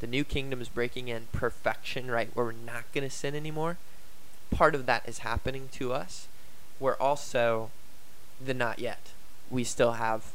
the 0.02 0.08
new 0.08 0.24
kingdom 0.24 0.62
is 0.62 0.68
breaking 0.70 1.08
in 1.08 1.28
perfection, 1.32 2.10
right? 2.10 2.30
Where 2.34 2.48
we're 2.48 2.52
not 2.54 2.92
going 2.92 3.08
to 3.08 3.16
sin 3.16 3.36
anymore. 3.36 3.78
Part 4.50 4.74
of 4.74 4.88
that 4.88 5.08
is 5.08 5.20
happening 5.20 5.70
to 5.74 5.94
us. 5.94 6.28
We're 6.82 6.98
also 6.98 7.70
the 8.44 8.56
not 8.56 8.80
yet. 8.80 9.12
We 9.52 9.64
still 9.64 9.94
have 9.94 10.32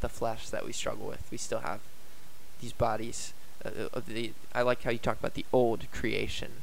the 0.00 0.08
flesh 0.08 0.48
that 0.48 0.64
we 0.64 0.72
struggle 0.72 1.06
with. 1.06 1.22
We 1.30 1.36
still 1.36 1.60
have 1.60 1.80
these 2.60 2.72
bodies. 2.72 3.34
Uh, 3.62 3.88
of 3.92 4.06
the, 4.06 4.32
I 4.54 4.62
like 4.62 4.82
how 4.82 4.90
you 4.90 4.98
talk 4.98 5.18
about 5.18 5.34
the 5.34 5.44
old 5.52 5.84
creation 5.92 6.62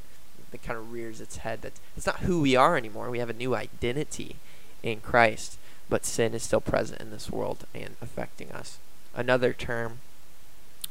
that 0.50 0.64
kind 0.64 0.76
of 0.76 0.92
rears 0.92 1.20
its 1.20 1.38
head. 1.38 1.62
That 1.62 1.74
it's 1.96 2.06
not 2.06 2.20
who 2.20 2.40
we 2.40 2.56
are 2.56 2.76
anymore. 2.76 3.10
We 3.10 3.20
have 3.20 3.30
a 3.30 3.34
new 3.34 3.54
identity 3.54 4.36
in 4.82 5.00
Christ, 5.00 5.56
but 5.88 6.04
sin 6.04 6.34
is 6.34 6.42
still 6.42 6.60
present 6.60 7.00
in 7.00 7.10
this 7.10 7.30
world 7.30 7.64
and 7.72 7.94
affecting 8.02 8.50
us. 8.50 8.78
Another 9.14 9.52
term 9.52 10.00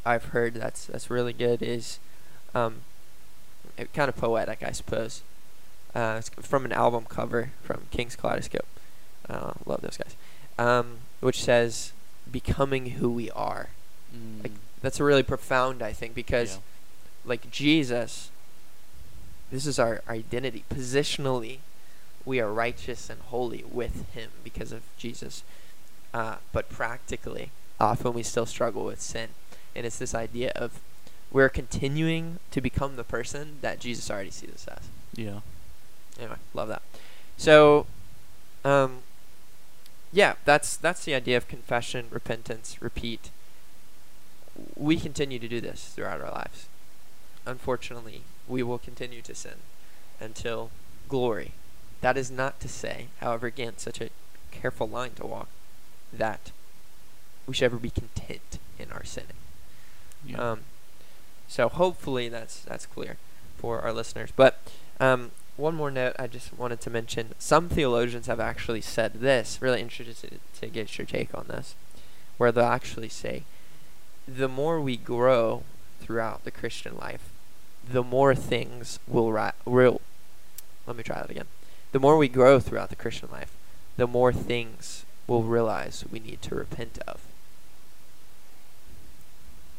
I've 0.06 0.26
heard 0.26 0.54
that's 0.54 0.86
that's 0.86 1.10
really 1.10 1.34
good 1.34 1.62
is 1.62 2.00
um, 2.56 2.78
kind 3.94 4.08
of 4.08 4.16
poetic, 4.16 4.64
I 4.64 4.72
suppose. 4.72 5.22
Uh, 5.98 6.22
from 6.42 6.64
an 6.64 6.72
album 6.72 7.06
cover 7.10 7.52
from 7.64 7.82
Kings 7.90 8.16
Kaleidoscope. 8.16 8.68
Uh, 9.28 9.54
love 9.66 9.82
those 9.82 9.98
guys. 9.98 10.16
Um, 10.60 10.98
which 11.22 11.42
says, 11.42 11.92
"Becoming 12.32 12.92
who 12.92 13.10
we 13.10 13.32
are." 13.32 13.70
Like 14.44 14.52
Mm, 14.54 14.58
that's 14.82 15.00
really 15.00 15.24
profound, 15.24 15.82
I 15.82 15.94
think, 15.94 16.14
because 16.14 16.56
yeah. 16.56 16.62
like 17.26 17.50
Jesus, 17.52 18.30
this 19.52 19.66
is 19.66 19.80
our 19.80 20.02
identity. 20.08 20.64
Positionally, 20.70 21.58
we 22.26 22.40
are 22.40 22.52
righteous 22.54 23.10
and 23.10 23.20
holy 23.22 23.64
with 23.70 24.10
Him 24.14 24.30
because 24.44 24.72
of 24.72 24.82
Jesus. 24.98 25.44
Uh, 26.14 26.38
but 26.52 26.70
practically, 26.70 27.52
often 27.80 28.14
we 28.14 28.24
still 28.24 28.46
struggle 28.46 28.86
with 28.86 29.02
sin. 29.02 29.30
And 29.76 29.86
it's 29.86 29.98
this 29.98 30.16
idea 30.16 30.52
of 30.56 30.80
we're 31.32 31.50
continuing 31.50 32.40
to 32.52 32.62
become 32.62 32.96
the 32.96 33.04
person 33.04 33.58
that 33.62 33.80
Jesus 33.80 34.10
already 34.10 34.32
sees 34.32 34.52
us 34.54 34.68
as. 34.68 34.90
yeah. 35.16 35.40
Anyway, 36.20 36.38
love 36.54 36.68
that. 36.70 36.82
So, 37.38 37.86
um, 38.66 39.00
yeah, 40.12 40.34
that's 40.46 40.76
that's 40.78 41.06
the 41.06 41.14
idea 41.14 41.38
of 41.38 41.48
confession, 41.48 42.08
repentance, 42.10 42.82
repeat. 42.82 43.30
We 44.76 44.98
continue 44.98 45.38
to 45.40 45.48
do 45.48 45.62
this 45.62 45.92
throughout 45.96 46.22
our 46.22 46.32
lives. 46.32 46.68
unfortunately, 47.46 48.24
we 48.48 48.62
will 48.62 48.78
continue 48.78 49.22
to 49.22 49.34
sin 49.34 49.56
until 50.20 50.70
glory. 51.08 51.52
That 52.02 52.18
is 52.18 52.30
not 52.30 52.60
to 52.60 52.68
say, 52.68 53.08
however, 53.22 53.48
again, 53.48 53.78
such 53.78 54.02
a 54.02 54.10
careful 54.52 54.88
line 54.88 55.12
to 55.16 55.26
walk, 55.26 55.48
that 56.12 56.52
we 57.48 57.54
should 57.54 57.66
ever 57.66 57.78
be 57.78 57.90
content 57.90 58.60
in 58.78 58.92
our 58.92 59.04
sinning. 59.04 59.38
Yeah. 60.26 60.52
Um, 60.52 60.60
so 61.48 61.70
hopefully 61.70 62.28
that's 62.28 62.60
that's 62.60 62.86
clear 62.86 63.18
for 63.58 63.82
our 63.82 63.94
listeners. 63.94 64.32
But 64.36 64.60
um, 65.00 65.32
one 65.58 65.76
more 65.76 65.92
note 65.92 66.16
I 66.20 66.28
just 66.28 66.58
wanted 66.58 66.80
to 66.82 66.90
mention: 66.90 67.34
some 67.40 67.68
theologians 67.70 68.28
have 68.28 68.40
actually 68.40 68.82
said 68.82 69.16
this. 69.16 69.62
Really 69.62 69.82
interested 69.82 70.40
to 70.60 70.68
get 70.68 70.98
your 70.98 71.06
take 71.06 71.36
on 71.36 71.48
this, 71.48 71.76
where 72.38 72.52
they'll 72.52 72.66
actually 72.66 73.10
say, 73.10 73.44
the 74.28 74.48
more 74.48 74.80
we 74.80 74.98
grow 74.98 75.64
throughout 76.00 76.44
the 76.44 76.52
Christian 76.52 76.96
life, 76.98 77.30
the 77.90 78.04
more 78.04 78.36
things 78.36 79.00
will 79.08 79.32
ri- 79.32 79.52
will. 79.66 80.02
Let 80.86 80.96
me 80.96 81.04
try 81.04 81.18
that 81.18 81.30
again. 81.32 81.48
The 81.92 82.00
more 82.00 82.18
we 82.18 82.28
grow 82.28 82.60
throughout 82.60 82.90
the 82.90 82.96
Christian 82.96 83.30
life, 83.32 83.52
the 83.98 84.08
more 84.08 84.32
things 84.34 85.06
we'll 85.26 85.44
realize 85.44 86.06
we 86.12 86.20
need 86.20 86.42
to 86.44 86.56
repent 86.56 87.00
of. 87.08 87.22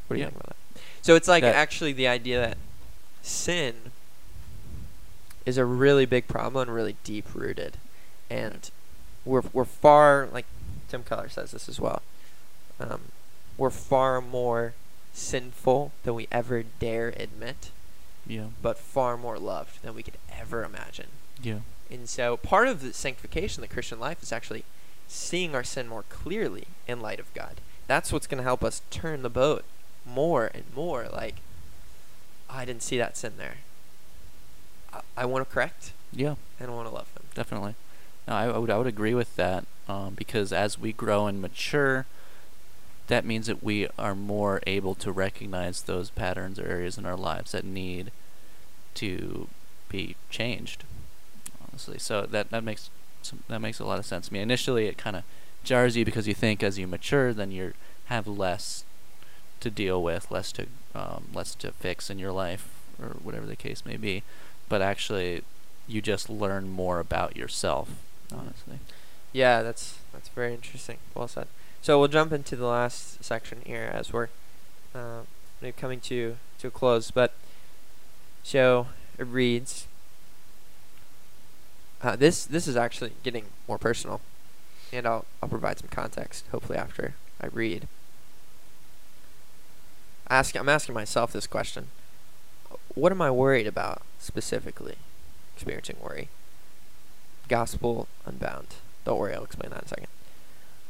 What 0.06 0.14
do 0.16 0.20
you 0.20 0.24
Yeah. 0.24 0.30
think 0.30 0.40
about 0.40 0.56
that? 0.74 0.80
So 1.02 1.14
it's 1.14 1.28
like 1.28 1.42
That- 1.42 1.54
actually 1.54 1.92
the 1.92 2.08
idea 2.08 2.40
that 2.40 2.58
sin 3.22 3.92
is 5.49 5.57
a 5.57 5.64
really 5.64 6.05
big 6.05 6.28
problem 6.28 6.68
and 6.68 6.74
really 6.74 6.96
deep 7.05 7.34
rooted, 7.34 7.78
and 8.28 8.70
we're 9.24 9.42
we're 9.55 9.64
far 9.64 10.28
like 10.30 10.44
Tim 10.90 11.03
Keller 11.03 11.30
says 11.30 11.53
this 11.53 11.70
as 11.70 11.80
well. 11.80 12.03
Um, 12.78 13.01
we're 13.57 13.70
far 13.70 14.20
more 14.20 14.74
sinful 15.14 15.92
than 16.05 16.14
we 16.14 16.28
ever 16.30 16.62
dare 16.62 17.14
admit, 17.16 17.70
yeah. 18.26 18.49
but 18.61 18.76
far 18.76 19.16
more 19.16 19.38
loved 19.38 19.82
than 19.82 19.94
we 19.94 20.03
could 20.03 20.18
ever 20.38 20.64
imagine. 20.64 21.09
Yeah. 21.42 21.61
And 21.90 22.07
so 22.07 22.36
part 22.36 22.68
of 22.68 22.82
the 22.82 22.92
sanctification 22.92 23.62
of 23.62 23.70
the 23.70 23.74
Christian 23.74 23.99
life 23.99 24.22
is 24.22 24.32
actually 24.32 24.64
seeing 25.09 25.55
our 25.55 25.64
sin 25.64 25.88
more 25.88 26.05
clearly 26.11 26.66
in 26.86 27.01
light 27.01 27.18
of 27.18 27.32
God. 27.32 27.62
That's 27.86 28.12
what's 28.12 28.26
going 28.26 28.38
to 28.38 28.44
help 28.44 28.62
us 28.62 28.82
turn 28.90 29.22
the 29.22 29.30
boat 29.30 29.64
more 30.05 30.51
and 30.53 30.64
more. 30.76 31.09
Like, 31.11 31.36
"Oh, 32.51 32.59
I 32.59 32.66
didn't 32.66 32.82
see 32.82 32.99
that 32.99 33.16
sin 33.16 33.32
there. 33.38 33.57
I, 34.93 35.01
I 35.18 35.24
want 35.26 35.47
to 35.49 35.53
correct 35.55 35.93
Yeah. 36.12 36.34
and 36.61 36.70
I 36.70 36.74
want 36.74 36.89
to 36.89 36.95
love 36.95 37.12
them. 37.14 37.24
Definitely. 37.34 37.74
No, 38.26 38.34
I, 38.34 38.45
I 38.47 38.59
would 38.59 38.70
I 38.70 38.78
would 38.78 38.86
agree 38.86 39.14
with 39.14 39.34
that 39.36 39.64
um, 39.89 40.14
because 40.14 40.53
as 40.53 40.78
we 40.78 40.93
grow 40.93 41.26
and 41.26 41.41
mature, 41.41 42.07
that 43.07 43.24
means 43.24 43.47
that 43.47 43.62
we 43.62 43.89
are 43.99 44.14
more 44.14 44.61
able 44.66 44.95
to 44.97 45.11
recognize 45.12 45.82
those 45.82 46.11
patterns 46.11 46.59
or 46.59 46.66
areas 46.66 46.99
in 46.99 47.07
our 47.07 47.16
lives 47.16 47.53
that 47.53 47.64
need 47.64 48.11
to 48.95 49.49
be 49.89 50.16
changed. 50.30 50.84
Honestly, 51.70 51.99
so 51.99 52.22
that 52.26 52.51
that 52.51 52.62
makes 52.64 52.91
some, 53.22 53.43
that 53.49 53.61
makes 53.61 53.80
a 53.80 53.84
lot 53.84 53.99
of 53.99 54.05
sense 54.07 54.28
to 54.28 54.32
me. 54.32 54.41
Initially, 54.41 54.86
it 54.86 54.99
kind 54.99 55.16
of 55.16 55.22
jars 55.64 55.97
you 55.97 56.05
because 56.05 56.28
you 56.28 56.34
think 56.34 56.62
as 56.62 56.78
you 56.78 56.86
mature, 56.86 57.32
then 57.32 57.51
you 57.51 57.72
have 58.07 58.26
less 58.26 58.84
to 59.61 59.70
deal 59.70 60.03
with, 60.03 60.30
less 60.30 60.53
to 60.53 60.66
um, 60.95 61.24
less 61.32 61.55
to 61.57 61.72
fix 61.72 62.11
in 62.11 62.18
your 62.18 62.32
life, 62.32 62.68
or 63.01 63.16
whatever 63.22 63.47
the 63.47 63.57
case 63.57 63.86
may 63.86 63.97
be. 63.97 64.22
But 64.68 64.82
actually, 64.82 65.42
you 65.86 66.02
just 66.02 66.28
learn 66.28 66.68
more 66.68 67.00
about 67.00 67.36
yourself. 67.36 67.88
Honestly, 68.32 68.78
Yeah, 69.32 69.62
that's 69.62 69.98
that's 70.12 70.28
very 70.28 70.52
interesting. 70.54 70.98
Well 71.14 71.28
said. 71.28 71.48
So 71.80 71.98
we'll 71.98 72.08
jump 72.08 72.32
into 72.32 72.56
the 72.56 72.66
last 72.66 73.24
section 73.24 73.62
here 73.64 73.90
as 73.92 74.12
we're 74.12 74.28
uh, 74.94 75.22
coming 75.76 76.00
to 76.00 76.36
to 76.58 76.66
a 76.66 76.70
close. 76.70 77.10
But 77.10 77.32
so 78.42 78.88
it 79.18 79.26
reads. 79.26 79.86
Uh, 82.02 82.14
this 82.14 82.44
this 82.44 82.68
is 82.68 82.76
actually 82.76 83.12
getting 83.22 83.46
more 83.66 83.78
personal, 83.78 84.20
and 84.92 85.06
I'll 85.06 85.24
I'll 85.42 85.48
provide 85.48 85.78
some 85.78 85.88
context 85.88 86.44
hopefully 86.52 86.78
after 86.78 87.14
I 87.40 87.46
read. 87.46 87.88
Ask 90.30 90.54
I'm 90.54 90.68
asking 90.68 90.94
myself 90.94 91.32
this 91.32 91.46
question: 91.46 91.88
What 92.94 93.10
am 93.10 93.22
I 93.22 93.30
worried 93.30 93.66
about 93.66 94.02
specifically? 94.18 94.96
Experiencing 95.54 95.96
worry. 96.00 96.28
Gospel 97.48 98.08
unbound. 98.26 98.76
Don't 99.04 99.18
worry, 99.18 99.34
I'll 99.34 99.44
explain 99.44 99.70
that 99.70 99.80
in 99.80 99.84
a 99.84 99.88
second. 99.88 100.06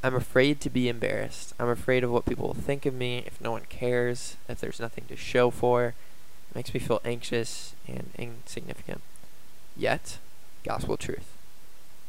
I'm 0.03 0.15
afraid 0.15 0.61
to 0.61 0.71
be 0.71 0.89
embarrassed. 0.89 1.55
I'm 1.59 1.69
afraid 1.69 2.05
of 2.05 2.11
what 2.11 2.25
people 2.25 2.47
will 2.47 2.55
think 2.55 2.87
of 2.87 2.95
me 2.95 3.25
if 3.27 3.41
no 3.41 3.53
one 3.53 3.65
cares, 3.69 4.37
if 4.49 4.61
there's 4.61 4.81
nothing 4.81 5.05
to 5.09 5.17
show 5.17 5.51
for. 5.51 5.95
It 6.51 6.55
makes 6.55 6.73
me 6.73 6.81
feel 6.81 7.01
anxious 7.05 7.75
and 7.87 8.11
insignificant. 8.17 9.01
Yet, 9.77 10.19
gospel 10.65 10.97
truth. 10.97 11.33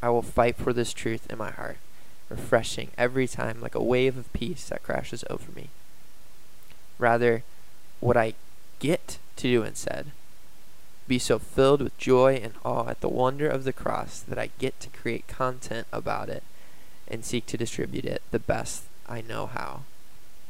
I 0.01 0.09
will 0.09 0.22
fight 0.22 0.55
for 0.55 0.72
this 0.72 0.93
truth 0.93 1.30
in 1.32 1.38
my 1.38 1.51
heart, 1.51 1.78
refreshing 2.30 2.91
every 2.97 3.28
time 3.28 3.59
like 3.59 3.76
a 3.76 3.84
wave 3.84 4.17
of 4.17 4.32
peace 4.34 4.70
that 4.70 4.84
crashes 4.84 5.24
over 5.30 5.51
me. 5.51 5.70
Rather, 6.99 7.43
what 7.99 8.17
I 8.17 8.34
get 8.80 9.17
to 9.38 9.43
do 9.43 9.63
instead 9.63 10.11
be 11.10 11.20
so 11.20 11.39
filled 11.39 11.82
with 11.82 11.97
joy 11.97 12.39
and 12.41 12.53
awe 12.64 12.88
at 12.88 13.01
the 13.01 13.10
wonder 13.10 13.49
of 13.49 13.64
the 13.64 13.74
cross 13.74 14.20
that 14.20 14.39
I 14.39 14.51
get 14.60 14.80
to 14.80 14.89
create 14.89 15.28
content 15.28 15.88
about 15.91 16.30
it 16.30 16.43
and 17.07 17.26
seek 17.26 17.47
to 17.47 17.57
distribute 17.57 18.05
it 18.05 18.22
the 18.32 18.39
best 18.39 18.84
I 19.07 19.22
know 19.22 19.47
how. 19.47 19.82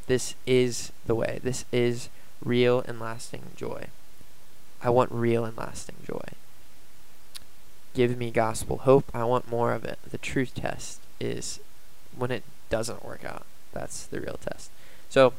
This 0.06 0.34
is 0.46 0.92
the 1.06 1.14
way. 1.14 1.40
This 1.42 1.64
is 1.72 2.10
real 2.44 2.84
and 2.86 3.00
lasting 3.00 3.42
joy. 3.56 3.86
I 4.82 4.90
want 4.90 5.10
real 5.10 5.44
and 5.44 5.56
lasting 5.56 5.96
joy. 6.06 6.28
Give 7.94 8.16
me 8.16 8.30
gospel 8.30 8.78
hope. 8.78 9.10
I 9.14 9.24
want 9.24 9.50
more 9.50 9.72
of 9.72 9.84
it. 9.84 9.98
The 10.08 10.18
truth 10.18 10.54
test 10.54 11.00
is 11.18 11.58
when 12.16 12.30
it 12.30 12.44
doesn't 12.68 13.04
work 13.04 13.24
out. 13.24 13.46
That's 13.72 14.06
the 14.06 14.20
real 14.20 14.38
test. 14.40 14.70
So, 15.08 15.32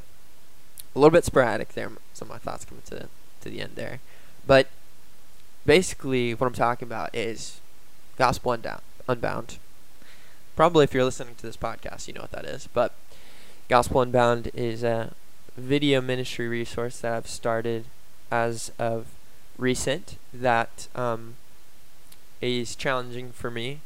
a 0.96 1.00
little 1.00 1.12
bit 1.12 1.26
sporadic 1.26 1.70
there. 1.70 1.92
Some 2.14 2.30
of 2.30 2.34
my 2.34 2.38
thoughts 2.40 2.66
coming 2.66 2.84
to 2.88 3.08
to 3.42 3.50
the 3.50 3.62
end 3.62 3.72
there, 3.76 4.00
but 4.46 4.68
basically 5.66 6.34
what 6.34 6.48
I'm 6.48 6.54
talking 6.54 6.88
about 6.88 7.14
is 7.16 7.60
gospel 8.18 8.56
unbound. 9.08 9.58
Probably 10.56 10.84
if 10.84 10.94
you're 10.94 11.06
listening 11.06 11.36
to 11.36 11.46
this 11.46 11.58
podcast, 11.58 12.08
you 12.08 12.14
know 12.14 12.22
what 12.22 12.32
that 12.32 12.46
is. 12.46 12.68
But 12.74 12.94
Gospel 13.70 14.02
Unbound 14.02 14.52
is 14.54 14.84
a 14.84 15.14
video 15.56 16.02
ministry 16.02 16.48
resource 16.48 17.00
that 17.00 17.14
I've 17.14 17.28
started 17.28 17.86
as 18.30 18.72
of 18.78 19.08
recent 19.58 20.18
that 20.34 20.88
um, 20.94 21.36
is 22.42 22.76
challenging 22.76 23.32
for 23.32 23.50
me 23.50 23.80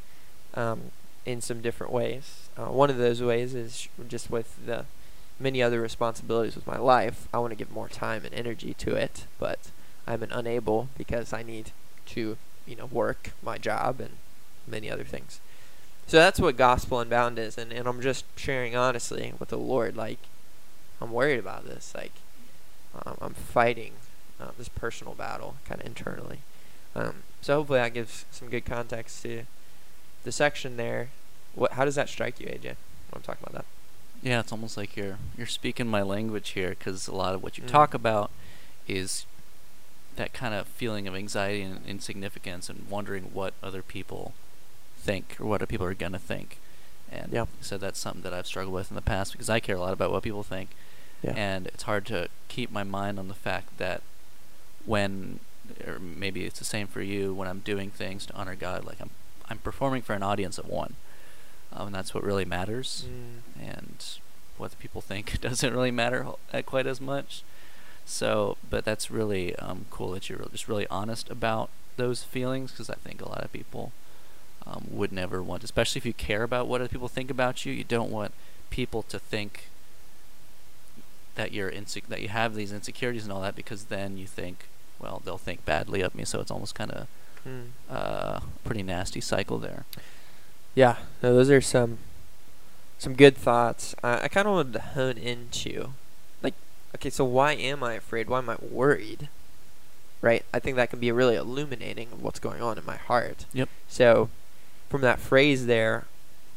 um, 0.55 0.91
in 1.25 1.39
some 1.39 1.61
different 1.61 1.93
ways. 1.93 2.49
Uh, 2.57 2.65
one 2.65 2.89
of 2.89 2.97
those 2.97 3.21
ways 3.21 3.53
is 3.53 3.87
just 4.07 4.31
with 4.31 4.65
the 4.65 4.85
many 5.39 5.61
other 5.61 5.81
responsibilities 5.81 6.55
with 6.55 6.65
my 6.65 6.77
life. 6.77 7.27
I 7.33 7.37
want 7.39 7.51
to 7.51 7.57
give 7.57 7.71
more 7.71 7.89
time 7.89 8.25
and 8.25 8.33
energy 8.33 8.73
to 8.75 8.95
it, 8.95 9.25
but 9.37 9.69
I'm 10.07 10.23
unable 10.23 10.89
because 10.97 11.33
I 11.33 11.43
need 11.43 11.71
to, 12.07 12.37
you 12.65 12.75
know, 12.75 12.85
work 12.85 13.31
my 13.41 13.57
job 13.57 13.99
and 13.99 14.11
many 14.67 14.89
other 14.89 15.03
things. 15.03 15.39
So 16.07 16.17
that's 16.17 16.39
what 16.39 16.55
Gospel 16.57 16.99
Unbound 16.99 17.39
is, 17.39 17.57
and, 17.57 17.71
and 17.73 17.87
I'm 17.87 17.99
just 18.01 18.25
sharing 18.37 18.75
honestly 18.75 19.33
with 19.39 19.49
the 19.49 19.57
Lord. 19.57 19.95
Like, 19.97 20.19
I'm 21.01 21.11
worried 21.11 21.39
about 21.39 21.65
this. 21.65 21.93
Like, 21.95 22.11
um, 23.05 23.17
I'm 23.19 23.33
fighting 23.33 23.93
uh, 24.39 24.51
this 24.57 24.69
personal 24.69 25.15
battle 25.15 25.55
kind 25.67 25.81
of 25.81 25.87
internally. 25.87 26.39
Um, 26.95 27.23
so 27.41 27.55
hopefully 27.57 27.79
that 27.79 27.93
gives 27.95 28.25
some 28.31 28.49
good 28.49 28.65
context 28.65 29.23
to 29.23 29.43
the 30.23 30.31
section 30.31 30.77
there. 30.77 31.09
What? 31.55 31.73
How 31.73 31.85
does 31.85 31.95
that 31.95 32.07
strike 32.09 32.39
you, 32.39 32.45
AJ? 32.47 32.63
When 32.63 33.15
I'm 33.15 33.21
talking 33.21 33.43
about 33.47 33.53
that. 33.53 33.65
yeah, 34.21 34.39
it's 34.41 34.51
almost 34.51 34.77
like 34.77 34.95
you're 34.95 35.17
you're 35.37 35.47
speaking 35.47 35.87
my 35.87 36.01
language 36.03 36.49
here 36.49 36.69
because 36.69 37.07
a 37.07 37.15
lot 37.15 37.33
of 37.33 37.41
what 37.43 37.57
you 37.57 37.63
Mm. 37.63 37.67
talk 37.67 37.93
about 37.93 38.29
is 38.87 39.25
that 40.15 40.33
kind 40.33 40.53
of 40.53 40.67
feeling 40.67 41.07
of 41.07 41.15
anxiety 41.15 41.61
and 41.61 41.85
insignificance 41.87 42.69
and 42.69 42.87
wondering 42.89 43.23
what 43.33 43.53
other 43.63 43.81
people 43.81 44.33
think 44.97 45.35
or 45.39 45.45
what 45.45 45.55
other 45.61 45.65
people 45.67 45.85
are 45.85 45.93
gonna 45.93 46.19
think. 46.19 46.57
And 47.11 47.31
Yeah. 47.31 47.45
so 47.61 47.77
that's 47.77 47.99
something 47.99 48.23
that 48.23 48.33
I've 48.33 48.47
struggled 48.47 48.73
with 48.73 48.89
in 48.91 48.95
the 48.95 49.01
past 49.01 49.31
because 49.33 49.49
I 49.49 49.59
care 49.59 49.75
a 49.75 49.79
lot 49.79 49.93
about 49.93 50.11
what 50.11 50.23
people 50.23 50.43
think. 50.43 50.69
and 51.23 51.65
it's 51.67 51.83
hard 51.83 52.05
to 52.05 52.27
keep 52.49 52.69
my 52.71 52.83
mind 52.83 53.17
on 53.17 53.27
the 53.29 53.33
fact 53.33 53.77
that 53.79 54.01
when 54.85 55.39
or 55.87 55.97
maybe 55.97 56.45
it's 56.45 56.59
the 56.59 56.65
same 56.65 56.85
for 56.85 57.01
you 57.01 57.33
when 57.33 57.47
I'm 57.47 57.59
doing 57.59 57.89
things 57.89 58.27
to 58.27 58.33
honor 58.35 58.53
God 58.55 58.85
like 58.85 58.97
I'm 59.01 59.09
I'm 59.49 59.57
performing 59.59 60.03
for 60.03 60.13
an 60.13 60.21
audience 60.21 60.57
of 60.59 60.67
one 60.67 60.95
um, 61.73 61.87
and 61.87 61.95
that's 61.95 62.13
what 62.13 62.23
really 62.23 62.45
matters 62.45 63.05
Mm. 63.07 63.41
and 63.59 64.05
what 64.57 64.71
the 64.71 64.77
people 64.77 65.01
think 65.01 65.41
doesn't 65.47 65.73
really 65.73 65.89
matter 65.91 66.27
uh, 66.53 66.61
quite 66.61 66.85
as 66.85 67.01
much 67.01 67.41
so 68.05 68.57
but 68.69 68.85
that's 68.85 69.09
really 69.09 69.55
um, 69.57 69.85
cool 69.89 70.11
that 70.11 70.29
you're 70.29 70.45
just 70.51 70.67
really 70.67 70.87
honest 70.89 71.29
about 71.29 71.69
those 71.97 72.23
feelings 72.23 72.71
because 72.71 72.89
I 72.89 72.95
think 72.95 73.21
a 73.21 73.27
lot 73.29 73.43
of 73.43 73.51
people 73.51 73.91
um, 74.67 74.85
would 74.89 75.11
never 75.11 75.41
want 75.41 75.63
especially 75.63 75.99
if 75.99 76.05
you 76.05 76.13
care 76.13 76.43
about 76.43 76.67
what 76.67 76.81
other 76.81 76.87
people 76.89 77.07
think 77.07 77.29
about 77.31 77.65
you 77.65 77.73
you 77.73 77.83
don't 77.83 78.11
want 78.11 78.33
people 78.69 79.01
to 79.03 79.17
think 79.19 79.69
that 81.35 81.51
you're 81.51 81.71
inse- 81.71 82.05
that 82.07 82.21
you 82.21 82.29
have 82.29 82.55
these 82.55 82.71
insecurities 82.71 83.23
and 83.23 83.31
all 83.33 83.41
that 83.41 83.55
because 83.55 83.85
then 83.85 84.17
you 84.17 84.27
think 84.27 84.65
well, 84.97 85.21
they'll 85.25 85.37
think 85.37 85.65
badly 85.65 85.99
of 86.01 86.15
me. 86.15 86.23
So 86.23 86.39
it's 86.39 86.51
almost 86.51 86.75
kind 86.75 86.91
of 86.91 87.07
Mm. 87.45 87.67
uh, 87.91 88.39
pretty 88.63 88.81
nasty 88.81 89.21
cycle 89.21 89.59
there. 89.59 89.85
Yeah, 90.73 90.95
no, 91.21 91.31
those 91.35 91.51
are 91.51 91.61
some 91.61 91.99
some 92.97 93.13
good 93.13 93.37
thoughts. 93.37 93.93
I, 94.03 94.23
I 94.23 94.27
kind 94.29 94.47
of 94.47 94.53
wanted 94.55 94.73
to 94.73 94.79
hone 94.79 95.17
into, 95.19 95.93
okay, 96.95 97.09
so 97.09 97.23
why 97.23 97.53
am 97.53 97.83
I 97.83 97.93
afraid? 97.93 98.27
Why 98.27 98.39
am 98.39 98.49
I 98.49 98.57
worried? 98.61 99.29
Right? 100.21 100.43
I 100.53 100.59
think 100.59 100.75
that 100.75 100.89
can 100.89 100.99
be 100.99 101.11
really 101.11 101.35
illuminating 101.35 102.11
of 102.11 102.23
what's 102.23 102.39
going 102.39 102.61
on 102.61 102.77
in 102.77 102.85
my 102.85 102.95
heart. 102.95 103.45
Yep. 103.53 103.69
So, 103.87 104.29
from 104.89 105.01
that 105.01 105.19
phrase 105.19 105.67
there, 105.67 106.05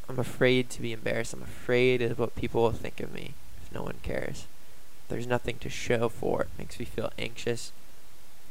I'm 0.07 0.17
afraid 0.17 0.69
to 0.71 0.81
be 0.81 0.91
embarrassed. 0.91 1.33
I'm 1.33 1.43
afraid 1.43 2.01
of 2.01 2.17
what 2.17 2.35
people 2.35 2.63
will 2.63 2.71
think 2.71 2.99
of 2.99 3.13
me 3.13 3.33
if 3.61 3.73
no 3.73 3.83
one 3.83 3.99
cares. 4.01 4.47
There's 5.09 5.27
nothing 5.27 5.57
to 5.59 5.69
show 5.69 6.09
for 6.09 6.43
it. 6.43 6.47
Makes 6.57 6.79
me 6.79 6.85
feel 6.85 7.11
anxious 7.19 7.71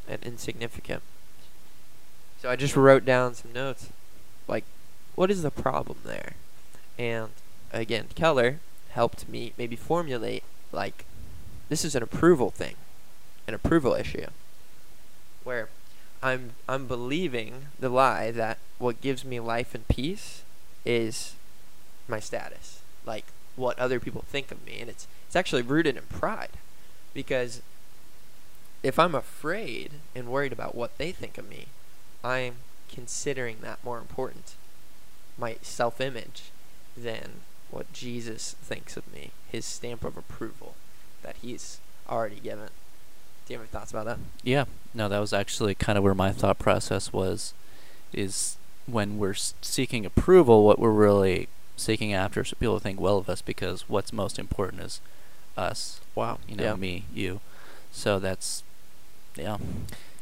and 0.06 0.22
insignificant. 0.22 1.02
So 2.40 2.50
I 2.50 2.56
just 2.56 2.76
wrote 2.76 3.04
down 3.04 3.34
some 3.34 3.52
notes. 3.52 3.88
Like, 4.46 4.64
what 5.14 5.30
is 5.30 5.42
the 5.42 5.50
problem 5.50 5.98
there? 6.04 6.34
And 6.98 7.30
again, 7.72 8.06
Keller 8.14 8.60
helped 8.90 9.28
me 9.28 9.52
maybe 9.56 9.76
formulate 9.76 10.44
like 10.70 11.04
this 11.68 11.84
is 11.84 11.94
an 11.94 12.02
approval 12.02 12.50
thing, 12.50 12.76
an 13.46 13.54
approval 13.54 13.94
issue. 13.94 14.26
Where 15.44 15.68
I'm 16.22 16.52
I'm 16.68 16.86
believing 16.86 17.66
the 17.78 17.88
lie 17.88 18.30
that 18.32 18.58
what 18.78 19.00
gives 19.00 19.24
me 19.24 19.40
life 19.40 19.74
and 19.74 19.86
peace 19.88 20.42
is 20.84 21.34
my 22.08 22.20
status. 22.20 22.80
Like 23.04 23.26
what 23.56 23.78
other 23.78 24.00
people 24.00 24.24
think 24.28 24.50
of 24.50 24.64
me 24.64 24.78
and 24.80 24.88
it's 24.88 25.06
it's 25.26 25.36
actually 25.36 25.62
rooted 25.62 25.96
in 25.96 26.04
pride. 26.04 26.56
Because 27.14 27.62
if 28.82 28.98
I'm 28.98 29.14
afraid 29.14 29.92
and 30.14 30.28
worried 30.28 30.52
about 30.52 30.74
what 30.74 30.96
they 30.98 31.12
think 31.12 31.36
of 31.36 31.48
me, 31.48 31.66
I'm 32.24 32.56
considering 32.88 33.58
that 33.60 33.84
more 33.84 33.98
important, 33.98 34.54
my 35.36 35.56
self 35.62 36.00
image, 36.00 36.44
than 36.96 37.40
what 37.70 37.92
Jesus 37.92 38.56
thinks 38.62 38.96
of 38.96 39.12
me, 39.12 39.30
his 39.50 39.66
stamp 39.66 40.04
of 40.04 40.16
approval 40.16 40.74
that 41.22 41.36
he's 41.42 41.80
already 42.08 42.40
given. 42.40 42.68
Do 43.46 43.54
you 43.54 43.58
have 43.58 43.62
any 43.62 43.68
thoughts 43.68 43.90
about 43.90 44.06
that? 44.06 44.18
Yeah, 44.42 44.64
no, 44.94 45.08
that 45.08 45.18
was 45.18 45.32
actually 45.32 45.74
kind 45.74 45.96
of 45.96 46.04
where 46.04 46.14
my 46.14 46.32
thought 46.32 46.58
process 46.58 47.12
was. 47.12 47.54
Is 48.12 48.56
when 48.86 49.18
we're 49.18 49.34
seeking 49.34 50.06
approval, 50.06 50.64
what 50.64 50.78
we're 50.78 50.90
really 50.90 51.48
seeking 51.76 52.12
after 52.12 52.40
is 52.40 52.50
for 52.50 52.56
people 52.56 52.78
to 52.78 52.82
think 52.82 53.00
well 53.00 53.18
of 53.18 53.28
us, 53.28 53.42
because 53.42 53.88
what's 53.88 54.12
most 54.12 54.38
important 54.38 54.82
is 54.82 55.00
us. 55.56 56.00
Wow. 56.14 56.38
You 56.48 56.56
know, 56.56 56.64
yeah. 56.64 56.74
me, 56.74 57.04
you. 57.14 57.40
So 57.92 58.18
that's, 58.18 58.62
yeah, 59.36 59.58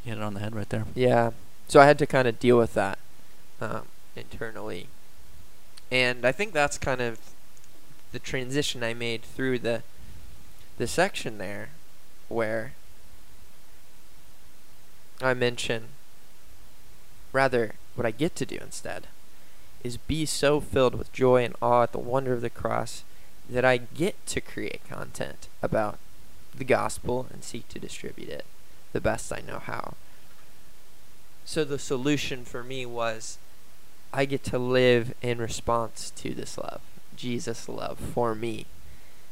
you 0.05 0.11
hit 0.11 0.17
it 0.17 0.23
on 0.23 0.33
the 0.33 0.39
head 0.39 0.55
right 0.55 0.69
there. 0.69 0.85
Yeah. 0.95 1.31
So 1.67 1.79
I 1.79 1.85
had 1.85 1.99
to 1.99 2.05
kind 2.05 2.27
of 2.27 2.39
deal 2.39 2.57
with 2.57 2.73
that 2.75 2.97
um, 3.59 3.83
internally, 4.15 4.87
and 5.91 6.25
I 6.25 6.31
think 6.31 6.53
that's 6.53 6.77
kind 6.77 7.01
of 7.01 7.19
the 8.13 8.19
transition 8.19 8.83
I 8.83 8.93
made 8.93 9.23
through 9.23 9.59
the 9.59 9.83
the 10.77 10.87
section 10.87 11.37
there, 11.37 11.69
where 12.29 12.73
I 15.21 15.33
mention 15.33 15.89
rather 17.33 17.75
what 17.95 18.05
I 18.05 18.11
get 18.11 18.35
to 18.37 18.45
do 18.45 18.57
instead 18.61 19.07
is 19.83 19.97
be 19.97 20.25
so 20.25 20.59
filled 20.59 20.95
with 20.95 21.13
joy 21.13 21.43
and 21.43 21.55
awe 21.61 21.83
at 21.83 21.91
the 21.91 21.97
wonder 21.97 22.33
of 22.33 22.41
the 22.41 22.49
cross 22.49 23.03
that 23.49 23.65
I 23.65 23.77
get 23.77 24.25
to 24.27 24.41
create 24.41 24.87
content 24.87 25.47
about 25.61 25.97
the 26.55 26.63
gospel 26.63 27.27
and 27.31 27.43
seek 27.43 27.67
to 27.69 27.79
distribute 27.79 28.29
it 28.29 28.45
the 28.93 29.01
best 29.01 29.31
I 29.31 29.41
know 29.45 29.59
how. 29.59 29.93
So 31.45 31.63
the 31.63 31.79
solution 31.79 32.43
for 32.43 32.63
me 32.63 32.85
was 32.85 33.37
I 34.11 34.25
get 34.25 34.43
to 34.45 34.59
live 34.59 35.13
in 35.21 35.37
response 35.39 36.11
to 36.17 36.33
this 36.33 36.57
love, 36.57 36.81
Jesus' 37.15 37.69
love 37.69 37.99
for 37.99 38.35
me, 38.35 38.65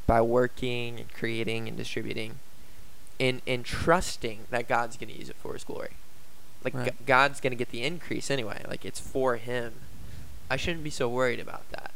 by 0.07 0.21
working 0.21 0.99
and 0.99 1.13
creating 1.13 1.67
and 1.67 1.77
distributing 1.77 2.39
and, 3.19 3.41
and 3.47 3.65
trusting 3.65 4.41
that 4.49 4.67
God's 4.67 4.97
going 4.97 5.11
to 5.11 5.17
use 5.17 5.29
it 5.29 5.35
for 5.37 5.53
his 5.53 5.63
glory. 5.63 5.91
Like 6.63 6.73
Right. 6.73 6.85
G- 6.97 7.05
God's 7.05 7.39
going 7.39 7.51
to 7.51 7.57
get 7.57 7.69
the 7.69 7.83
increase 7.83 8.29
anyway. 8.29 8.63
Like 8.67 8.85
it's 8.85 8.99
for 8.99 9.37
him. 9.37 9.73
I 10.49 10.57
shouldn't 10.57 10.83
be 10.83 10.89
so 10.89 11.07
worried 11.07 11.39
about 11.39 11.69
that. 11.71 11.91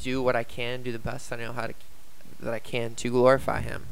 Do 0.00 0.22
what 0.22 0.34
I 0.36 0.42
can, 0.44 0.82
do 0.82 0.92
the 0.92 0.98
best 0.98 1.32
I 1.32 1.36
know 1.36 1.52
how 1.52 1.68
to 1.68 1.74
that 2.40 2.52
I 2.52 2.58
can 2.58 2.94
to 2.96 3.10
glorify 3.10 3.60
him. 3.60 3.86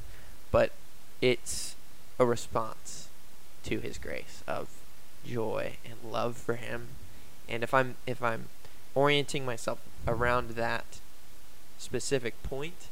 But 0.51 0.73
it's 1.21 1.77
a 2.19 2.27
response 2.27 3.09
to 3.65 3.79
his 3.79 3.97
grace 3.97 4.43
of 4.47 4.69
joy 5.25 5.77
and 5.85 6.13
love 6.13 6.37
for 6.37 6.57
him. 6.57 6.89
And 7.49 7.63
if 7.63 7.73
I'm 7.73 7.95
if 8.07 8.23
I'm 8.23 8.47
orienting 8.95 9.45
myself 9.47 9.79
around 10.07 10.51
that 10.51 11.01
specific 11.79 12.43
point 12.43 12.89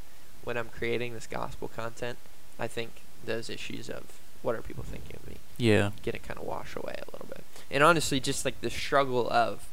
when 0.49 0.57
I'm 0.57 0.71
creating 0.71 1.13
this 1.13 1.27
gospel 1.27 1.69
content, 1.69 2.17
I 2.59 2.69
think 2.69 3.03
those 3.23 3.51
issues 3.51 3.91
of 3.91 4.05
what 4.41 4.55
are 4.55 4.63
people 4.63 4.83
thinking 4.83 5.15
of 5.23 5.29
me 5.29 5.37
Yeah. 5.59 5.91
get 6.03 6.15
it 6.15 6.23
kind 6.23 6.41
of 6.41 6.47
wash 6.47 6.75
away 6.75 6.95
a 7.07 7.11
little 7.13 7.27
bit. 7.29 7.45
And 7.71 7.83
honestly, 7.85 8.19
just 8.19 8.47
like 8.47 8.59
the 8.63 8.71
struggle 8.71 9.29
of 9.31 9.69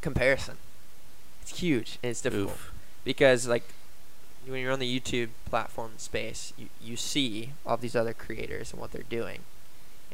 comparison, 0.00 0.58
it's 1.42 1.58
huge 1.58 1.98
and 2.04 2.10
it's 2.12 2.20
difficult 2.20 2.50
Oof. 2.52 2.72
because 3.02 3.48
like 3.48 3.64
when 4.46 4.60
you're 4.60 4.72
on 4.72 4.78
the 4.78 5.00
YouTube 5.00 5.30
platform 5.46 5.94
space, 5.96 6.52
you, 6.56 6.68
you 6.80 6.96
see 6.96 7.50
all 7.66 7.76
these 7.76 7.96
other 7.96 8.12
creators 8.14 8.70
and 8.70 8.80
what 8.80 8.92
they're 8.92 9.02
doing, 9.10 9.40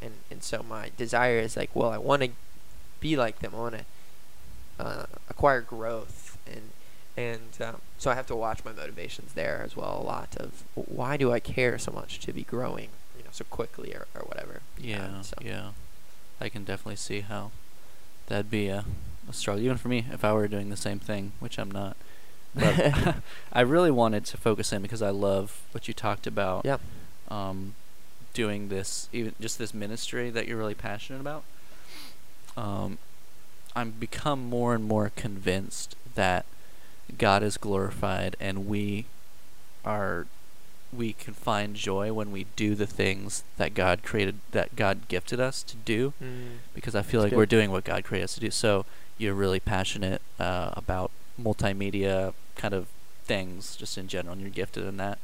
and 0.01 0.13
and 0.31 0.43
so 0.43 0.63
my 0.67 0.91
desire 0.97 1.39
is 1.39 1.55
like, 1.55 1.69
well, 1.77 1.91
I 1.91 1.99
want 1.99 2.23
to 2.23 2.31
be 2.99 3.15
like 3.15 3.41
them. 3.41 3.53
I 3.55 3.59
want 3.59 3.75
to 3.75 3.85
uh, 4.83 5.07
acquire 5.29 5.61
growth, 5.61 6.39
and 6.51 6.71
and 7.17 7.41
um, 7.61 7.77
so 7.99 8.11
I 8.11 8.15
have 8.15 8.27
to 8.29 8.37
watch 8.37 8.65
my 8.65 8.73
motivations 8.73 9.33
there 9.35 9.63
as 9.65 9.77
well. 9.77 10.01
A 10.01 10.05
lot 10.05 10.37
of 10.39 10.65
why 10.75 11.17
do 11.17 11.33
I 11.33 11.41
care 11.41 11.79
so 11.79 11.93
much 11.93 12.19
to 12.21 12.33
be 12.33 12.43
growing, 12.43 12.89
you 13.17 13.25
know, 13.25 13.31
so 13.33 13.45
quickly 13.51 13.93
or, 13.95 14.07
or 14.15 14.23
whatever. 14.23 14.61
Yeah, 14.79 15.05
Um, 15.07 15.23
so. 15.23 15.35
yeah. 15.43 15.71
I 16.41 16.49
can 16.49 16.65
definitely 16.65 16.97
see 16.97 17.21
how 17.21 17.51
that'd 18.27 18.51
be 18.51 18.69
a, 18.69 18.85
a 19.29 19.33
struggle, 19.33 19.63
even 19.65 19.77
for 19.77 19.89
me, 19.89 20.07
if 20.11 20.25
I 20.25 20.33
were 20.33 20.49
doing 20.49 20.71
the 20.71 20.77
same 20.77 20.99
thing, 20.99 21.33
which 21.39 21.59
I'm 21.59 21.71
not. 21.71 21.97
But 22.55 23.15
I 23.53 23.61
really 23.61 23.91
wanted 23.91 24.25
to 24.27 24.37
focus 24.37 24.73
in 24.73 24.83
because 24.83 25.03
I 25.03 25.11
love 25.11 25.61
what 25.73 25.87
you 25.89 25.95
talked 25.95 26.27
about. 26.27 26.65
Yeah. 26.65 26.79
Um, 27.29 27.75
doing 28.35 28.69
this, 28.71 29.09
even 29.13 29.35
just 29.41 29.59
this 29.59 29.73
ministry 29.75 30.31
that 30.31 30.49
you're 30.49 30.57
really 30.59 30.75
passionate 30.75 31.21
about. 31.21 31.45
Um, 32.57 32.99
I'm 33.77 33.91
become 33.93 34.49
more 34.49 34.75
and 34.75 34.85
more 34.85 35.11
convinced 35.15 35.95
that 36.15 36.45
God 37.19 37.43
is 37.43 37.57
glorified 37.57 38.37
and 38.41 38.67
we 38.67 39.07
are 39.85 40.27
we 40.93 41.15
can 41.15 41.33
find 41.33 41.75
joy 41.75 42.13
when 42.13 42.31
we 42.31 42.45
do 42.55 42.75
the 42.75 42.87
things 42.87 43.45
that 43.57 43.73
God 43.75 44.03
created 44.03 44.37
that 44.51 44.77
God 44.77 45.09
gifted 45.09 45.41
us 45.41 45.63
to 45.65 45.77
do 45.77 46.13
Mm. 46.23 46.59
because 46.75 46.95
I 46.95 47.03
feel 47.03 47.23
That's 47.23 47.33
like 47.33 47.37
we're 47.39 47.47
doing 47.47 47.71
what 47.71 47.85
God 47.85 48.05
created 48.05 48.25
us 48.25 48.35
to 48.35 48.41
do. 48.41 48.51
So 48.51 48.85
you're 49.19 49.35
really 49.35 49.61
passionate 49.61 50.21
uh, 50.39 50.71
about 50.75 51.11
multimedia 51.41 52.35
kind 52.57 52.75
of 52.75 52.87
things 53.25 53.77
just 53.77 53.97
in 53.97 54.09
general 54.09 54.33
and 54.33 54.43
you're 54.43 54.51
gifted 54.51 54.85
in 54.85 54.97
that 54.99 55.19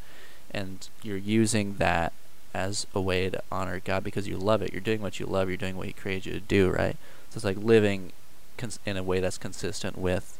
and 0.50 0.88
you're 1.02 1.16
using 1.16 1.74
that 1.74 2.12
as 2.54 2.86
a 2.94 3.00
way 3.00 3.28
to 3.28 3.42
honor 3.52 3.80
God 3.84 4.02
because 4.02 4.26
you 4.26 4.38
love 4.38 4.62
it. 4.62 4.72
You're 4.72 4.80
doing 4.80 5.02
what 5.02 5.20
you 5.20 5.26
love. 5.26 5.48
You're 5.48 5.56
doing 5.58 5.76
what 5.76 5.86
He 5.86 5.92
created 5.92 6.26
you 6.26 6.32
to 6.32 6.40
do, 6.40 6.70
right? 6.70 6.96
So 7.30 7.36
it's 7.36 7.44
like 7.44 7.58
living 7.58 8.12
cons- 8.56 8.78
in 8.86 8.96
a 8.96 9.02
way 9.02 9.20
that's 9.20 9.36
consistent 9.36 9.98
with 9.98 10.38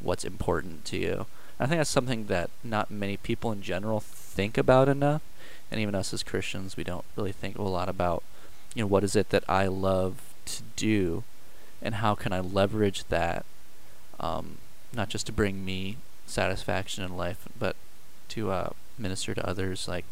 what's 0.00 0.24
important 0.24 0.84
to 0.86 0.96
you. 0.96 1.26
I 1.60 1.66
think 1.66 1.78
that's 1.80 1.90
something 1.90 2.26
that 2.26 2.50
not 2.62 2.90
many 2.90 3.16
people 3.16 3.50
in 3.52 3.62
general 3.62 4.00
think 4.00 4.56
about 4.56 4.88
enough, 4.88 5.22
and 5.70 5.80
even 5.80 5.94
us 5.94 6.12
as 6.14 6.22
Christians, 6.22 6.76
we 6.76 6.84
don't 6.84 7.04
really 7.16 7.32
think 7.32 7.58
a 7.58 7.62
lot 7.62 7.88
about, 7.88 8.22
you 8.74 8.82
know, 8.82 8.86
what 8.86 9.04
is 9.04 9.16
it 9.16 9.30
that 9.30 9.44
I 9.48 9.66
love 9.66 10.20
to 10.46 10.62
do, 10.76 11.24
and 11.82 11.96
how 11.96 12.14
can 12.14 12.32
I 12.32 12.40
leverage 12.40 13.04
that, 13.08 13.44
um, 14.20 14.58
not 14.92 15.08
just 15.08 15.26
to 15.26 15.32
bring 15.32 15.64
me 15.64 15.96
satisfaction 16.26 17.02
in 17.04 17.16
life, 17.16 17.48
but 17.58 17.74
to 18.28 18.50
uh, 18.50 18.70
minister 18.98 19.34
to 19.34 19.46
others. 19.48 19.88
Like 19.88 20.04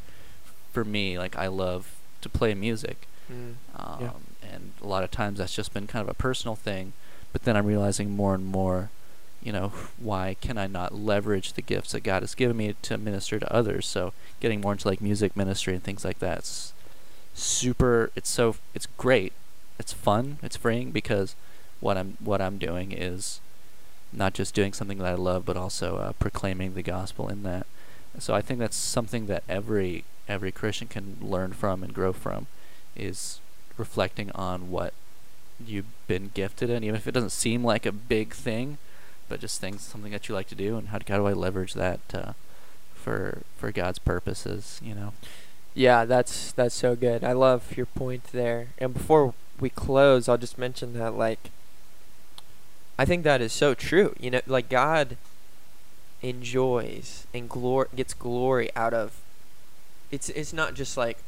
for 0.73 0.85
me, 0.85 1.19
like 1.19 1.37
I 1.37 1.47
love 1.47 1.95
to 2.23 2.29
play 2.29 2.55
music, 2.55 3.07
Mm. 3.31 3.55
um, 3.75 3.99
Yeah. 4.01 4.11
and 4.53 4.71
a 4.81 4.87
lot 4.87 5.03
of 5.03 5.11
times 5.11 5.39
that's 5.39 5.55
just 5.55 5.75
been 5.75 5.89
kind 5.89 6.01
of 6.01 6.09
a 6.09 6.15
personal 6.15 6.55
thing. 6.55 6.93
But 7.33 7.43
then 7.43 7.57
I'm 7.57 7.67
realizing 7.67 8.11
more 8.15 8.35
and 8.37 8.47
more, 8.47 8.91
you 9.47 9.53
know, 9.53 9.69
why 9.97 10.37
can 10.41 10.59
I 10.59 10.67
not 10.67 10.93
leverage 10.93 11.53
the 11.53 11.63
gifts 11.63 11.93
that 11.93 12.03
God 12.03 12.25
has 12.25 12.35
given 12.35 12.57
me 12.57 12.75
to 12.83 12.99
minister 12.99 13.39
to 13.39 13.53
others? 13.53 13.87
So 13.87 14.13
getting 14.41 14.61
more 14.61 14.73
into 14.73 14.89
like 14.89 15.01
music 15.01 15.37
ministry 15.37 15.73
and 15.73 15.85
things 15.85 16.05
like 16.05 16.19
that's 16.19 16.73
super. 17.33 18.11
It's 18.17 18.29
so. 18.29 18.57
It's 18.75 18.89
great. 18.99 19.33
It's 19.79 19.93
fun. 19.93 20.39
It's 20.43 20.57
freeing 20.57 20.91
because 20.91 21.37
what 21.79 21.97
I'm 21.97 22.17
what 22.19 22.41
I'm 22.41 22.59
doing 22.59 22.91
is 22.91 23.41
not 24.13 24.35
just 24.35 24.53
doing 24.53 24.73
something 24.73 24.99
that 24.99 25.07
I 25.07 25.15
love, 25.15 25.45
but 25.45 25.57
also 25.57 25.97
uh, 25.97 26.13
proclaiming 26.15 26.75
the 26.75 26.83
gospel 26.83 27.29
in 27.29 27.45
that. 27.45 27.69
So 28.19 28.35
I 28.35 28.41
think 28.43 28.59
that's 28.59 28.77
something 28.77 29.27
that 29.27 29.45
every 29.49 30.03
every 30.29 30.51
Christian 30.51 30.89
can 30.89 31.19
learn 31.21 31.53
from 31.53 31.85
and 31.85 31.95
grow 31.95 32.13
from 32.13 32.49
is 32.97 33.41
reflecting 33.77 34.33
on 34.33 34.73
what 34.73 34.93
you've 35.65 35.87
been 36.09 36.33
gifted 36.35 36.69
in, 36.69 36.83
even 36.83 36.97
if 36.97 37.07
it 37.07 37.13
doesn't 37.13 37.31
seem 37.31 37.63
like 37.63 37.87
a 37.87 37.93
big 37.93 38.35
thing, 38.35 38.79
but 39.29 39.41
just 39.41 39.61
things 39.61 39.83
something 39.83 40.13
that 40.13 40.29
you 40.29 40.35
like 40.35 40.49
to 40.49 40.55
do, 40.55 40.77
and 40.77 40.89
how, 40.89 40.99
how 41.09 41.19
do 41.19 41.27
I 41.27 41.33
leverage 41.33 41.75
that 41.75 42.01
uh, 42.15 42.33
for 42.95 43.43
for 43.57 43.73
God's 43.73 43.99
purposes? 43.99 44.81
You 44.83 44.95
know. 44.95 45.13
Yeah, 45.75 46.05
that's 46.05 46.53
that's 46.53 46.75
so 46.75 46.97
good. 46.97 47.23
I 47.23 47.33
love 47.33 47.77
your 47.77 47.87
point 47.87 48.25
there. 48.33 48.69
And 48.79 48.95
before 48.95 49.35
we 49.61 49.69
close, 49.69 50.29
I'll 50.29 50.39
just 50.39 50.59
mention 50.59 50.95
that 50.95 51.15
like 51.15 51.51
I 52.99 53.05
think 53.05 53.25
that 53.25 53.41
is 53.41 53.53
so 53.53 53.75
true. 53.75 54.15
You 54.19 54.31
know, 54.31 54.41
like 54.47 54.69
God 54.69 55.17
enjoys 56.23 57.27
and 57.35 57.49
glor- 57.49 57.95
gets 57.95 58.15
glory 58.15 58.71
out 58.75 58.95
of 58.95 59.21
it's 60.11 60.31
it's 60.31 60.53
not 60.53 60.75
just 60.75 60.97
like 60.97 61.19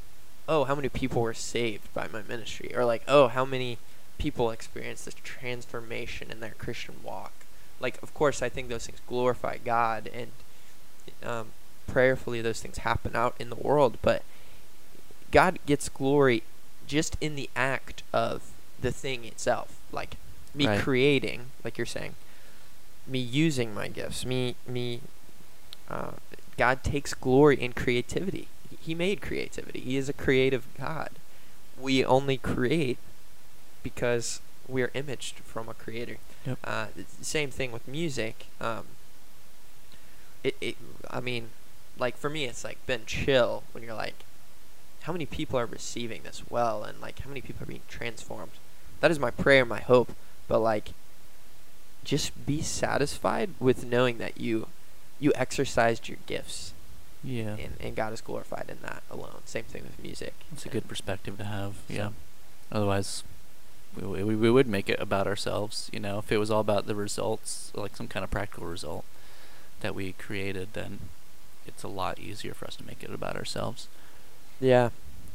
oh 0.49 0.65
how 0.65 0.75
many 0.75 0.89
people 0.89 1.21
were 1.21 1.35
saved 1.35 1.93
by 1.93 2.09
my 2.09 2.23
ministry 2.23 2.75
or 2.75 2.85
like 2.87 3.03
oh 3.07 3.29
how 3.29 3.45
many 3.45 3.77
people 4.17 4.51
experience 4.51 5.05
this 5.05 5.15
transformation 5.23 6.31
in 6.31 6.41
their 6.41 6.55
Christian 6.59 6.97
walk. 7.03 7.33
Like 7.81 8.03
of 8.03 8.13
course 8.15 8.43
I 8.43 8.49
think 8.49 8.69
those 8.69 8.87
things 8.87 9.01
glorify 9.07 9.59
God 9.59 10.11
and 10.13 10.31
um, 11.23 11.49
prayerfully 11.87 12.41
those 12.43 12.61
things 12.61 12.79
happen 12.79 13.17
out 13.17 13.35
in 13.39 13.51
the 13.51 13.57
world, 13.57 13.99
but 14.03 14.23
God 15.31 15.59
gets 15.67 15.89
glory 15.89 16.43
just 16.87 17.17
in 17.21 17.37
the 17.37 17.51
act 17.55 18.03
of 18.13 18.51
the 18.81 18.91
thing 18.93 19.25
itself. 19.25 19.77
Like 19.93 20.17
me 20.55 20.67
Right. 20.67 20.81
creating, 20.81 21.51
like 21.65 21.79
you're 21.79 21.87
saying, 21.87 22.15
me 23.07 23.19
using 23.19 23.75
my 23.75 23.89
gifts, 23.89 24.25
me 24.25 24.55
me. 24.67 25.01
Uh, 25.91 26.13
God 26.57 26.83
takes 26.83 27.15
glory 27.15 27.57
in 27.61 27.73
creativity. 27.73 28.49
He 28.81 28.95
made 28.95 29.21
creativity. 29.23 29.81
He 29.81 29.97
is 29.97 30.09
a 30.09 30.13
creative 30.13 30.67
God. 30.77 31.11
We 31.81 32.05
only 32.05 32.37
create 32.37 32.99
because 33.83 34.41
we 34.69 34.83
are 34.83 34.91
imaged 34.95 35.37
from 35.41 35.69
a 35.69 35.75
creator. 35.75 36.17
Yep. 36.47 36.59
Uh, 36.63 36.87
it's 36.97 37.15
the 37.15 37.25
same 37.25 37.51
thing 37.51 37.73
with 37.73 37.89
music. 37.89 38.47
Um, 38.61 38.85
it, 40.45 40.57
it, 40.61 40.77
I 41.11 41.21
mean, 41.21 41.51
like 41.99 42.17
for 42.17 42.31
me, 42.31 42.45
it's 42.45 42.65
like 42.65 42.85
been 42.87 43.03
chill 43.07 43.65
when 43.73 43.83
you're 43.83 43.95
like, 43.95 44.15
how 45.03 45.13
many 45.13 45.27
people 45.27 45.59
are 45.59 45.67
receiving 45.67 46.23
this 46.23 46.43
well, 46.51 46.85
and 46.85 47.01
like 47.01 47.21
how 47.21 47.29
many 47.29 47.41
people 47.41 47.63
are 47.63 47.67
being 47.67 47.81
transformed. 47.89 48.53
That 49.01 49.11
is 49.11 49.19
my 49.19 49.31
prayer, 49.31 49.65
my 49.65 49.81
hope. 49.81 50.13
But 50.49 50.59
like, 50.61 50.91
just 52.05 52.47
be 52.47 52.63
satisfied 52.63 53.51
with 53.59 53.85
knowing 53.85 54.19
that 54.19 54.39
you, 54.41 54.69
you 55.19 55.33
exercised 55.35 56.09
your 56.09 56.19
gifts, 56.27 56.73
Yeah. 57.23 57.57
and, 57.57 57.75
and 57.81 57.97
God 57.97 58.13
is 58.13 58.21
glorified 58.21 58.67
in 58.69 58.79
that 58.83 59.03
alone. 59.11 59.43
Same 59.45 59.65
thing 59.65 59.83
with 59.83 59.99
music. 60.03 60.35
It's 60.53 60.65
a 60.67 60.69
good 60.69 60.89
perspective 60.89 61.37
to 61.39 61.45
have. 61.45 61.75
so- 61.89 61.95
Yeah. 61.95 62.09
Otherwise, 62.71 63.25
we, 63.97 64.23
we 64.23 64.37
we 64.37 64.51
would 64.51 64.67
make 64.67 64.89
it 64.89 65.01
about 65.01 65.27
ourselves. 65.27 65.91
You 65.93 66.01
know, 66.01 66.19
if 66.19 66.31
it 66.31 66.39
was 66.39 66.51
all 66.51 66.61
about 66.61 66.87
the 66.87 66.95
results, 66.95 67.73
like 67.75 67.97
some 67.97 68.09
kind 68.09 68.25
of 68.25 68.31
practical 68.31 68.67
result 68.67 69.05
that 69.81 69.95
we 69.95 70.13
created, 70.13 70.69
then 70.73 70.99
it's 71.67 71.83
a 71.83 71.89
lot 71.89 72.19
easier 72.19 72.55
for 72.55 72.67
us 72.67 72.77
to 72.77 72.87
make 72.87 73.03
it 73.03 73.13
about 73.13 73.37
ourselves. 73.37 73.89
Yeah, 74.61 74.91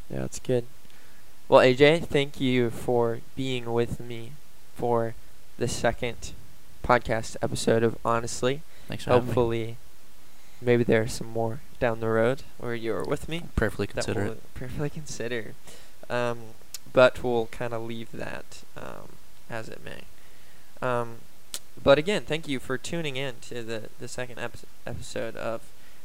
yeah, 0.09 0.19
that's 0.19 0.39
good. 0.39 0.65
Well, 1.47 1.61
AJ, 1.61 2.07
thank 2.07 2.39
you 2.39 2.69
for 2.69 3.19
being 3.35 3.73
with 3.73 3.99
me 3.99 4.31
for 4.75 5.15
the 5.57 5.67
second 5.67 6.33
podcast 6.83 7.35
episode 7.41 7.83
of 7.83 7.97
Honestly. 8.03 8.61
Thanks 8.87 9.03
for 9.03 9.11
having 9.11 9.25
me. 9.25 9.27
Hopefully, 9.27 9.77
maybe 10.61 10.83
there 10.83 11.03
are 11.03 11.07
some 11.07 11.27
more 11.27 11.61
down 11.79 11.99
the 11.99 12.07
road 12.07 12.43
where 12.57 12.75
you're 12.75 13.03
with 13.03 13.29
me. 13.29 13.43
Prayerfully 13.55 13.87
consider 13.87 14.23
it. 14.23 14.53
prayerfully 14.53 14.89
consider. 14.89 15.53
Um, 16.09 16.39
but 16.93 17.23
we'll 17.23 17.47
kind 17.47 17.73
of 17.73 17.83
leave 17.83 18.11
that 18.11 18.63
um, 18.77 19.17
as 19.49 19.67
it 19.67 19.81
may. 19.83 20.03
Um, 20.81 21.17
but 21.81 21.97
again, 21.97 22.23
thank 22.23 22.47
you 22.47 22.59
for 22.59 22.77
tuning 22.77 23.15
in 23.15 23.35
to 23.49 23.63
the, 23.63 23.89
the 23.99 24.07
second 24.07 24.39
epi- 24.39 24.67
episode 24.85 25.35
of 25.35 25.61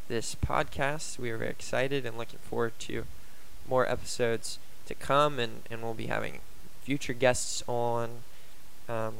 this 0.09 0.35
podcast. 0.35 1.19
We 1.19 1.31
are 1.31 1.37
very 1.37 1.51
excited 1.51 2.07
and 2.07 2.17
looking 2.17 2.39
forward 2.41 2.73
to 2.81 3.05
more 3.69 3.89
episodes 3.89 4.59
to 4.87 4.95
come, 4.95 5.39
and, 5.39 5.63
and 5.71 5.83
we'll 5.83 5.95
be 5.95 6.07
having 6.07 6.39
future 6.83 7.13
guests 7.13 7.63
on 7.67 8.23
um, 8.89 9.17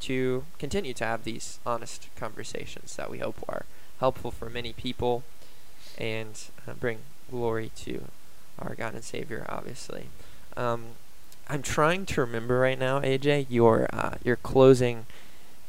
to 0.00 0.44
continue 0.58 0.92
to 0.94 1.04
have 1.04 1.22
these 1.22 1.60
honest 1.64 2.08
conversations 2.16 2.96
that 2.96 3.10
we 3.10 3.18
hope 3.18 3.44
are 3.48 3.64
helpful 4.00 4.32
for 4.32 4.50
many 4.50 4.72
people 4.72 5.22
and 5.96 6.46
uh, 6.66 6.74
bring 6.74 6.98
glory 7.30 7.70
to 7.76 8.06
our 8.58 8.74
God 8.74 8.94
and 8.94 9.04
Savior, 9.04 9.46
obviously. 9.48 10.08
Um, 10.56 10.84
I'm 11.48 11.62
trying 11.62 12.06
to 12.06 12.20
remember 12.20 12.58
right 12.58 12.78
now, 12.78 13.00
AJ, 13.00 13.46
your 13.48 13.86
uh, 13.92 14.16
your 14.24 14.36
closing 14.36 15.06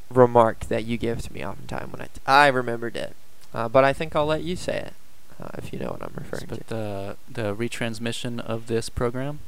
remark 0.10 0.62
that 0.68 0.86
you 0.86 0.98
give 0.98 1.22
to 1.24 1.34
me 1.34 1.46
oftentimes 1.46 1.92
when 1.92 2.02
I, 2.02 2.06
t- 2.06 2.22
I 2.26 2.48
remembered 2.48 2.96
it, 2.96 3.16
uh, 3.54 3.68
but 3.68 3.84
I 3.84 3.94
think 3.94 4.16
I'll 4.16 4.26
let 4.26 4.44
you 4.44 4.56
say 4.56 4.78
it 4.78 4.94
uh, 5.42 5.50
if 5.58 5.72
you 5.74 5.80
know 5.80 5.90
what 5.90 6.02
I'm 6.02 6.14
referring 6.16 6.48
to. 6.48 6.64
The 6.68 7.18
the 7.30 7.56
retransmission 7.56 8.40
of 8.40 8.68
this 8.68 8.90
program. 8.90 9.40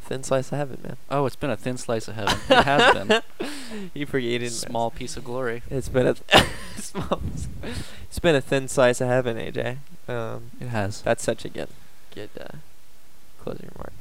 Thin 0.00 0.22
slice 0.22 0.52
of 0.52 0.58
heaven, 0.58 0.80
man. 0.82 0.96
Oh, 1.10 1.24
it's 1.24 1.36
been 1.36 1.48
a 1.48 1.56
thin 1.56 1.78
slice 1.78 2.08
of 2.08 2.14
heaven. 2.14 2.36
it 2.50 2.64
has 2.64 2.92
been. 2.94 3.22
You 3.94 4.04
forget 4.06 4.50
Small 4.52 4.90
piece 4.90 5.16
of 5.16 5.24
glory. 5.24 5.62
It's 5.70 5.88
been 5.88 6.06
a 6.06 6.14
small. 6.76 7.20
It's 8.08 8.18
been 8.18 8.34
a 8.34 8.40
thin 8.42 8.68
slice 8.68 9.00
of 9.00 9.08
heaven, 9.08 9.36
AJ. 9.38 9.78
Um, 10.06 10.50
It 10.60 10.68
has. 10.68 11.00
That's 11.02 11.24
such 11.24 11.44
a 11.46 11.48
good, 11.48 11.68
good 12.14 12.28
uh, 12.38 12.56
closing 13.42 13.70
remark. 13.74 13.92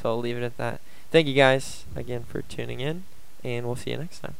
So 0.00 0.10
I'll 0.10 0.18
leave 0.18 0.36
it 0.36 0.42
at 0.42 0.56
that. 0.58 0.80
Thank 1.10 1.26
you 1.26 1.34
guys 1.34 1.84
again 1.96 2.24
for 2.24 2.42
tuning 2.42 2.80
in, 2.80 3.04
and 3.42 3.66
we'll 3.66 3.76
see 3.76 3.90
you 3.90 3.96
next 3.96 4.20
time. 4.20 4.34